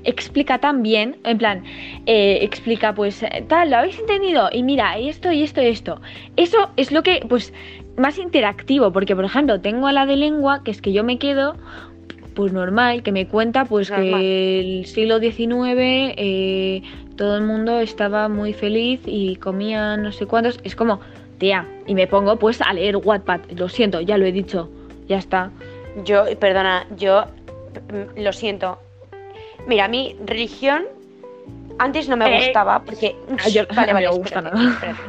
explica 0.03 0.59
tan 0.59 0.81
bien, 0.81 1.17
en 1.23 1.37
plan, 1.37 1.63
eh, 2.05 2.39
explica 2.41 2.93
pues 2.93 3.21
eh, 3.23 3.45
tal, 3.47 3.69
¿lo 3.69 3.77
habéis 3.77 3.99
entendido? 3.99 4.49
Y 4.51 4.63
mira, 4.63 4.97
y 4.99 5.09
esto 5.09 5.31
y 5.31 5.43
esto 5.43 5.61
y 5.61 5.67
esto. 5.67 6.01
Eso 6.35 6.71
es 6.77 6.91
lo 6.91 7.03
que, 7.03 7.23
pues, 7.29 7.53
más 7.97 8.17
interactivo, 8.17 8.91
porque 8.91 9.15
por 9.15 9.25
ejemplo, 9.25 9.61
tengo 9.61 9.87
a 9.87 9.93
la 9.93 10.05
de 10.05 10.15
lengua, 10.15 10.63
que 10.63 10.71
es 10.71 10.81
que 10.81 10.91
yo 10.91 11.03
me 11.03 11.17
quedo, 11.17 11.55
pues 12.33 12.51
normal, 12.51 13.01
que 13.01 13.11
me 13.11 13.27
cuenta 13.27 13.65
pues 13.65 13.89
Normal. 13.89 14.19
que 14.19 14.59
el 14.59 14.85
siglo 14.85 15.19
XIX 15.19 16.13
eh, 16.17 16.81
todo 17.15 17.37
el 17.37 17.43
mundo 17.43 17.79
estaba 17.79 18.27
muy 18.27 18.53
feliz 18.53 18.99
y 19.05 19.37
comía 19.37 19.95
no 19.97 20.11
sé 20.11 20.25
cuántos. 20.25 20.59
Es 20.63 20.75
como, 20.75 20.99
tía, 21.37 21.67
y 21.85 21.95
me 21.95 22.07
pongo 22.07 22.37
pues 22.37 22.61
a 22.61 22.73
leer 22.73 22.97
Wattpad. 22.97 23.41
Lo 23.55 23.69
siento, 23.69 24.01
ya 24.01 24.17
lo 24.17 24.25
he 24.25 24.31
dicho, 24.31 24.69
ya 25.07 25.17
está. 25.17 25.51
Yo, 26.03 26.25
perdona, 26.39 26.85
yo 26.95 27.25
mm, 27.91 28.19
lo 28.21 28.33
siento. 28.33 28.79
Mira, 29.67 29.85
a 29.85 29.87
mí 29.87 30.15
religión 30.25 30.85
antes 31.79 32.07
no 32.07 32.15
me 32.17 32.25
Eh, 32.33 32.45
gustaba 32.45 32.79
porque 32.83 33.15
ah, 33.43 33.49
yo- 33.49 33.63
vale, 33.75 33.93
me 33.95 34.07
gusta 34.07 34.39
espérate, 34.39 34.55
nada. 34.57 34.73
espérate. 34.73 34.99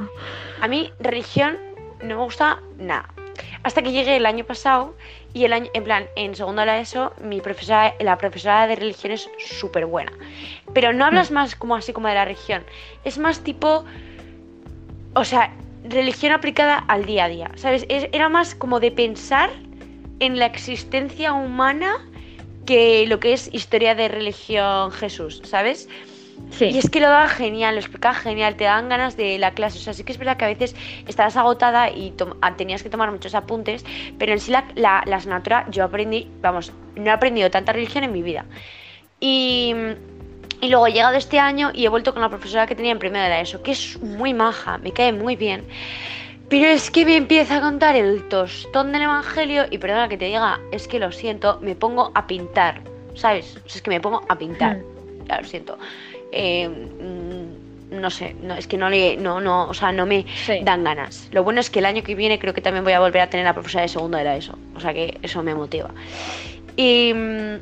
A 0.60 0.68
mí 0.68 0.92
religión 1.00 1.58
no 2.02 2.16
me 2.16 2.22
gusta 2.24 2.60
nada. 2.78 3.08
Hasta 3.62 3.82
que 3.82 3.92
llegué 3.92 4.16
el 4.16 4.24
año 4.26 4.44
pasado 4.44 4.94
y 5.34 5.44
el 5.44 5.52
año, 5.52 5.68
en 5.74 5.84
plan, 5.84 6.06
en 6.16 6.34
segundo 6.34 6.60
de 6.62 6.66
la 6.66 6.78
ESO, 6.80 7.12
mi 7.22 7.40
profesora, 7.42 7.94
la 8.00 8.16
profesora 8.16 8.66
de 8.66 8.76
religión 8.76 9.12
es 9.12 9.28
súper 9.38 9.84
buena. 9.86 10.12
Pero 10.72 10.92
no 10.94 11.04
hablas 11.04 11.30
más 11.30 11.54
como 11.56 11.76
así 11.76 11.92
como 11.92 12.08
de 12.08 12.14
la 12.14 12.24
religión. 12.24 12.62
Es 13.04 13.18
más 13.18 13.40
tipo, 13.40 13.84
o 15.14 15.24
sea, 15.24 15.52
religión 15.88 16.32
aplicada 16.32 16.78
al 16.78 17.04
día 17.04 17.24
a 17.24 17.28
día. 17.28 17.50
¿Sabes? 17.56 17.86
Es- 17.88 18.08
era 18.12 18.28
más 18.28 18.54
como 18.54 18.80
de 18.80 18.90
pensar 18.90 19.50
en 20.20 20.38
la 20.38 20.46
existencia 20.46 21.32
humana 21.32 21.96
que 22.64 23.06
lo 23.06 23.20
que 23.20 23.32
es 23.32 23.48
historia 23.52 23.94
de 23.94 24.08
religión 24.08 24.90
Jesús, 24.90 25.40
¿sabes? 25.44 25.88
Sí. 26.50 26.66
Y 26.66 26.78
es 26.78 26.90
que 26.90 27.00
lo 27.00 27.08
daba 27.08 27.28
genial, 27.28 27.74
lo 27.76 27.80
explicaba 27.80 28.14
genial, 28.14 28.56
te 28.56 28.64
daban 28.64 28.88
ganas 28.88 29.16
de 29.16 29.38
la 29.38 29.52
clase. 29.52 29.78
O 29.78 29.80
sea, 29.80 29.94
sí 29.94 30.04
que 30.04 30.12
es 30.12 30.18
verdad 30.18 30.36
que 30.36 30.44
a 30.44 30.48
veces 30.48 30.74
estabas 31.06 31.36
agotada 31.36 31.90
y 31.90 32.12
ah, 32.42 32.56
tenías 32.56 32.82
que 32.82 32.90
tomar 32.90 33.10
muchos 33.10 33.34
apuntes, 33.34 33.84
pero 34.18 34.32
en 34.32 34.40
sí 34.40 34.50
la, 34.50 34.66
la, 34.74 35.02
la 35.06 35.16
asignatura 35.16 35.66
yo 35.70 35.84
aprendí, 35.84 36.28
vamos, 36.42 36.72
no 36.94 37.06
he 37.06 37.10
aprendido 37.10 37.50
tanta 37.50 37.72
religión 37.72 38.04
en 38.04 38.12
mi 38.12 38.22
vida. 38.22 38.44
Y, 39.18 39.74
y 40.60 40.68
luego 40.68 40.86
he 40.86 40.92
llegado 40.92 41.16
este 41.16 41.38
año 41.38 41.70
y 41.74 41.84
he 41.84 41.88
vuelto 41.88 42.12
con 42.12 42.22
la 42.22 42.28
profesora 42.28 42.66
que 42.66 42.74
tenía 42.74 42.92
en 42.92 42.98
primero 42.98 43.24
de 43.24 43.30
la 43.30 43.40
ESO, 43.40 43.62
que 43.62 43.72
es 43.72 44.00
muy 44.00 44.32
maja, 44.34 44.78
me 44.78 44.92
cae 44.92 45.12
muy 45.12 45.36
bien. 45.36 45.64
Pero 46.48 46.66
es 46.66 46.90
que 46.90 47.04
me 47.04 47.16
empieza 47.16 47.56
a 47.56 47.60
contar 47.60 47.96
el 47.96 48.22
tostón 48.28 48.92
del 48.92 49.02
Evangelio 49.02 49.64
y 49.70 49.78
perdona 49.78 50.08
que 50.08 50.16
te 50.16 50.26
diga, 50.26 50.60
es 50.70 50.86
que 50.86 50.98
lo 51.00 51.10
siento, 51.10 51.58
me 51.60 51.74
pongo 51.74 52.12
a 52.14 52.26
pintar, 52.26 52.82
¿sabes? 53.14 53.56
O 53.56 53.68
sea, 53.68 53.76
es 53.76 53.82
que 53.82 53.90
me 53.90 54.00
pongo 54.00 54.22
a 54.28 54.38
pintar, 54.38 54.78
ya 55.28 55.40
lo 55.40 55.46
siento. 55.46 55.76
Eh, 56.30 56.68
mm, 56.68 58.00
no 58.00 58.10
sé, 58.10 58.36
no, 58.42 58.54
es 58.54 58.66
que 58.66 58.76
no 58.76 58.88
le, 58.88 59.16
no, 59.16 59.40
no, 59.40 59.68
o 59.68 59.74
sea, 59.74 59.90
no 59.92 60.06
me 60.06 60.24
Sí. 60.44 60.60
dan 60.62 60.84
ganas. 60.84 61.28
Lo 61.32 61.42
bueno 61.42 61.60
es 61.60 61.68
que 61.70 61.80
el 61.80 61.86
año 61.86 62.02
que 62.02 62.14
viene 62.14 62.38
creo 62.38 62.54
que 62.54 62.60
también 62.60 62.84
voy 62.84 62.92
a 62.92 63.00
volver 63.00 63.22
a 63.22 63.30
tener 63.30 63.44
la 63.46 63.52
profesora 63.54 63.82
de 63.82 63.88
segundo 63.88 64.16
de 64.18 64.24
la 64.24 64.36
ESO, 64.36 64.56
o 64.76 64.80
sea 64.80 64.92
que 64.94 65.18
eso 65.22 65.42
me 65.42 65.54
motiva. 65.54 65.90
Y 66.76 67.12
mm, 67.12 67.56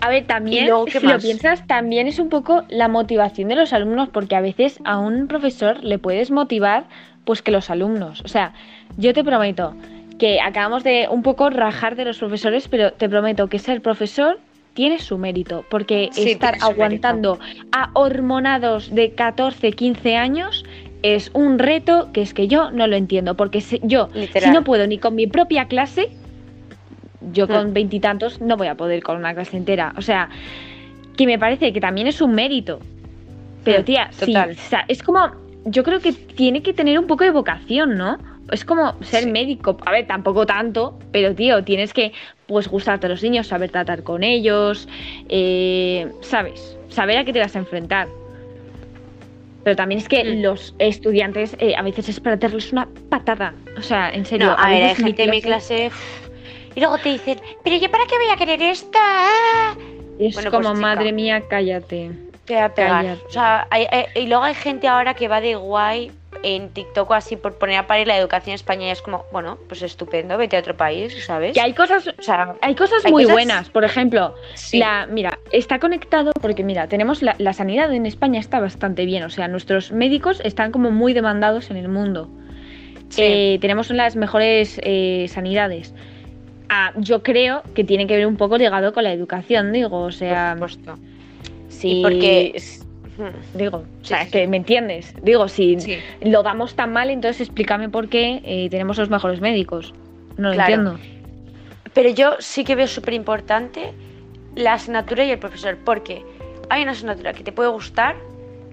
A 0.00 0.08
ver, 0.08 0.26
también, 0.26 0.64
¿Y 0.64 0.66
luego 0.68 0.84
qué 0.86 0.92
si 1.00 1.06
lo 1.06 1.18
piensas, 1.18 1.66
también 1.66 2.06
es 2.06 2.18
un 2.18 2.28
poco 2.28 2.64
la 2.68 2.88
motivación 2.88 3.48
de 3.48 3.56
los 3.56 3.72
alumnos, 3.72 4.08
porque 4.10 4.36
a 4.36 4.40
veces 4.40 4.78
a 4.84 4.98
un 4.98 5.26
profesor 5.28 5.82
le 5.82 5.98
puedes 5.98 6.30
motivar, 6.30 6.84
pues 7.24 7.42
que 7.42 7.50
los 7.50 7.70
alumnos. 7.70 8.20
O 8.24 8.28
sea, 8.28 8.52
yo 8.96 9.12
te 9.12 9.24
prometo 9.24 9.74
que 10.18 10.40
acabamos 10.40 10.84
de 10.84 11.08
un 11.10 11.22
poco 11.22 11.50
rajar 11.50 11.96
de 11.96 12.04
los 12.04 12.18
profesores, 12.18 12.68
pero 12.68 12.92
te 12.92 13.08
prometo 13.08 13.48
que 13.48 13.58
ser 13.58 13.82
profesor 13.82 14.38
tiene 14.74 14.98
su 14.98 15.16
mérito, 15.18 15.64
porque 15.70 16.10
Sí, 16.12 16.30
estar 16.32 16.54
aguantando 16.60 17.38
a 17.72 17.90
hormonados 17.94 18.94
de 18.94 19.12
14, 19.12 19.72
15 19.72 20.16
años 20.16 20.64
es 21.02 21.30
un 21.34 21.58
reto 21.58 22.10
que 22.12 22.22
es 22.22 22.34
que 22.34 22.46
yo 22.48 22.70
no 22.70 22.86
lo 22.86 22.96
entiendo, 22.96 23.36
porque 23.36 23.60
si- 23.60 23.80
yo, 23.82 24.08
si 24.40 24.50
no 24.50 24.64
puedo 24.64 24.86
ni 24.86 24.98
con 24.98 25.14
mi 25.14 25.26
propia 25.26 25.66
clase, 25.66 26.10
yo 27.32 27.46
con 27.48 27.70
Hmm. 27.70 27.72
veintitantos 27.72 28.40
no 28.40 28.56
voy 28.56 28.68
a 28.68 28.74
poder 28.76 29.02
con 29.02 29.16
una 29.16 29.34
clase 29.34 29.56
entera. 29.56 29.92
O 29.96 30.02
sea, 30.02 30.28
que 31.16 31.26
me 31.26 31.38
parece 31.38 31.72
que 31.72 31.80
también 31.80 32.06
es 32.06 32.20
un 32.20 32.34
mérito. 32.34 32.78
Pero 33.64 33.80
Hmm, 33.80 33.84
tía, 33.84 34.08
sí, 34.12 34.32
total. 34.32 34.50
o 34.50 34.54
sea, 34.54 34.84
es 34.88 35.02
como, 35.02 35.30
yo 35.64 35.82
creo 35.82 36.00
que 36.00 36.12
tiene 36.12 36.62
que 36.62 36.72
tener 36.72 36.98
un 36.98 37.06
poco 37.06 37.24
de 37.24 37.30
vocación, 37.30 37.96
¿no? 37.96 38.18
Es 38.52 38.64
como 38.64 38.94
ser 39.02 39.24
Sí. 39.24 39.30
médico. 39.32 39.76
A 39.84 39.90
ver, 39.90 40.06
tampoco 40.06 40.46
tanto, 40.46 40.96
pero 41.10 41.34
tío, 41.34 41.64
tienes 41.64 41.92
que, 41.92 42.12
pues, 42.46 42.68
gustarte 42.68 43.06
a 43.06 43.08
los 43.08 43.22
niños, 43.22 43.48
saber 43.48 43.70
tratar 43.70 44.04
con 44.04 44.22
ellos, 44.22 44.88
eh, 45.28 46.06
¿sabes? 46.20 46.78
Saber 46.88 47.18
a 47.18 47.24
qué 47.24 47.32
te 47.32 47.40
vas 47.40 47.56
a 47.56 47.58
enfrentar. 47.58 48.06
Pero 49.64 49.74
también 49.74 50.00
es 50.00 50.08
que 50.08 50.22
Mm. 50.22 50.42
los 50.42 50.76
estudiantes 50.78 51.56
eh, 51.58 51.74
a 51.76 51.82
veces 51.82 52.08
es 52.08 52.20
para 52.20 52.36
darles 52.36 52.70
una 52.72 52.86
patada. 53.08 53.52
O 53.76 53.82
sea, 53.82 54.10
en 54.10 54.24
serio. 54.24 54.46
no, 54.46 54.52
a 54.56 54.68
ver, 54.68 54.84
hay 54.84 54.94
gente 54.94 55.24
en 55.24 55.30
mi 55.30 55.42
clase 55.42 55.90
y 56.76 56.80
luego 56.80 56.98
te 56.98 57.08
dicen, 57.08 57.40
pero 57.64 57.76
yo 57.76 57.90
para 57.90 58.04
qué 58.06 58.14
voy 58.16 58.30
a 58.32 58.36
querer 58.36 58.62
esta. 58.62 58.98
Ah". 59.02 59.74
Es 60.20 60.34
Bueno, 60.34 60.50
pues, 60.50 60.62
como, 60.62 60.74
chica. 60.76 60.80
madre 60.80 61.12
mía, 61.12 61.42
cállate. 61.50 62.10
Te 62.44 62.54
voy 62.54 62.62
a 62.62 62.68
pegar. 62.72 63.04
Cállate. 63.04 63.22
O 63.26 63.30
sea, 63.30 63.66
hay- 63.70 63.86
hay- 63.90 64.06
y 64.14 64.26
luego 64.28 64.44
hay 64.44 64.54
gente 64.54 64.86
ahora 64.86 65.14
que 65.14 65.26
va 65.26 65.40
de 65.40 65.56
guay 65.56 66.12
en 66.42 66.68
TikTok 66.68 67.10
así 67.12 67.34
por 67.36 67.58
poner 67.58 67.78
a 67.78 67.86
parir 67.86 68.06
la 68.06 68.16
educación 68.16 68.56
y 68.80 68.84
es 68.90 69.02
como, 69.02 69.24
bueno, 69.32 69.58
pues 69.68 69.82
estupendo, 69.82 70.38
vete 70.38 70.56
a 70.56 70.60
otro 70.60 70.76
país, 70.76 71.24
¿sabes? 71.24 71.54
Que 71.54 71.60
hay 71.60 71.72
cosas, 71.72 72.06
O 72.06 72.22
sea, 72.22 72.54
hay 72.60 72.74
cosas 72.76 73.04
Hay 73.04 73.10
muy 73.10 73.24
cosas- 73.24 73.34
buenas. 73.34 73.70
Por 73.70 73.84
ejemplo, 73.84 74.34
sí. 74.54 74.78
la, 74.78 75.06
mira, 75.06 75.38
está 75.50 75.78
conectado 75.80 76.32
porque 76.40 76.62
mira, 76.62 76.86
tenemos 76.88 77.20
la, 77.22 77.34
la 77.38 77.52
sanidad 77.52 77.92
en 77.92 78.06
España 78.06 78.38
está 78.38 78.60
bastante 78.60 79.06
bien. 79.06 79.24
O 79.24 79.30
sea, 79.30 79.48
nuestros 79.48 79.90
médicos 79.92 80.40
están 80.44 80.70
como 80.72 80.90
muy 80.90 81.14
demandados 81.14 81.70
en 81.70 81.78
el 81.78 81.88
mundo. 81.88 82.28
Sí. 83.08 83.22
Eh, 83.24 83.58
tenemos 83.60 83.90
las 83.90 84.14
mejores 84.14 84.78
eh, 84.84 85.26
sanidades. 85.28 85.94
Ah, 86.68 86.92
yo 86.96 87.22
creo 87.22 87.62
que 87.74 87.84
tiene 87.84 88.06
que 88.06 88.16
ver 88.16 88.26
un 88.26 88.36
poco 88.36 88.58
ligado 88.58 88.92
con 88.92 89.04
la 89.04 89.12
educación, 89.12 89.72
digo. 89.72 89.98
O 90.02 90.12
sea, 90.12 90.56
por 90.58 90.70
supuesto. 90.70 91.00
Y 91.82 92.02
porque- 92.02 92.52
es- 92.54 92.84
digo, 93.54 93.78
o 93.78 93.82
Sí, 94.02 94.08
sea, 94.08 94.24
sí, 94.24 94.30
que 94.30 94.46
me 94.48 94.56
entiendes. 94.56 95.14
Digo, 95.22 95.48
si 95.48 95.78
Sí. 95.80 95.98
lo 96.22 96.42
damos 96.42 96.74
tan 96.74 96.92
mal, 96.92 97.10
entonces 97.10 97.42
explícame 97.42 97.88
por 97.88 98.08
qué 98.08 98.40
eh, 98.44 98.68
tenemos 98.70 98.98
los 98.98 99.08
mejores 99.10 99.40
médicos. 99.40 99.94
No 100.36 100.48
lo 100.48 100.54
Claro. 100.54 100.74
entiendo. 100.74 100.98
Pero 101.94 102.10
yo 102.10 102.34
sí 102.40 102.64
que 102.64 102.74
veo 102.74 102.86
súper 102.88 103.14
importante 103.14 103.92
la 104.54 104.74
asignatura 104.74 105.24
y 105.24 105.30
el 105.30 105.38
profesor, 105.38 105.78
porque 105.84 106.22
hay 106.68 106.82
una 106.82 106.92
asignatura 106.92 107.32
que 107.32 107.42
te 107.44 107.52
puede 107.52 107.70
gustar 107.70 108.16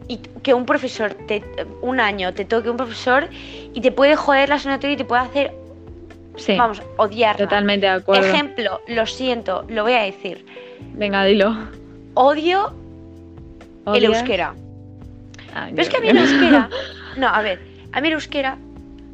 y 0.08 0.18
que 0.42 0.54
un 0.54 0.66
profesor, 0.66 1.14
te, 1.14 1.42
un 1.82 2.00
año 2.02 2.34
te 2.34 2.44
toque 2.44 2.70
un 2.70 2.76
profesor 2.78 3.30
y 3.74 3.80
te 3.80 3.92
puede 3.92 4.16
joder 4.18 4.50
la 4.50 4.56
asignatura 4.56 4.92
y 4.94 4.98
te 4.98 5.06
puede 5.06 5.22
hacer, 5.22 5.54
Sí, 6.36 6.56
vamos, 6.58 6.82
odiar. 6.98 7.38
totalmente 7.38 7.86
de 7.86 7.92
acuerdo. 7.94 8.26
Ejemplo, 8.28 8.82
lo 8.88 9.06
siento, 9.06 9.66
lo 9.70 9.84
voy 9.84 9.94
a 9.94 10.02
decir. 10.02 10.46
Venga, 10.94 11.24
dilo. 11.26 11.56
Odio 12.16 12.74
el 13.88 14.06
euskera. 14.06 14.56
Ah, 15.54 15.68
Pero 15.70 15.82
es 15.82 15.90
que 15.90 15.98
a 15.98 16.00
mí 16.00 16.08
el 16.10 16.18
euskera. 16.18 16.70
No, 17.18 17.28
a 17.28 17.42
ver, 17.44 17.60
a 17.92 18.02
mí 18.02 18.08
el 18.08 18.14
euskera. 18.16 18.58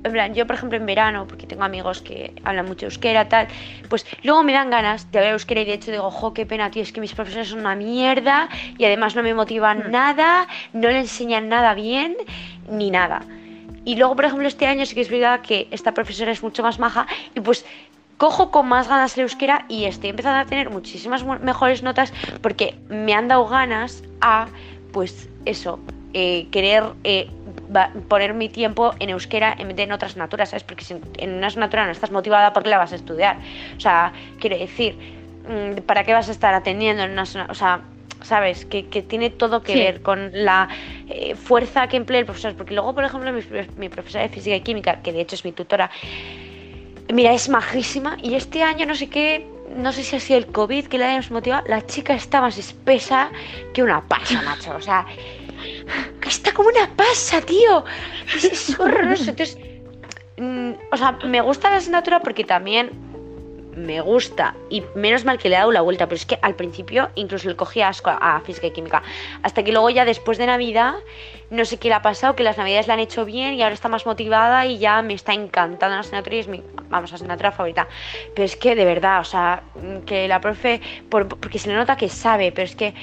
En 0.01 0.13
plan, 0.13 0.33
yo 0.33 0.47
por 0.47 0.55
ejemplo 0.55 0.77
en 0.77 0.85
verano, 0.85 1.25
porque 1.27 1.45
tengo 1.45 1.65
amigos 1.65 2.01
que 2.01 2.33
hablan 2.45 2.65
mucho 2.65 2.85
euskera, 2.85 3.27
tal, 3.27 3.47
pues 3.89 4.05
luego 4.23 4.41
me 4.43 4.53
dan 4.53 4.69
ganas 4.69 5.11
de 5.11 5.17
hablar 5.19 5.33
euskera 5.33 5.59
y 5.59 5.65
de 5.65 5.73
hecho 5.73 5.91
digo, 5.91 6.09
jo, 6.09 6.33
qué 6.33 6.45
pena, 6.45 6.71
tío, 6.71 6.81
es 6.83 6.93
que 6.93 7.01
mis 7.01 7.13
profesores 7.13 7.49
son 7.49 7.59
una 7.59 7.75
mierda 7.75 8.47
y 8.77 8.85
además 8.85 9.17
no 9.17 9.23
me 9.23 9.33
motivan 9.33 9.79
Hmm. 9.87 9.91
nada, 9.91 10.47
no 10.71 10.87
le 10.87 10.99
enseñan 10.99 11.49
nada 11.49 11.73
bien, 11.73 12.15
ni 12.71 12.89
nada. 12.91 13.23
Y 13.89 13.95
luego, 13.95 14.15
por 14.15 14.25
ejemplo, 14.25 14.47
este 14.47 14.67
año 14.67 14.85
sí 14.85 14.93
que 14.93 15.01
es 15.01 15.09
verdad 15.09 15.41
que 15.41 15.67
esta 15.71 15.95
profesora 15.95 16.31
es 16.31 16.43
mucho 16.43 16.61
más 16.61 16.77
maja 16.77 17.07
y 17.33 17.39
pues 17.39 17.65
cojo 18.17 18.51
con 18.51 18.67
más 18.67 18.87
ganas 18.87 19.17
el 19.17 19.23
euskera 19.23 19.65
y 19.67 19.85
estoy 19.85 20.11
empezando 20.11 20.39
a 20.41 20.45
tener 20.45 20.69
muchísimas 20.69 21.23
mu- 21.23 21.39
mejores 21.39 21.81
notas 21.81 22.13
porque 22.43 22.75
me 22.87 23.15
han 23.15 23.27
dado 23.27 23.47
ganas 23.47 24.03
a, 24.21 24.45
pues 24.93 25.27
eso, 25.45 25.79
eh, 26.13 26.47
querer 26.51 26.83
eh, 27.03 27.31
poner 28.07 28.35
mi 28.35 28.47
tiempo 28.47 28.93
en 28.99 29.09
euskera 29.09 29.55
en 29.57 29.69
vez 29.69 29.77
de 29.77 29.83
en 29.83 29.91
otras 29.91 30.11
asignaturas, 30.11 30.49
¿sabes? 30.51 30.63
Porque 30.65 30.83
si 30.85 30.95
en 31.17 31.33
una 31.33 31.47
asignatura 31.47 31.85
no 31.87 31.91
estás 31.91 32.11
motivada, 32.11 32.53
¿por 32.53 32.61
qué 32.61 32.69
la 32.69 32.77
vas 32.77 32.91
a 32.91 32.95
estudiar? 32.95 33.37
O 33.75 33.79
sea, 33.79 34.13
quiero 34.39 34.55
decir, 34.55 34.99
mm, 35.47 35.81
¿para 35.87 36.03
qué 36.03 36.13
vas 36.13 36.29
a 36.29 36.31
estar 36.31 36.53
atendiendo 36.53 37.01
en 37.01 37.11
una 37.13 37.23
O 37.49 37.55
sea, 37.55 37.81
¿sabes? 38.21 38.65
Que, 38.65 38.87
que 38.87 39.01
tiene 39.01 39.29
todo 39.29 39.61
que 39.63 39.73
Sí. 39.73 39.79
ver 39.79 40.01
con 40.01 40.31
la 40.33 40.67
eh, 41.07 41.35
fuerza 41.35 41.87
que 41.87 41.97
emplea 41.97 42.19
el 42.19 42.25
profesor. 42.25 42.55
Porque 42.55 42.73
luego, 42.73 42.93
por 42.93 43.03
ejemplo, 43.03 43.31
mi, 43.31 43.41
mi 43.77 43.89
profesora 43.89 44.23
de 44.23 44.29
física 44.29 44.55
y 44.55 44.61
química, 44.61 45.01
que 45.01 45.11
de 45.13 45.21
hecho 45.21 45.35
es 45.35 45.45
mi 45.45 45.51
tutora, 45.51 45.89
Mira, 47.11 47.33
es 47.33 47.49
majísima 47.49 48.17
y 48.21 48.35
este 48.35 48.61
año 48.61 48.85
no 48.85 48.93
sé 48.93 49.09
qué, 49.09 49.43
no 49.75 49.91
sé 49.91 50.03
si 50.03 50.15
ha 50.15 50.19
sido 50.19 50.37
el 50.37 50.45
COVID 50.45 50.85
que 50.85 50.99
la 50.99 51.11
hemos 51.11 51.31
motivado, 51.31 51.63
la 51.67 51.83
chica 51.83 52.13
está 52.13 52.39
más 52.39 52.55
espesa 52.59 53.31
que 53.73 53.81
una 53.81 54.01
pasa, 54.07 54.39
macho. 54.45 54.75
O 54.75 54.81
sea, 54.81 55.07
está 56.27 56.51
como 56.53 56.69
una 56.69 56.87
pasa, 56.95 57.41
tío. 57.41 57.83
Es, 58.35 58.43
es 58.45 58.79
horroroso. 58.79 59.31
Entonces, 59.31 59.57
mm, 60.37 60.71
o 60.91 60.97
sea, 60.97 61.13
me 61.25 61.41
gusta 61.41 61.71
la 61.71 61.77
asignatura 61.77 62.19
porque 62.19 62.43
también 62.43 62.91
me 63.75 64.01
gusta 64.01 64.55
y 64.69 64.83
menos 64.95 65.25
mal 65.25 65.37
que 65.37 65.47
le 65.49 65.55
he 65.55 65.57
dado 65.59 65.71
la 65.71 65.81
vuelta, 65.81 66.07
pero 66.07 66.15
es 66.17 66.25
que 66.25 66.39
al 66.41 66.55
principio 66.55 67.09
incluso 67.15 67.47
le 67.47 67.55
cogía 67.55 67.87
asco 67.87 68.09
a, 68.09 68.41
física 68.41 68.67
y 68.67 68.71
química, 68.71 69.03
hasta 69.43 69.63
que 69.63 69.71
luego 69.71 69.89
ya 69.89 70.05
después 70.05 70.37
de 70.37 70.47
Navidad, 70.47 70.95
no 71.49 71.63
sé 71.65 71.77
qué 71.77 71.87
le 71.89 71.93
ha 71.95 72.01
pasado, 72.01 72.35
que 72.35 72.43
las 72.43 72.57
Navidades 72.57 72.87
la 72.87 72.95
han 72.95 72.99
hecho 72.99 73.25
bien 73.25 73.53
y 73.53 73.61
ahora 73.61 73.73
está 73.73 73.87
más 73.87 74.05
motivada 74.05 74.65
y 74.65 74.79
ya 74.79 75.01
me 75.01 75.13
está 75.13 75.33
encantando 75.33 75.95
la 75.95 75.99
asignatura 76.01 76.35
y 76.35 76.39
es 76.39 76.47
mi, 76.47 76.63
vamos, 76.89 77.13
asignatura 77.13 77.51
favorita. 77.51 77.87
Pero 78.35 78.45
es 78.45 78.55
que 78.55 78.75
de 78.75 78.85
verdad, 78.85 79.21
o 79.21 79.23
sea, 79.23 79.63
que 80.05 80.27
la 80.27 80.41
profe, 80.41 80.81
por- 81.09 81.27
porque 81.27 81.59
se 81.59 81.69
le 81.69 81.75
nota 81.75 81.95
que 81.95 82.09
sabe, 82.09 82.51
pero 82.51 82.65
es 82.65 82.75
que 82.75 82.93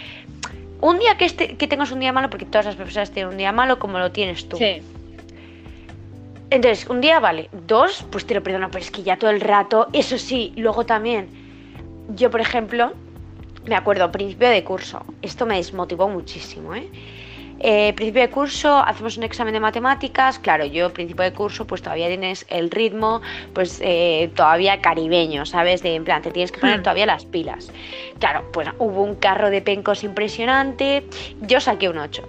un 0.81 0.99
día 0.99 1.17
que, 1.17 1.25
este, 1.25 1.57
que 1.57 1.67
tengas 1.69 1.91
un 1.91 2.01
día 2.01 2.12
malo, 2.12 2.29
porque 2.29 2.45
todas 2.45 2.67
las 2.67 2.77
profesoras 2.77 3.11
tienen 3.11 3.31
un 3.33 3.39
día 3.39 3.53
malo 3.53 3.79
como 3.79 3.99
lo 3.99 4.12
tienes 4.12 4.49
tú. 4.49 4.57
Entonces, 6.51 6.88
un 6.88 7.01
día 7.01 7.18
vale, 7.18 7.49
dos, 7.53 8.07
pues 8.11 8.24
te 8.26 8.34
lo 8.34 8.42
perdono, 8.42 8.70
pero 8.70 8.84
es 8.84 8.90
que 8.90 9.03
ya 9.03 9.16
todo 9.16 9.30
el 9.30 9.40
rato, 9.40 9.88
eso 9.92 10.16
sí, 10.16 10.53
luego 10.57 10.86
también, 10.86 11.28
yo 12.14 12.30
por 12.30 12.40
ejemplo, 12.40 12.92
me 13.64 13.74
acuerdo, 13.74 14.12
principio 14.12 14.49
de 14.49 14.62
curso, 14.62 15.05
esto 15.22 15.44
me 15.44 15.57
desmotivó 15.57 16.09
muchísimo, 16.09 16.74
¿eh? 16.74 16.88
Eh, 17.59 17.94
principio 17.94 18.20
de 18.20 18.28
curso, 18.28 18.76
hacemos 18.78 19.16
un 19.16 19.22
examen 19.22 19.55
de 19.55 19.61
matemáticas, 19.61 20.38
claro, 20.38 20.66
yo 20.66 20.92
principio 20.92 21.24
de 21.24 21.32
curso 21.32 21.66
pues 21.66 21.80
todavía 21.80 22.07
tienes 22.07 22.44
el 22.51 22.70
ritmo 22.70 23.22
pues 23.55 23.80
eh, 23.82 24.30
todavía 24.36 24.82
caribeño, 24.82 25.47
¿sabes? 25.47 25.82
De 25.82 25.94
en 25.94 26.05
plan, 26.05 26.20
te 26.20 26.30
tienes 26.30 26.53
que 26.53 26.61
poner 26.61 26.80
Hmm. 26.80 26.82
todavía 26.82 27.07
las 27.07 27.24
pilas. 27.24 27.72
Claro, 28.20 28.44
pues 28.53 28.68
hubo 28.78 29.03
un 29.03 29.14
carro 29.14 29.49
de 29.49 29.62
pencos 29.62 30.05
impresionante, 30.05 31.07
yo 31.40 31.59
saqué 31.61 31.88
un 31.88 31.97
8. 31.97 32.28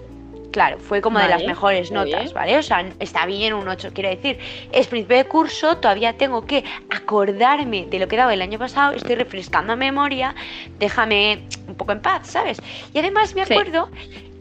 Claro, 0.50 0.78
fue 0.78 1.00
como 1.02 1.18
de 1.18 1.28
las 1.28 1.44
mejores 1.44 1.90
notas, 1.92 2.22
bien. 2.24 2.34
¿vale? 2.34 2.56
O 2.58 2.62
sea, 2.62 2.84
está 3.00 3.26
bien 3.26 3.52
un 3.52 3.68
8, 3.68 3.90
quiero 3.92 4.08
decir, 4.08 4.38
es 4.72 4.86
principio 4.86 5.18
de 5.18 5.24
curso, 5.26 5.76
todavía 5.76 6.14
tengo 6.16 6.46
que 6.46 6.64
acordarme 6.88 7.86
de 7.90 7.98
lo 7.98 8.08
que 8.08 8.14
he 8.16 8.18
dado 8.18 8.30
el 8.30 8.40
año 8.40 8.58
pasado, 8.58 8.92
estoy 8.94 9.16
refrescando 9.16 9.76
memoria, 9.76 10.34
déjame 10.78 11.42
un 11.66 11.74
poco 11.74 11.92
en 11.92 12.00
paz, 12.00 12.28
¿sabes? 12.28 12.58
Y 12.94 12.98
además 12.98 13.34
me 13.34 13.44
Sí. 13.44 13.52
acuerdo 13.52 13.90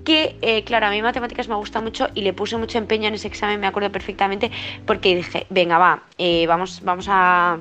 que, 0.06 0.38
eh, 0.42 0.64
claro, 0.64 0.88
a 0.88 0.92
mí 0.92 1.02
matemáticas 1.02 1.50
me 1.50 1.56
gusta 1.56 1.82
mucho 1.82 2.08
y 2.14 2.22
le 2.22 2.32
puse 2.32 2.56
mucho 2.56 2.78
empeño 2.78 3.10
en 3.10 3.16
ese 3.16 3.28
examen, 3.28 3.60
me 3.60 3.68
acuerdo 3.68 3.92
perfectamente, 3.92 4.50
porque 4.86 5.14
dije, 5.14 5.46
venga, 5.50 5.78
va, 5.78 6.04
eh, 6.18 6.48
vamos, 6.48 6.82
vamos 6.84 7.08
a... 7.10 7.58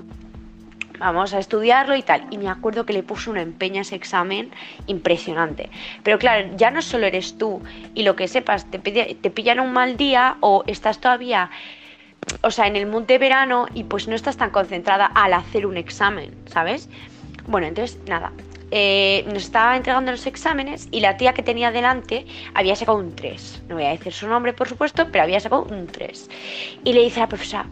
Vamos 0.99 1.35
a 1.35 1.39
estudiarlo 1.39 1.95
y 1.97 2.03
tal. 2.03 2.27
Y 2.31 2.39
me 2.39 2.49
acuerdo 2.49 2.87
que 2.87 2.93
le 2.93 3.03
puse 3.03 3.31
un 3.31 3.37
empeño 3.37 3.79
a 3.79 3.83
ese 3.83 3.95
examen 3.97 4.51
impresionante. 4.87 5.71
Pero 6.03 6.19
claro, 6.19 6.49
ya 6.57 6.71
no 6.71 6.83
solo 6.83 7.07
eres 7.07 7.39
tú 7.39 7.63
y 7.95 8.03
lo 8.03 8.17
que 8.17 8.29
sepas, 8.29 8.71
te, 8.71 8.79
te 8.79 9.31
pillan 9.31 9.61
un 9.61 9.73
mal 9.73 9.97
día 9.97 10.37
o 10.41 10.65
estás 10.67 11.01
todavía, 11.01 11.51
o 12.43 12.51
sea, 12.51 12.67
en 12.67 12.77
el 12.77 12.87
mood 12.87 13.05
de 13.05 13.19
verano 13.19 13.67
y 13.75 13.85
pues 13.85 14.09
no 14.09 14.15
estás 14.15 14.37
tan 14.37 14.51
concentrada 14.51 15.07
al 15.07 15.33
hacer 15.33 15.67
un 15.67 15.77
examen, 15.77 16.35
¿sabes? 16.47 16.89
Bueno, 17.47 17.67
entonces, 17.67 17.99
nada. 18.09 18.33
eh, 18.73 19.25
nos 19.33 19.45
estaba 19.45 19.77
entregando 19.77 20.11
los 20.11 20.27
exámenes 20.27 20.89
y 20.91 20.99
la 20.99 21.17
tía 21.17 21.33
que 21.35 21.43
tenía 21.45 21.71
delante 21.71 22.27
había 22.55 22.75
sacado 22.75 22.99
un 22.99 23.15
3. 23.15 23.63
No 23.69 23.77
voy 23.77 23.85
a 23.85 23.91
decir 23.91 24.13
su 24.13 24.27
nombre, 24.27 24.53
por 24.53 24.69
supuesto, 24.69 25.07
pero 25.13 25.23
había 25.23 25.39
sacado 25.39 25.63
un 25.71 25.87
3. 25.87 26.29
Y 26.85 26.93
le 26.93 27.03
dice 27.03 27.21
a 27.21 27.25
la 27.25 27.29
profesora, 27.29 27.67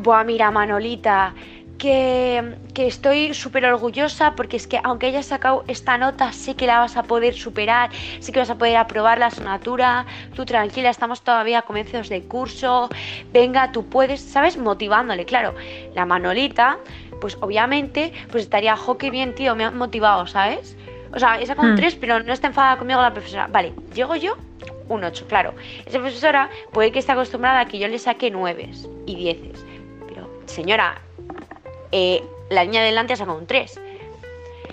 Buah, 0.00 0.24
mira, 0.24 0.50
Manolita, 0.50 1.34
que, 1.78 2.56
que 2.72 2.86
estoy 2.86 3.34
súper 3.34 3.64
orgullosa 3.66 4.34
porque 4.34 4.56
es 4.56 4.66
que 4.66 4.80
aunque 4.82 5.06
hayas 5.06 5.26
sacado 5.26 5.64
esta 5.68 5.98
nota, 5.98 6.32
sé 6.32 6.54
que 6.54 6.66
la 6.66 6.78
vas 6.78 6.96
a 6.96 7.02
poder 7.02 7.34
superar, 7.34 7.90
sé 8.20 8.32
que 8.32 8.38
vas 8.38 8.50
a 8.50 8.56
poder 8.56 8.76
aprobar 8.76 9.18
la 9.18 9.26
asignatura, 9.26 10.06
tú 10.34 10.44
tranquila, 10.44 10.90
estamos 10.90 11.22
todavía 11.22 11.60
a 11.60 11.62
comienzos 11.62 12.08
de 12.08 12.22
curso, 12.22 12.88
venga, 13.32 13.72
tú 13.72 13.86
puedes, 13.86 14.20
¿sabes? 14.20 14.56
Motivándole, 14.56 15.24
claro. 15.24 15.54
La 15.94 16.06
Manolita, 16.06 16.78
pues 17.20 17.36
obviamente, 17.40 18.12
pues 18.30 18.44
estaría, 18.44 18.76
jo, 18.76 18.98
qué 18.98 19.10
bien, 19.10 19.34
tío, 19.34 19.54
me 19.54 19.64
han 19.64 19.76
motivado, 19.76 20.26
¿sabes? 20.26 20.76
O 21.12 21.18
sea, 21.18 21.40
he 21.40 21.46
sacado 21.46 21.68
un 21.68 21.74
Hmm. 21.74 21.76
3, 21.76 21.94
pero 21.96 22.22
no 22.22 22.32
está 22.32 22.48
enfadada 22.48 22.76
conmigo 22.76 23.00
la 23.00 23.12
profesora. 23.12 23.46
Vale, 23.46 23.72
llego 23.94 24.16
yo, 24.16 24.36
un 24.88 25.04
8, 25.04 25.26
claro. 25.28 25.54
Esa 25.86 25.98
profesora 26.00 26.50
puede 26.72 26.90
que 26.90 26.98
esté 26.98 27.12
acostumbrada 27.12 27.60
a 27.60 27.66
que 27.66 27.78
yo 27.78 27.88
le 27.88 27.98
saque 27.98 28.30
9 28.30 28.70
y 29.06 29.14
10. 29.16 29.38
Pero, 30.08 30.28
señora, 30.46 31.00
eh, 31.96 32.24
la 32.50 32.64
niña 32.64 32.80
de 32.80 32.86
delante 32.86 33.12
ha 33.12 33.16
sacado 33.16 33.38
un 33.38 33.46
3. 33.46 33.80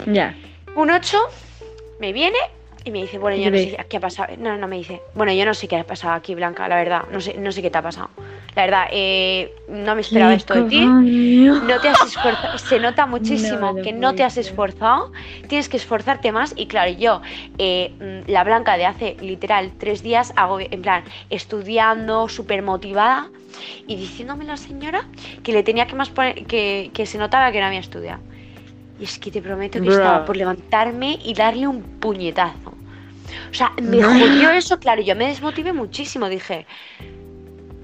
Ya. 0.07 0.35
Un 0.75 0.89
8 0.89 1.19
me 1.99 2.13
viene 2.13 2.39
y 2.83 2.91
me 2.91 3.01
dice, 3.01 3.17
bueno, 3.19 3.37
¿Y 3.37 3.43
yo 3.43 3.51
no 3.51 3.57
sé 3.57 3.77
qué 3.89 3.97
ha 3.97 3.99
pasado. 3.99 4.33
No, 4.37 4.57
no 4.57 4.67
me 4.67 4.77
dice, 4.77 5.01
bueno, 5.13 5.31
yo 5.33 5.45
no 5.45 5.53
sé 5.53 5.67
qué 5.67 5.77
ha 5.77 5.83
pasado 5.83 6.15
aquí, 6.15 6.33
Blanca, 6.33 6.67
la 6.67 6.77
verdad. 6.77 7.03
No 7.11 7.21
sé, 7.21 7.35
no 7.37 7.51
sé 7.51 7.61
qué 7.61 7.69
te 7.69 7.77
ha 7.77 7.81
pasado. 7.81 8.09
La 8.55 8.63
verdad, 8.63 8.87
eh, 8.91 9.53
no 9.69 9.95
me 9.95 10.01
esperaba 10.01 10.33
esto 10.33 10.55
de 10.55 10.69
ti. 10.69 10.85
No 10.85 11.79
te 11.79 11.87
has 11.87 12.01
esforzado, 12.01 12.57
se 12.57 12.79
nota 12.79 13.05
muchísimo 13.05 13.59
No, 13.59 13.73
no 13.73 13.81
que 13.81 13.93
no 13.93 14.15
te 14.15 14.23
has 14.23 14.37
esforzado, 14.37 15.11
tienes 15.47 15.69
que 15.69 15.77
esforzarte 15.77 16.31
más 16.31 16.53
y 16.57 16.65
claro, 16.65 16.91
yo, 16.91 17.21
eh, 17.57 17.93
mm, 17.99 18.31
la 18.31 18.43
blanca 18.43 18.77
de 18.77 18.85
hace 18.85 19.15
literal 19.21 19.71
tres 19.77 20.03
días, 20.03 20.33
hago 20.35 20.59
en 20.59 20.81
plan, 20.81 21.03
estudiando, 21.29 22.27
súper 22.27 22.61
motivada 22.61 23.29
y 23.87 23.95
diciéndome 23.95 24.43
la 24.45 24.57
señora 24.57 25.05
que 25.43 25.53
le 25.53 25.63
tenía 25.63 25.85
que 25.87 25.95
más 25.95 26.09
poner, 26.09 26.45
que, 26.45 26.91
que 26.93 27.05
se 27.05 27.17
notaba 27.17 27.51
que 27.51 27.59
no 27.59 27.67
había 27.67 27.79
estudiado. 27.79 28.21
Y 29.01 29.05
es 29.05 29.17
que 29.17 29.31
te 29.31 29.41
prometo 29.41 29.79
que 29.81 29.87
Bro. 29.87 29.95
estaba 29.95 30.25
por 30.25 30.37
levantarme 30.37 31.17
y 31.25 31.33
darle 31.33 31.67
un 31.67 31.81
puñetazo. 31.81 32.71
O 33.49 33.53
sea, 33.53 33.71
me 33.81 34.01
jodió 34.01 34.51
eso, 34.51 34.79
claro, 34.79 35.01
yo 35.01 35.15
me 35.15 35.27
desmotivé 35.27 35.73
muchísimo, 35.73 36.29
dije, 36.29 36.67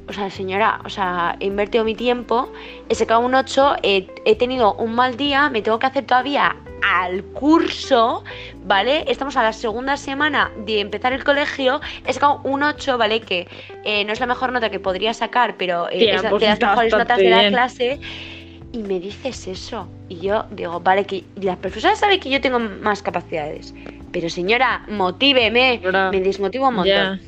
o 0.08 0.14
sea, 0.14 0.30
señora, 0.30 0.80
o 0.86 0.90
sea, 0.90 1.36
he 1.40 1.46
invertido 1.46 1.84
mi 1.84 1.96
tiempo, 1.96 2.52
he 2.88 2.96
sacado 2.96 3.22
un 3.22 3.34
8, 3.34 3.78
he, 3.82 4.08
he 4.26 4.36
tenido 4.36 4.76
un 4.76 4.94
mal 4.94 5.18
día, 5.18 5.50
me 5.50 5.62
tengo 5.62 5.80
que 5.80 5.88
hacer 5.88 6.06
todavía 6.06 6.56
al 6.84 7.24
curso, 7.24 8.24
¿vale? 8.66 9.04
Estamos 9.08 9.36
a 9.38 9.44
la 9.44 9.54
segunda 9.54 9.98
semana 9.98 10.52
de 10.66 10.80
empezar 10.80 11.14
el 11.14 11.24
colegio, 11.24 11.82
he 12.06 12.14
sacado 12.14 12.42
un 12.44 12.64
8, 12.64 12.98
¿vale? 12.98 13.22
Que 13.22 13.48
eh, 13.84 14.06
no 14.06 14.14
es 14.14 14.20
la 14.20 14.28
mejor 14.28 14.52
nota 14.52 14.70
que 14.70 14.80
podría 14.80 15.14
sacar, 15.14 15.56
pero 15.58 15.90
eh, 15.90 15.98
Bien, 15.98 16.16
es 16.16 16.22
pues 16.24 16.42
de 16.42 16.48
las 16.48 16.60
mejores 16.60 16.94
notas 16.94 17.18
de 17.18 17.30
la 17.30 17.50
clase. 17.50 18.00
Y 18.78 18.84
me 18.84 19.00
dices 19.00 19.48
eso. 19.48 19.88
Y 20.08 20.20
yo 20.20 20.46
digo, 20.52 20.80
vale, 20.80 21.04
que 21.04 21.24
la 21.42 21.56
profesora 21.56 21.96
sabe 21.96 22.20
que 22.20 22.30
yo 22.30 22.40
tengo 22.40 22.60
más 22.60 23.02
capacidades. 23.02 23.74
Pero 24.12 24.30
señora, 24.30 24.86
motíveme. 24.88 25.82
Me 26.12 26.22
desmotiva 26.22 26.70
un 26.70 26.76
montón. 26.76 27.20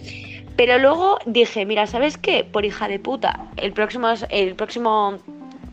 Pero 0.56 0.78
luego 0.78 1.18
dije, 1.26 1.66
mira, 1.66 1.88
¿sabes 1.88 2.20
qué? 2.20 2.43
Por 2.43 2.66
hija 2.66 2.88
de 2.88 3.00
puta, 3.00 3.47
el 3.58 3.74
próximo, 3.74 4.10
el 4.30 4.54
próximo 4.54 5.18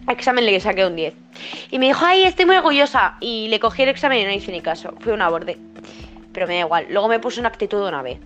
examen 0.09 0.47
le 0.47 0.59
saqué 0.61 0.87
un 0.87 0.97
10. 0.97 1.13
Y 1.73 1.79
me 1.79 1.89
dijo, 1.89 2.07
ay, 2.07 2.23
estoy 2.23 2.47
muy 2.47 2.57
orgullosa. 2.57 3.19
Y 3.21 3.49
le 3.49 3.61
cogí 3.61 3.83
el 3.83 3.91
examen 3.91 4.21
y 4.21 4.25
no 4.25 4.31
hice 4.31 4.53
ni 4.53 4.63
caso. 4.63 4.95
Fue 5.01 5.13
una 5.13 5.29
borde. 5.29 5.59
Pero 6.33 6.47
me 6.47 6.55
da 6.55 6.61
igual. 6.61 6.87
Luego 6.89 7.09
me 7.09 7.19
puse 7.19 7.39
una 7.39 7.51
actitud 7.51 7.83
de 7.83 7.89
una 7.89 8.01
vez. 8.01 8.19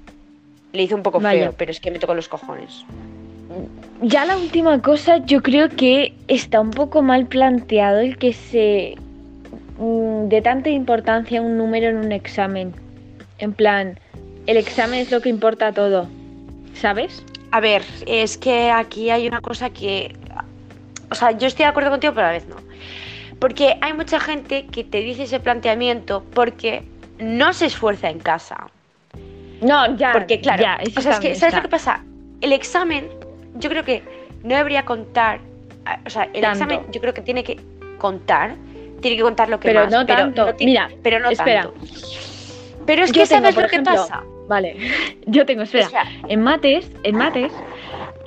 Le 0.73 0.85
hice 0.85 0.95
un 0.95 1.03
poco 1.03 1.19
Vaya. 1.19 1.47
feo, 1.47 1.55
pero 1.59 1.73
es 1.73 1.81
que 1.81 1.91
me 1.91 1.99
tocó 1.99 2.15
los 2.15 2.29
cojones. 2.29 2.85
Ya 4.03 4.25
la 4.25 4.37
última 4.37 4.81
cosa, 4.81 5.19
yo 5.19 5.43
creo 5.43 5.69
que 5.69 6.15
está 6.29 6.61
un 6.61 6.71
poco 6.71 7.03
mal 7.03 7.27
planteado 7.27 8.01
el 8.01 8.17
que 8.17 8.33
se 8.33 8.97
mm, 9.79 10.29
dé 10.29 10.41
tanta 10.41 10.71
importancia 10.71 11.41
a 11.41 11.43
un 11.43 11.59
número 11.59 11.89
en 11.89 11.97
un 11.97 12.13
examen. 12.13 12.73
En 13.39 13.53
plan, 13.53 13.99
el 14.47 14.57
examen 14.57 15.01
es 15.01 15.11
lo 15.11 15.21
que 15.21 15.29
importa 15.29 15.73
todo, 15.73 16.09
¿sabes? 16.75 17.23
A 17.51 17.61
ver, 17.61 17.83
es 18.07 18.39
que 18.39 18.71
aquí 18.71 19.11
hay 19.11 19.27
una 19.27 19.41
cosa 19.41 19.71
que. 19.71 20.17
O 21.11 21.15
sea, 21.15 21.33
yo 21.33 21.49
estoy 21.49 21.65
de 21.65 21.71
acuerdo 21.71 21.91
contigo, 21.91 22.15
pero 22.15 22.27
a 22.27 22.31
la 22.31 22.39
vez 22.39 22.47
no. 22.49 22.57
Porque 23.39 23.77
hay 23.81 23.93
mucha 23.93 24.21
gente 24.21 24.67
que 24.67 24.85
te 24.85 24.99
dice 24.99 25.25
ese 25.25 25.41
planteamiento 25.41 26.25
porque 26.35 26.85
no 27.19 27.53
se 27.53 27.67
esfuerza 27.67 28.09
en 28.09 28.21
casa. 28.21 28.69
No, 29.61 29.97
ya. 29.97 30.13
Porque, 30.13 30.41
claro, 30.41 30.63
ya, 30.63 30.79
o 30.97 31.01
sea, 31.01 31.13
es 31.13 31.21
que, 31.21 31.35
¿sabes 31.35 31.57
lo 31.57 31.63
que 31.63 31.69
pasa? 31.69 32.05
El 32.41 32.53
examen, 32.53 33.09
yo 33.55 33.71
creo 33.71 33.85
que 33.85 34.03
no 34.43 34.57
debería 34.57 34.85
contar. 34.85 35.41
ah, 35.85 36.01
O 36.07 36.11
sea, 36.11 36.25
el 36.33 36.41
Tanto. 36.41 36.65
examen, 36.65 36.81
yo 36.93 37.01
creo 37.01 37.15
que 37.15 37.23
tiene 37.23 37.45
que 37.45 37.59
contar. 37.99 38.55
Tiene 39.01 39.17
que 39.17 39.23
contar 39.23 39.49
lo 39.49 39.59
que 39.61 39.69
Pero 39.69 39.85
más. 39.85 39.91
no 39.93 40.05
tanto. 40.07 40.55
ti- 40.55 40.67
Mira, 40.67 40.91
pero 41.03 41.19
no 41.21 41.31
espera. 41.31 41.63
tanto. 41.63 41.79
Pero 42.87 43.05
es 43.05 43.13
Yo 43.13 43.23
que, 43.23 43.29
tengo, 43.29 43.43
¿sabes 43.43 43.55
por 43.55 43.63
lo 43.65 43.69
que 43.71 43.81
pasa? 43.83 44.23
Vale, 44.49 44.77
yo 45.27 45.47
tengo, 45.47 45.63
espera. 45.63 45.85
Espera. 45.87 46.05
En 46.29 46.43
mates, 46.43 46.91
en 47.03 47.17
mates, 47.17 47.53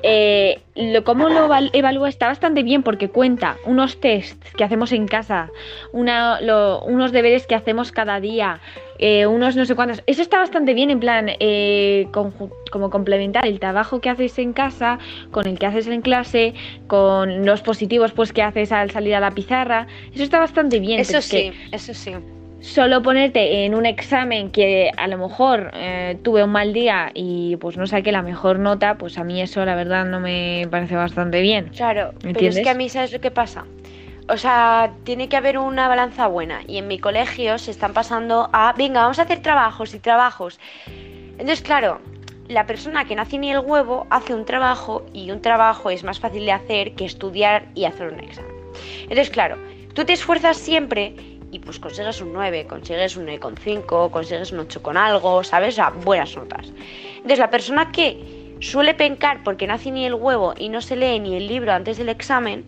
eh, 0.03 0.59
lo, 0.75 1.03
cómo 1.03 1.29
lo 1.29 1.47
val- 1.47 1.69
evalúa 1.73 2.09
está 2.09 2.27
bastante 2.27 2.61
bien 2.63 2.83
porque 2.83 3.09
cuenta 3.09 3.57
unos 3.65 3.99
tests 3.99 4.53
que 4.55 4.63
hacemos 4.63 4.91
en 4.91 5.07
casa, 5.07 5.49
una, 5.91 6.41
lo- 6.41 6.83
unos 6.83 7.11
deberes 7.11 7.47
que 7.47 7.55
hacemos 7.55 7.91
cada 7.91 8.19
día, 8.19 8.59
eh, 8.99 9.25
unos 9.27 9.55
no 9.55 9.65
sé 9.65 9.75
cuántos. 9.75 10.03
Eso 10.05 10.21
está 10.21 10.37
bastante 10.39 10.73
bien 10.73 10.89
en 10.89 10.99
plan, 10.99 11.27
eh, 11.39 12.07
como 12.11 12.89
complementar 12.89 13.45
el 13.45 13.59
trabajo 13.59 14.01
que 14.01 14.09
haces 14.09 14.37
en 14.39 14.53
casa 14.53 14.99
con 15.31 15.47
el 15.47 15.57
que 15.57 15.65
haces 15.65 15.87
en 15.87 16.01
clase, 16.01 16.53
con 16.87 17.45
los 17.45 17.61
positivos 17.61 18.11
pues 18.11 18.33
que 18.33 18.41
haces 18.43 18.71
al 18.71 18.91
salir 18.91 19.15
a 19.15 19.19
la 19.19 19.31
pizarra. 19.31 19.87
Eso 20.13 20.23
está 20.23 20.39
bastante 20.39 20.79
bien. 20.79 20.99
Eso 20.99 21.13
que- 21.13 21.21
sí, 21.21 21.51
eso 21.71 21.93
sí. 21.93 22.13
Solo 22.63 23.01
ponerte 23.01 23.65
en 23.65 23.75
un 23.75 23.85
examen 23.85 24.49
que 24.49 24.89
a 24.95 25.07
lo 25.07 25.17
mejor 25.17 25.69
eh, 25.73 26.17
tuve 26.23 26.45
un 26.45 26.51
mal 26.51 26.71
día 26.71 27.11
y 27.13 27.57
pues 27.57 27.75
no 27.75 27.85
saqué 27.85 28.13
la 28.13 28.21
mejor 28.21 28.57
nota, 28.57 28.97
pues 28.97 29.17
a 29.17 29.25
mí 29.25 29.41
eso 29.41 29.65
la 29.65 29.75
verdad 29.75 30.05
no 30.05 30.21
me 30.21 30.65
parece 30.71 30.95
bastante 30.95 31.41
bien. 31.41 31.69
Claro, 31.75 32.13
pero 32.21 32.29
es 32.29 32.35
¿Entiendes? 32.35 32.63
que 32.63 32.69
a 32.69 32.73
mí, 32.73 32.87
¿sabes 32.87 33.11
lo 33.11 33.19
que 33.19 33.31
pasa? 33.31 33.65
O 34.29 34.37
sea, 34.37 34.93
tiene 35.03 35.27
que 35.27 35.35
haber 35.35 35.57
una 35.57 35.89
balanza 35.89 36.27
buena. 36.27 36.61
Y 36.65 36.77
en 36.77 36.87
mi 36.87 36.99
colegio 36.99 37.57
se 37.57 37.69
están 37.69 37.91
pasando 37.91 38.49
a, 38.53 38.73
venga, 38.77 39.01
vamos 39.01 39.19
a 39.19 39.23
hacer 39.23 39.41
trabajos 39.41 39.93
y 39.93 39.99
trabajos. 39.99 40.57
Entonces, 41.31 41.61
claro, 41.61 41.99
la 42.47 42.65
persona 42.65 43.03
que 43.03 43.15
no 43.15 43.23
hace 43.23 43.39
ni 43.39 43.51
el 43.51 43.59
huevo 43.59 44.07
hace 44.09 44.33
un 44.33 44.45
trabajo 44.45 45.05
y 45.11 45.31
un 45.31 45.41
trabajo 45.41 45.89
es 45.89 46.05
más 46.05 46.21
fácil 46.21 46.45
de 46.45 46.53
hacer 46.53 46.93
que 46.95 47.03
estudiar 47.03 47.65
y 47.75 47.83
hacer 47.83 48.13
un 48.13 48.21
examen. 48.21 48.53
Entonces, 49.01 49.29
claro, 49.29 49.57
tú 49.93 50.05
te 50.05 50.13
esfuerzas 50.13 50.55
siempre 50.55 51.13
y 51.53 51.59
pues 51.59 51.79
consigues 51.79 52.19
un 52.19 52.33
9, 52.33 52.65
consigues 52.65 53.15
un 53.15 53.27
9,5, 53.27 54.09
consigues 54.09 54.51
un 54.51 54.59
8 54.59 54.81
con 54.81 54.97
algo, 54.97 55.43
¿sabes? 55.43 55.75
O 55.75 55.77
sea, 55.77 55.89
buenas 55.91 56.35
notas. 56.35 56.73
Entonces, 57.15 57.37
la 57.37 57.51
persona 57.51 57.91
que 57.91 58.55
suele 58.59 58.95
pencar 58.95 59.43
porque 59.43 59.67
no 59.67 59.75
hace 59.75 59.91
ni 59.91 60.03
el 60.03 60.15
huevo 60.15 60.55
y 60.57 60.69
no 60.69 60.81
se 60.81 60.95
lee 60.95 61.19
ni 61.19 61.35
el 61.37 61.47
libro 61.47 61.71
antes 61.71 61.97
del 61.97 62.09
examen, 62.09 62.65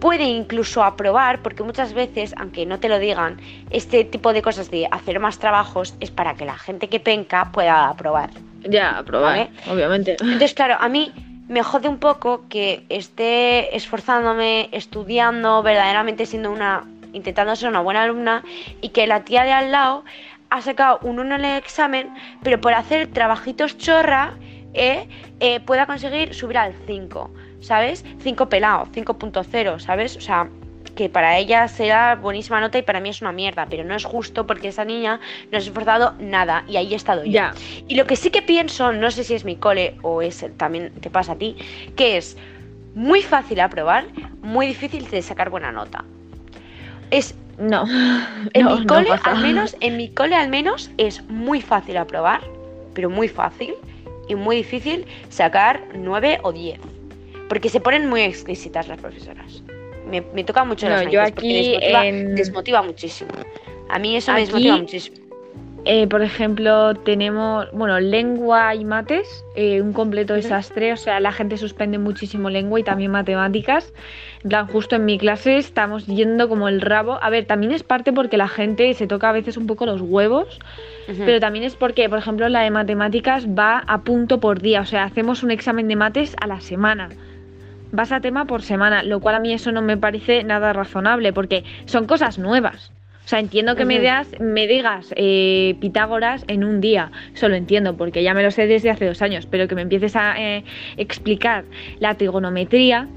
puede 0.00 0.24
incluso 0.24 0.82
aprobar, 0.82 1.42
porque 1.42 1.62
muchas 1.62 1.92
veces, 1.92 2.34
aunque 2.38 2.64
no 2.64 2.80
te 2.80 2.88
lo 2.88 2.98
digan, 2.98 3.38
este 3.68 4.04
tipo 4.04 4.32
de 4.32 4.40
cosas 4.40 4.70
de 4.70 4.88
hacer 4.90 5.20
más 5.20 5.38
trabajos 5.38 5.94
es 6.00 6.10
para 6.10 6.34
que 6.34 6.46
la 6.46 6.56
gente 6.56 6.88
que 6.88 7.00
penca 7.00 7.50
pueda 7.52 7.88
aprobar. 7.88 8.30
Ya, 8.62 8.98
aprobar, 8.98 9.36
Vale. 9.36 9.50
obviamente. 9.70 10.12
Entonces, 10.12 10.54
claro, 10.54 10.76
a 10.80 10.88
mí 10.88 11.12
me 11.48 11.62
jode 11.62 11.88
un 11.88 11.98
poco 11.98 12.44
que 12.48 12.84
esté 12.88 13.76
esforzándome, 13.76 14.70
estudiando, 14.72 15.62
verdaderamente 15.62 16.24
siendo 16.24 16.50
una, 16.50 16.84
intentando 17.18 17.54
ser 17.54 17.68
una 17.68 17.80
buena 17.80 18.02
alumna 18.02 18.42
y 18.80 18.88
que 18.90 19.06
la 19.06 19.24
tía 19.24 19.44
de 19.44 19.52
al 19.52 19.70
lado 19.70 20.04
ha 20.50 20.62
sacado 20.62 20.98
un 21.02 21.18
1 21.18 21.36
en 21.36 21.44
el 21.44 21.58
examen, 21.58 22.10
pero 22.42 22.60
por 22.60 22.72
hacer 22.72 23.08
trabajitos 23.08 23.76
chorra, 23.76 24.34
eh, 24.74 25.08
eh, 25.40 25.60
pueda 25.60 25.86
conseguir 25.86 26.34
subir 26.34 26.58
al 26.58 26.74
5, 26.86 27.30
¿sabes? 27.60 28.04
5 28.20 28.48
pelado, 28.48 28.86
5.0, 28.92 29.78
¿sabes? 29.78 30.16
O 30.16 30.20
sea, 30.20 30.48
que 30.94 31.08
para 31.08 31.38
ella 31.38 31.68
será 31.68 32.16
buenísima 32.16 32.60
nota 32.60 32.78
y 32.78 32.82
para 32.82 33.00
mí 33.00 33.08
es 33.08 33.22
una 33.22 33.32
mierda, 33.32 33.66
pero 33.70 33.84
no 33.84 33.94
es 33.94 34.04
justo 34.04 34.46
porque 34.46 34.68
esa 34.68 34.84
niña 34.84 35.20
no 35.52 35.60
se 35.60 35.66
ha 35.66 35.70
esforzado 35.70 36.14
nada 36.18 36.64
y 36.66 36.76
ahí 36.76 36.92
he 36.92 36.96
estado 36.96 37.24
yo. 37.24 37.30
Ya, 37.30 37.54
Y 37.86 37.94
lo 37.94 38.06
que 38.06 38.16
sí 38.16 38.30
que 38.30 38.42
pienso, 38.42 38.92
no 38.92 39.10
sé 39.10 39.22
si 39.22 39.34
es 39.34 39.44
mi 39.44 39.56
cole 39.56 39.96
o 40.02 40.22
es 40.22 40.44
también 40.56 40.92
te 41.00 41.08
pasa 41.08 41.32
a 41.32 41.36
ti, 41.36 41.56
que 41.94 42.16
es 42.16 42.36
muy 42.94 43.22
fácil 43.22 43.60
aprobar, 43.60 44.06
muy 44.42 44.66
difícil 44.66 45.08
de 45.08 45.22
sacar 45.22 45.50
buena 45.50 45.70
nota. 45.70 46.04
Es 47.10 47.34
no. 47.58 47.84
en 48.54 48.64
No, 48.64 48.76
mi 48.78 48.86
cole, 48.86 49.08
al 49.24 49.42
menos, 49.42 49.76
en 49.80 49.96
mi 49.96 50.08
cole 50.10 50.34
al 50.34 50.48
menos 50.48 50.90
es 50.98 51.22
muy 51.24 51.60
fácil 51.60 51.96
aprobar, 51.96 52.40
pero 52.94 53.10
muy 53.10 53.28
fácil 53.28 53.74
y 54.28 54.34
muy 54.34 54.56
difícil 54.56 55.06
sacar 55.28 55.82
9 55.94 56.38
o 56.42 56.52
10. 56.52 56.78
Porque 57.48 57.68
se 57.68 57.80
ponen 57.80 58.08
muy 58.08 58.20
exquisitas 58.22 58.88
las 58.88 59.00
profesoras. 59.00 59.62
Me, 60.10 60.22
me 60.34 60.44
toca 60.44 60.64
mucho 60.64 60.86
No, 60.88 60.96
las 61.02 61.10
yo 61.10 61.22
aquí 61.22 61.72
desmotiva, 61.72 62.06
en- 62.06 62.34
desmotiva 62.34 62.82
muchísimo. 62.82 63.30
A 63.88 63.98
mí 63.98 64.16
eso 64.16 64.32
me 64.32 64.40
desmotiva 64.40 64.76
muchísimo. 64.76 65.16
Eh, 65.84 66.06
por 66.06 66.20
ejemplo, 66.22 66.94
tenemos, 66.96 67.66
bueno, 67.72 67.98
lengua 68.00 68.74
y 68.74 68.84
mates, 68.84 69.44
eh, 69.54 69.80
un 69.80 69.92
completo 69.94 70.34
desastre, 70.34 70.92
o 70.92 70.96
sea, 70.96 71.20
la 71.20 71.32
gente 71.32 71.56
suspende 71.56 71.96
muchísimo 71.98 72.50
lengua 72.50 72.80
y 72.80 72.82
también 72.82 73.10
matemáticas. 73.10 73.92
En 74.44 74.50
plan, 74.50 74.66
justo 74.68 74.96
en 74.96 75.04
mi 75.04 75.18
clase 75.18 75.56
estamos 75.56 76.06
yendo 76.06 76.48
como 76.48 76.68
el 76.68 76.80
rabo. 76.80 77.18
A 77.22 77.30
ver, 77.30 77.46
también 77.46 77.72
es 77.72 77.82
parte 77.82 78.12
porque 78.12 78.36
la 78.36 78.48
gente 78.48 78.94
se 78.94 79.06
toca 79.06 79.28
a 79.28 79.32
veces 79.32 79.56
un 79.56 79.66
poco 79.66 79.84
los 79.84 80.00
huevos, 80.00 80.58
pero 81.18 81.40
también 81.40 81.64
es 81.64 81.74
porque, 81.74 82.08
por 82.08 82.18
ejemplo, 82.18 82.48
la 82.48 82.60
de 82.60 82.70
matemáticas 82.70 83.48
va 83.48 83.82
a 83.86 84.02
punto 84.02 84.38
por 84.38 84.60
día, 84.60 84.82
o 84.82 84.86
sea, 84.86 85.04
hacemos 85.04 85.42
un 85.42 85.50
examen 85.50 85.88
de 85.88 85.96
mates 85.96 86.36
a 86.40 86.46
la 86.46 86.60
semana. 86.60 87.08
Vas 87.90 88.12
a 88.12 88.20
tema 88.20 88.44
por 88.44 88.62
semana, 88.62 89.02
lo 89.02 89.20
cual 89.20 89.34
a 89.34 89.40
mí 89.40 89.52
eso 89.52 89.72
no 89.72 89.82
me 89.82 89.96
parece 89.96 90.44
nada 90.44 90.72
razonable 90.72 91.32
porque 91.32 91.64
son 91.86 92.06
cosas 92.06 92.38
nuevas. 92.38 92.92
O 93.24 93.28
sea, 93.28 93.40
entiendo 93.40 93.76
que 93.76 93.84
me, 93.84 93.96
Ujú. 93.96 94.04
das, 94.04 94.28
me 94.40 94.66
digas 94.66 95.12
eh, 95.16 95.76
Pitágoras 95.80 96.44
en 96.48 96.64
un 96.64 96.80
día, 96.80 97.10
eso 97.34 97.48
lo 97.48 97.56
entiendo 97.56 97.96
porque 97.96 98.22
ya 98.22 98.32
me 98.32 98.42
lo 98.42 98.50
sé 98.50 98.66
desde 98.66 98.90
hace 98.90 99.06
dos 99.06 99.20
años, 99.20 99.46
pero 99.46 99.68
que 99.68 99.74
me 99.74 99.82
empieces 99.82 100.16
a 100.16 100.40
eh, 100.40 100.64
explicar 100.96 101.64
la 101.98 102.14
trigonometría, 102.14 103.08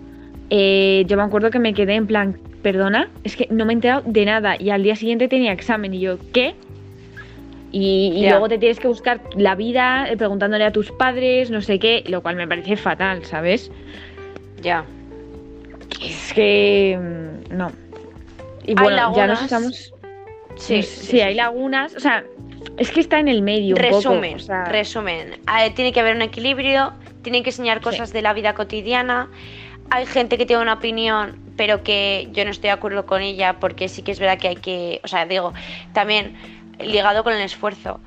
eh, 0.54 1.06
yo 1.08 1.16
me 1.16 1.24
acuerdo 1.24 1.50
que 1.50 1.60
me 1.60 1.74
quedé 1.74 1.96
en 1.96 2.08
plan, 2.08 2.38
perdona, 2.62 3.10
es 3.24 3.38
que 3.38 3.48
no 3.50 3.66
me 3.66 3.72
he 3.72 3.76
enterado 3.76 4.04
de 4.06 4.26
nada 4.26 4.58
y 4.60 4.70
al 4.70 4.84
día 4.84 4.98
siguiente 4.98 5.30
tenía 5.30 5.54
examen 5.54 5.94
y 5.94 6.02
yo, 6.02 6.18
¿qué? 6.34 6.56
Y, 7.72 8.28
luego 8.28 8.50
te 8.50 8.58
tienes 8.58 8.78
que 8.78 8.90
buscar 8.90 9.22
la 9.38 9.56
vida 9.56 10.10
eh, 10.10 10.18
preguntándole 10.18 10.66
a 10.66 10.74
tus 10.74 10.92
padres, 10.92 11.50
no 11.52 11.62
sé 11.62 11.80
qué, 11.80 12.04
lo 12.08 12.22
cual 12.22 12.36
me 12.36 12.46
parece 12.46 12.76
fatal, 12.76 13.24
¿sabes? 13.24 13.72
Ya. 14.62 14.84
Es 16.04 16.34
que 16.34 17.00
mm, 17.00 17.56
no. 17.56 17.72
Y 18.66 18.72
Hay 18.72 18.76
bueno, 18.76 18.98
ya 19.16 19.28
lagunas. 19.28 19.30
nos 19.30 19.42
estamos. 19.44 19.94
Sí, 20.58 20.78
nos- 20.78 20.86
sí, 20.86 21.22
hay 21.22 21.34
lagunas. 21.34 21.96
O 21.96 22.02
sea, 22.02 22.26
es 22.78 22.92
que 22.92 23.00
está 23.00 23.20
en 23.20 23.30
el 23.30 23.42
medio. 23.42 23.78
un 23.78 23.82
poco, 23.84 23.96
Resumen, 23.96 24.36
o 24.36 24.40
sea, 24.40 24.66
resumen. 24.66 25.34
Eh, 25.34 25.72
tiene 25.74 25.94
que 25.94 26.02
haber 26.02 26.18
un 26.18 26.24
equilibrio, 26.24 26.92
tienen 27.22 27.42
que 27.42 27.52
enseñar 27.52 27.80
cosas 27.80 28.12
de 28.12 28.22
la 28.22 28.34
vida 28.34 28.54
cotidiana. 28.54 29.30
Hay 29.92 30.06
gente 30.06 30.38
que 30.38 30.46
tiene 30.46 30.62
una 30.62 30.74
opinión, 30.74 31.38
pero 31.58 31.84
que 31.84 32.30
yo 32.32 32.46
no 32.46 32.52
estoy 32.52 32.70
de 32.70 32.72
acuerdo 32.72 33.06
con 33.06 33.22
ella, 33.22 33.60
porque 33.60 33.90
sí 33.90 34.02
que 34.04 34.12
es 34.14 34.20
verdad 34.20 34.40
que 34.40 34.48
hay 34.48 34.56
que, 34.56 35.02
o 35.04 35.08
sea, 35.08 35.26
digo, 35.26 35.54
también 35.94 36.36
ligado 36.80 37.24
con 37.24 37.34
el 37.34 37.42
esfuerzo. 37.42 38.00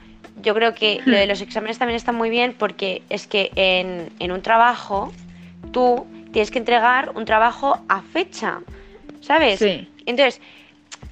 Yo 0.42 0.54
creo 0.54 0.74
que 0.74 1.00
lo 1.06 1.16
de 1.16 1.26
los 1.26 1.42
exámenes 1.42 1.78
también 1.78 1.96
está 1.96 2.10
muy 2.10 2.30
bien 2.30 2.54
porque 2.58 3.02
es 3.10 3.26
que 3.26 3.50
en, 3.54 4.10
en 4.18 4.32
un 4.32 4.40
trabajo 4.40 5.12
tú 5.72 6.06
tienes 6.32 6.50
que 6.50 6.58
entregar 6.58 7.12
un 7.14 7.26
trabajo 7.26 7.78
a 7.88 8.00
fecha, 8.00 8.60
¿sabes? 9.20 9.58
Sí. 9.58 9.88
Entonces, 10.06 10.40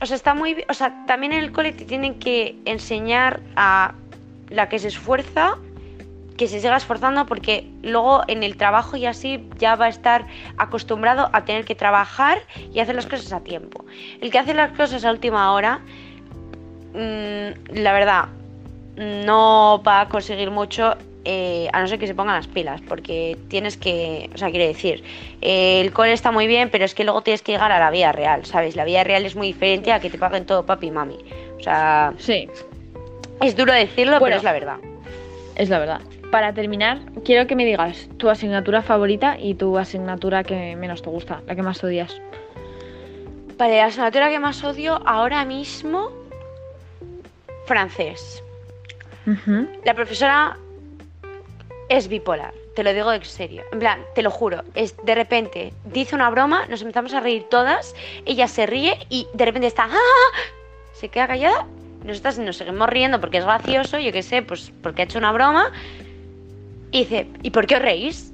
o 0.01 0.07
sea, 0.07 0.17
está 0.17 0.35
muy, 0.35 0.65
o 0.69 0.75
sea, 0.75 1.05
también 1.07 1.33
en 1.33 1.45
el 1.45 1.53
cole 1.53 1.73
te 1.73 1.85
tienen 1.85 2.19
que 2.19 2.57
enseñar 2.65 3.41
a 3.57 3.95
la 4.49 4.69
que 4.69 4.79
se 4.79 4.89
esfuerza 4.89 5.59
que 6.43 6.49
se 6.49 6.61
siga 6.61 6.77
esforzando 6.77 7.25
porque 7.27 7.69
luego 7.83 8.23
en 8.27 8.43
el 8.43 8.57
trabajo 8.57 8.97
y 8.97 9.07
así 9.07 9.49
ya 9.59 9.77
va 9.77 9.85
a 9.85 9.89
estar 9.89 10.27
acostumbrado 10.59 11.31
a 11.33 11.45
tener 11.45 11.65
que 11.65 11.77
trabajar 11.77 12.39
y 12.75 12.81
hacer 12.81 12.97
las 12.97 13.07
cosas 13.07 13.33
a 13.33 13.41
tiempo. 13.45 13.85
El 14.21 14.33
que 14.33 14.41
hace 14.41 14.53
las 14.53 14.73
cosas 14.73 15.05
a 15.05 15.13
última 15.13 15.53
hora, 15.53 15.79
mm, 16.95 17.75
la 17.81 17.93
verdad, 17.93 18.25
no 18.97 19.83
va 19.87 20.01
a 20.01 20.09
conseguir 20.09 20.51
mucho 20.51 20.97
eh, 21.25 21.69
a 21.73 21.81
no 21.81 21.87
ser 21.87 22.01
que 22.01 22.09
se 22.09 22.15
pongan 22.17 22.35
las 22.35 22.49
pilas, 22.49 22.81
porque 22.89 23.39
tienes 23.49 23.77
que, 23.77 24.29
o 24.35 24.37
sea, 24.39 24.51
quiere 24.51 24.67
decir, 24.67 25.05
eh, 25.41 25.81
el 25.81 25.93
cole 25.93 26.13
está 26.13 26.33
muy 26.33 26.49
bien, 26.49 26.69
pero 26.71 26.85
es 26.85 26.97
que 26.97 27.05
luego 27.05 27.23
tienes 27.23 27.43
que 27.43 27.53
llegar 27.53 27.71
a 27.71 27.79
la 27.79 27.93
vida 27.93 28.11
real, 28.11 28.45
¿sabes? 28.45 28.75
La 28.75 28.85
vida 28.85 29.05
real 29.05 29.25
es 29.25 29.37
muy 29.37 29.47
diferente 29.47 29.93
a 29.93 30.01
que 30.01 30.11
te 30.11 30.19
paguen 30.19 30.45
todo 30.45 30.67
papi 30.67 30.89
y 30.89 30.91
mami. 30.91 31.19
O 31.57 31.63
sea, 31.63 32.13
Sí, 32.19 32.49
es 33.41 33.55
duro 33.57 33.73
decirlo, 33.73 34.19
Bueno. 34.19 34.25
pero 34.25 34.37
es 34.39 34.43
la 34.43 34.53
verdad. 34.53 34.77
es 35.55 35.69
la 35.69 35.79
verdad. 35.79 36.01
Para 36.33 36.55
terminar, 36.55 36.99
quiero 37.27 37.47
que 37.47 37.55
me 37.55 37.67
digas 37.67 38.09
tu 38.17 38.31
asignatura 38.31 38.81
favorita 38.81 39.37
y 39.39 39.53
tu 39.53 39.77
asignatura 39.77 40.43
que 40.43 40.75
menos 40.77 41.03
te 41.03 41.11
gusta, 41.11 41.43
la 41.47 41.55
que 41.55 41.61
más 41.61 41.85
odias. 41.85 42.23
Vale, 43.59 43.77
la 43.77 43.85
asignatura 43.85 44.31
que 44.31 44.39
más 44.39 44.65
odio 44.65 44.99
ahora 45.05 45.45
mismo, 45.45 46.11
francés. 47.67 48.43
La 49.85 49.93
profesora 49.93 50.57
es 51.91 52.09
bipolar, 52.09 52.55
te 52.75 52.83
lo 52.83 52.95
digo 52.95 53.13
en 53.13 53.23
serio. 53.27 53.63
En 53.71 53.81
plan, 53.81 54.01
te 54.15 54.23
lo 54.23 54.31
juro, 54.31 54.63
es 54.75 54.97
de 55.05 55.15
repente 55.15 55.75
dice 55.85 56.15
una 56.15 56.31
broma, 56.31 56.65
nos 56.67 56.81
empezamos 56.81 57.13
a 57.13 57.21
reír 57.21 57.45
todas, 57.51 57.95
ella 58.25 58.49
se 58.49 58.65
ríe 58.65 59.07
y 59.11 59.27
de 59.35 59.45
repente 59.45 59.67
está 59.67 59.85
¡ah! 59.85 60.39
se 60.95 61.11
queda 61.11 61.27
callada, 61.27 61.67
nosotras 62.07 62.39
nos 62.39 62.57
seguimos 62.57 62.89
riendo 62.89 63.21
porque 63.21 63.37
es 63.37 63.45
gracioso, 63.45 63.99
yo 63.99 64.13
qué 64.13 64.23
sé, 64.23 64.41
pues 64.41 64.73
porque 64.83 65.03
ha 65.03 65.05
hecho 65.05 65.19
una 65.19 65.31
broma 65.31 65.71
y 66.93 66.99
dice, 67.01 67.27
¿y 67.43 67.51
por 67.51 67.67
qué 67.67 67.77
os 67.77 67.83
reís? 67.83 68.33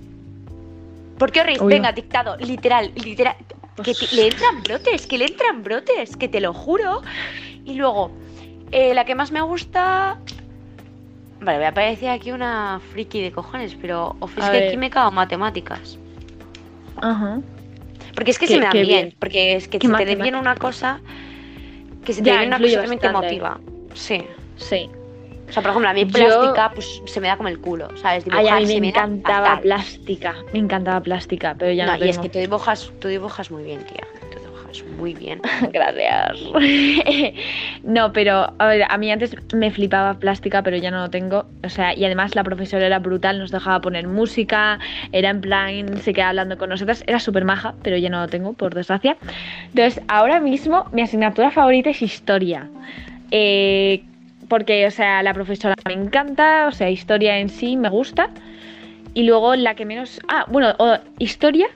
¿Por 1.19 1.33
qué 1.33 1.41
os 1.41 1.47
reís? 1.47 1.63
Venga, 1.65 1.93
dictado, 1.93 2.37
literal, 2.37 2.93
literal. 2.95 3.37
Que 3.83 3.95
te- 3.95 4.09
le 4.15 4.27
entran 4.29 4.63
brotes, 4.63 5.07
que 5.07 5.19
le 5.19 5.27
entran 5.27 5.63
brotes, 5.63 6.17
que 6.17 6.29
te 6.29 6.41
lo 6.41 6.53
juro. 6.53 7.03
Y 7.65 7.75
luego, 7.75 8.11
eh, 8.73 8.93
la 8.95 9.05
que 9.05 9.15
más 9.15 9.31
me 9.33 9.41
gusta. 9.41 10.19
Vale, 11.41 11.59
voy 11.59 11.67
a 11.67 11.75
parecer 11.75 12.09
aquí 12.11 12.33
una 12.33 12.81
friki 12.93 13.23
de 13.23 13.31
cojones, 13.33 13.77
pero 13.81 14.17
o 14.19 14.25
A 14.25 14.29
física 14.29 14.53
ver. 14.53 14.69
y 14.69 14.71
química 14.73 15.07
o 15.07 15.13
matemáticas. 15.13 15.97
Ajá. 17.01 17.41
Porque 18.15 18.33
es 18.33 18.39
que 18.39 18.49
se 18.49 18.59
me 18.59 18.65
da 18.65 18.71
qué 18.73 18.83
bien, 18.83 19.03
bien. 19.07 19.17
porque 19.21 19.55
es 19.55 19.69
que 19.69 19.79
se 19.79 19.87
te 19.89 20.05
dé 20.05 20.17
bien 20.17 20.35
una 20.35 20.57
cosa, 20.57 21.01
que 22.05 22.13
se 22.13 22.23
te 22.23 22.27
Ya, 22.31 22.33
dé 22.33 22.39
bien 22.39 22.49
una 22.49 22.59
cosa 22.59 22.81
también 22.81 23.01
te 23.01 23.09
motiva. 23.11 23.61
Sí. 23.95 24.25
Sí. 24.57 24.91
O 25.49 25.53
sea, 25.53 25.63
por 25.63 25.71
ejemplo, 25.71 25.89
a 25.89 25.95
mí 25.95 26.05
Yo- 26.05 26.13
plástica, 26.13 26.71
pues 26.75 27.03
se 27.07 27.21
me 27.21 27.29
da 27.29 27.37
como 27.37 27.49
el 27.49 27.59
culo, 27.59 27.89
¿sabes? 27.97 28.25
Ay, 28.31 28.49
a 28.49 28.57
mí 28.57 28.67
se 28.67 28.81
me 28.81 28.93
da 28.93 29.05
encantaba 29.05 29.61
plástica. 29.61 30.35
Me 30.53 30.59
encantaba 30.59 31.01
plástica, 31.01 31.55
pero 31.59 31.73
ya 31.73 31.87
no, 31.87 31.97
No, 31.97 32.05
y 32.05 32.09
es 32.09 32.19
que 32.19 32.29
tú 32.29 32.39
dibujas, 32.39 32.93
tú 33.01 33.09
dibujas 33.09 33.51
muy 33.51 33.63
bien, 33.65 33.81
tía. 33.85 34.07
Tú 34.31 34.39
dibujas 34.39 34.85
muy 34.99 35.15
bien. 35.15 35.41
Gracias. 35.73 36.39
no, 37.83 38.13
pero 38.13 38.53
a, 38.59 38.67
ver, 38.67 38.85
a 38.89 38.99
mí 38.99 39.11
antes 39.11 39.35
me 39.55 39.71
flipaba 39.71 40.15
plástica, 40.15 40.63
pero 40.63 40.77
ya 40.77 40.91
no 40.91 41.01
lo 41.01 41.11
tengo. 41.11 41.47
O 41.65 41.71
sea, 41.71 41.97
y 41.97 42.05
además 42.05 42.35
la 42.35 42.45
profesora 42.45 42.85
era 42.85 42.99
brutal, 42.99 43.39
nos 43.39 43.51
dejaba 43.51 43.81
poner 43.81 44.07
música, 44.07 44.79
era 45.13 45.31
en 45.31 45.41
plan, 45.41 45.99
se 46.03 46.13
quedaba 46.13 46.31
hablando 46.31 46.59
con 46.59 46.69
nosotras, 46.69 47.03
era 47.07 47.21
súper 47.21 47.47
maja, 47.47 47.75
pero 47.83 47.97
ya 47.97 48.11
no 48.11 48.21
lo 48.21 48.29
tengo, 48.29 48.53
por 48.53 48.75
desgracia. 48.75 49.17
Entonces, 49.69 50.03
ahora 50.09 50.41
mismo 50.41 50.87
mi 50.93 51.01
asignatura 51.01 51.51
favorita 51.51 51.89
es 51.89 52.03
historia. 52.03 52.69
Eh, 53.31 54.05
porque, 54.49 54.87
o 54.87 54.91
sea, 54.91 55.23
la 55.23 55.35
profesora 55.35 55.75
me 55.87 55.95
encanta, 55.95 56.67
o 56.69 56.73
sea, 56.73 56.91
historia 56.91 57.39
en 57.39 57.49
sí 57.49 57.77
me 57.77 57.89
gusta. 57.89 58.31
Y 59.15 59.25
luego 59.25 59.57
la 59.57 59.75
que 59.75 59.85
menos. 59.85 60.21
Ah, 60.29 60.47
bueno, 60.49 60.75
o 60.79 60.97
historia 61.19 61.69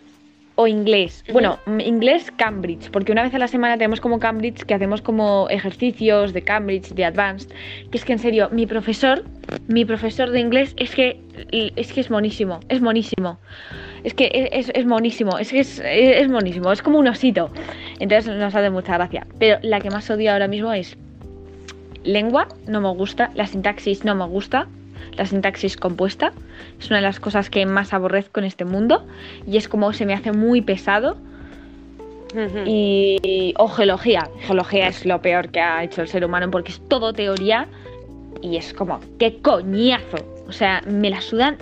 o 0.54 0.66
inglés. 0.66 1.24
Bueno, 1.32 1.58
mm, 1.66 1.80
inglés 1.80 2.30
Cambridge, 2.36 2.90
porque 2.90 3.12
una 3.12 3.22
vez 3.22 3.34
a 3.34 3.38
la 3.38 3.48
semana 3.48 3.76
tenemos 3.76 4.00
como 4.00 4.18
Cambridge 4.18 4.64
que 4.64 4.74
hacemos 4.74 5.00
como 5.00 5.48
ejercicios 5.48 6.32
de 6.32 6.42
Cambridge, 6.42 6.90
de 6.90 7.04
Advanced, 7.04 7.50
que 7.90 7.98
es 7.98 8.04
que 8.04 8.12
en 8.12 8.18
serio, 8.18 8.48
mi 8.50 8.66
profesor, 8.66 9.24
mi 9.68 9.84
profesor 9.84 10.30
de 10.30 10.40
inglés 10.40 10.74
es 10.76 10.94
que 10.94 11.20
es 11.50 11.92
que 11.92 12.00
es 12.00 12.10
monísimo, 12.10 12.60
es 12.68 12.80
monísimo. 12.80 13.38
Es 14.04 14.14
que 14.14 14.30
es, 14.34 14.68
es, 14.68 14.72
es 14.74 14.84
monísimo, 14.84 15.38
es 15.38 15.50
que 15.50 15.60
es, 15.60 15.80
es 15.84 16.28
monísimo, 16.28 16.72
es 16.72 16.82
como 16.82 16.98
un 16.98 17.08
osito. 17.08 17.50
Entonces 18.00 18.34
nos 18.36 18.54
hace 18.54 18.68
mucha 18.68 18.94
gracia. 18.94 19.26
Pero 19.38 19.58
la 19.62 19.80
que 19.80 19.90
más 19.90 20.10
odio 20.10 20.32
ahora 20.32 20.48
mismo 20.48 20.72
es 20.72 20.98
lengua, 22.04 22.48
no 22.66 22.80
me 22.80 22.90
gusta, 22.90 23.30
la 23.34 23.46
sintaxis 23.46 24.04
no 24.04 24.14
me 24.14 24.26
gusta, 24.26 24.66
la 25.16 25.26
sintaxis 25.26 25.76
compuesta 25.76 26.32
es 26.78 26.88
una 26.88 26.96
de 26.96 27.02
las 27.02 27.20
cosas 27.20 27.50
que 27.50 27.66
más 27.66 27.92
aborrezco 27.92 28.40
en 28.40 28.46
este 28.46 28.64
mundo 28.64 29.06
y 29.46 29.56
es 29.56 29.68
como 29.68 29.92
se 29.92 30.06
me 30.06 30.14
hace 30.14 30.32
muy 30.32 30.60
pesado. 30.60 31.16
Y 32.64 33.52
o 33.58 33.68
geología, 33.68 34.26
geología 34.40 34.88
es 34.88 35.04
lo 35.04 35.20
peor 35.20 35.50
que 35.50 35.60
ha 35.60 35.84
hecho 35.84 36.00
el 36.00 36.08
ser 36.08 36.24
humano 36.24 36.50
porque 36.50 36.72
es 36.72 36.80
todo 36.88 37.12
teoría 37.12 37.68
y 38.40 38.56
es 38.56 38.72
como 38.72 39.00
qué 39.18 39.36
coñazo, 39.42 40.16
o 40.48 40.52
sea, 40.52 40.82
me 40.86 41.10
la 41.10 41.20
sudan 41.20 41.58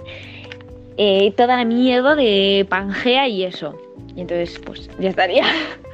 eh, 0.97 1.33
toda 1.37 1.57
la 1.57 1.65
mierda 1.65 2.15
de 2.15 2.65
Pangea 2.69 3.27
y 3.27 3.43
eso. 3.43 3.77
Y 4.15 4.21
entonces 4.21 4.61
pues 4.65 4.89
ya 5.01 5.09
estaría. 5.09 5.45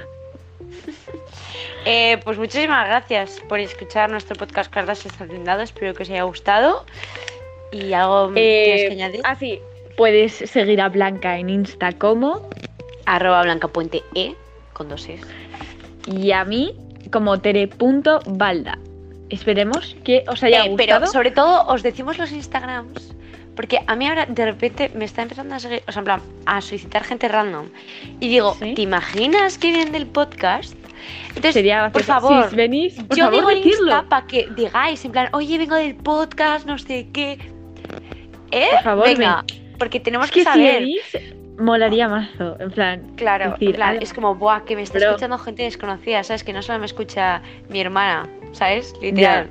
Eh, 1.86 2.18
pues 2.24 2.36
muchísimas 2.36 2.86
gracias 2.86 3.40
por 3.48 3.60
escuchar 3.60 4.10
nuestro 4.10 4.34
podcast 4.36 4.72
Cartas 4.72 5.06
está 5.06 5.24
blindado. 5.24 5.62
Espero 5.62 5.94
que 5.94 6.02
os 6.02 6.10
haya 6.10 6.24
gustado. 6.24 6.84
¿Y 7.72 7.92
algo 7.92 8.32
tienes 8.32 8.82
que 8.86 8.92
añadir? 8.92 9.20
así, 9.24 9.60
puedes 9.96 10.32
seguir 10.34 10.80
a 10.80 10.88
Blanca 10.88 11.38
en 11.38 11.48
Insta 11.50 11.92
como 11.92 12.48
Arroba 13.06 13.42
blancapuente 13.42 14.02
e 14.14 14.34
con 14.72 14.88
dos 14.88 15.08
es. 15.08 15.20
y 16.06 16.32
a 16.32 16.44
mí 16.44 16.74
como 17.12 17.38
tere.balda. 17.40 18.78
Esperemos 19.30 19.96
que 20.04 20.24
os 20.28 20.42
haya 20.42 20.64
Eh, 20.64 20.68
gustado. 20.70 21.00
pero 21.00 21.06
sobre 21.12 21.30
todo 21.30 21.66
os 21.66 21.82
decimos 21.82 22.18
los 22.18 22.30
Instagrams. 22.32 23.14
Porque 23.56 23.80
a 23.86 23.96
mí 23.96 24.06
ahora 24.06 24.26
de 24.26 24.44
repente 24.44 24.90
me 24.94 25.04
está 25.06 25.22
empezando 25.22 25.54
a 25.54 25.58
seguir, 25.58 25.82
o 25.88 25.92
sea, 25.92 26.00
en 26.00 26.04
plan, 26.04 26.20
a 26.44 26.60
solicitar 26.60 27.02
gente 27.04 27.26
random. 27.26 27.68
Y 28.20 28.28
digo, 28.28 28.54
¿Sí? 28.60 28.74
¿te 28.74 28.82
imaginas 28.82 29.56
que 29.58 29.68
vienen 29.68 29.92
del 29.92 30.06
podcast? 30.06 30.74
Entonces, 31.28 31.54
Sería 31.54 31.90
por 31.92 32.02
favor, 32.02 32.48
si 32.50 32.56
venís, 32.56 32.94
por 32.94 33.16
yo 33.16 33.24
favor, 33.24 33.34
digo 33.38 33.48
decirlo. 33.48 33.92
Insta 33.92 34.08
para 34.08 34.26
que 34.26 34.48
digáis, 34.56 35.04
en 35.04 35.12
plan, 35.12 35.28
oye, 35.32 35.58
vengo 35.58 35.74
del 35.76 35.94
podcast, 35.96 36.66
no 36.66 36.78
sé 36.78 37.08
qué. 37.12 37.38
¿Eh? 38.52 38.68
Por 38.72 38.82
favor, 38.82 39.06
Venga, 39.08 39.44
porque 39.78 40.00
tenemos 40.00 40.26
Es 40.26 40.32
que 40.32 40.40
que 40.40 40.44
si 40.46 40.50
saber. 40.52 40.80
venís, 40.80 41.02
molaría 41.58 42.08
mazo. 42.08 42.56
En 42.60 42.70
plan, 42.70 43.12
Claro, 43.16 43.52
decir 43.52 43.68
en 43.70 43.74
plan, 43.74 43.88
algo. 43.90 44.02
es 44.02 44.12
como, 44.14 44.34
buah, 44.34 44.60
que 44.64 44.76
me 44.76 44.82
está 44.82 44.94
Pero- 44.98 45.10
escuchando 45.10 45.38
gente 45.38 45.62
desconocida, 45.64 46.22
¿sabes? 46.24 46.44
Que 46.44 46.52
no 46.52 46.62
solo 46.62 46.78
me 46.78 46.86
escucha 46.86 47.42
mi 47.68 47.80
hermana, 47.80 48.28
¿sabes? 48.52 48.94
Literal. 49.02 49.50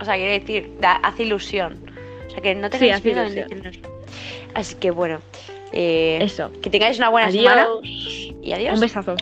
O 0.00 0.04
sea, 0.04 0.16
quiere 0.16 0.40
decir, 0.40 0.70
da- 0.80 0.96
hace 0.96 1.22
ilusión. 1.22 1.78
O 2.26 2.30
sea, 2.30 2.40
que 2.42 2.54
no 2.54 2.66
Sí, 2.66 2.72
tengáis 2.72 2.94
hace 2.94 3.08
miedo 3.08 3.22
en 3.22 3.34
decirnoslo. 3.34 3.88
Así 4.54 4.74
que 4.74 4.90
bueno, 4.90 5.20
eh, 5.72 6.18
eso. 6.20 6.50
que 6.62 6.68
tengáis 6.70 6.98
una 6.98 7.08
buena 7.10 7.30
semana 7.30 7.62
Adiós. 7.62 7.80
y 8.42 8.52
adiós. 8.52 8.74
Un 8.74 8.80
besazo. 8.80 9.16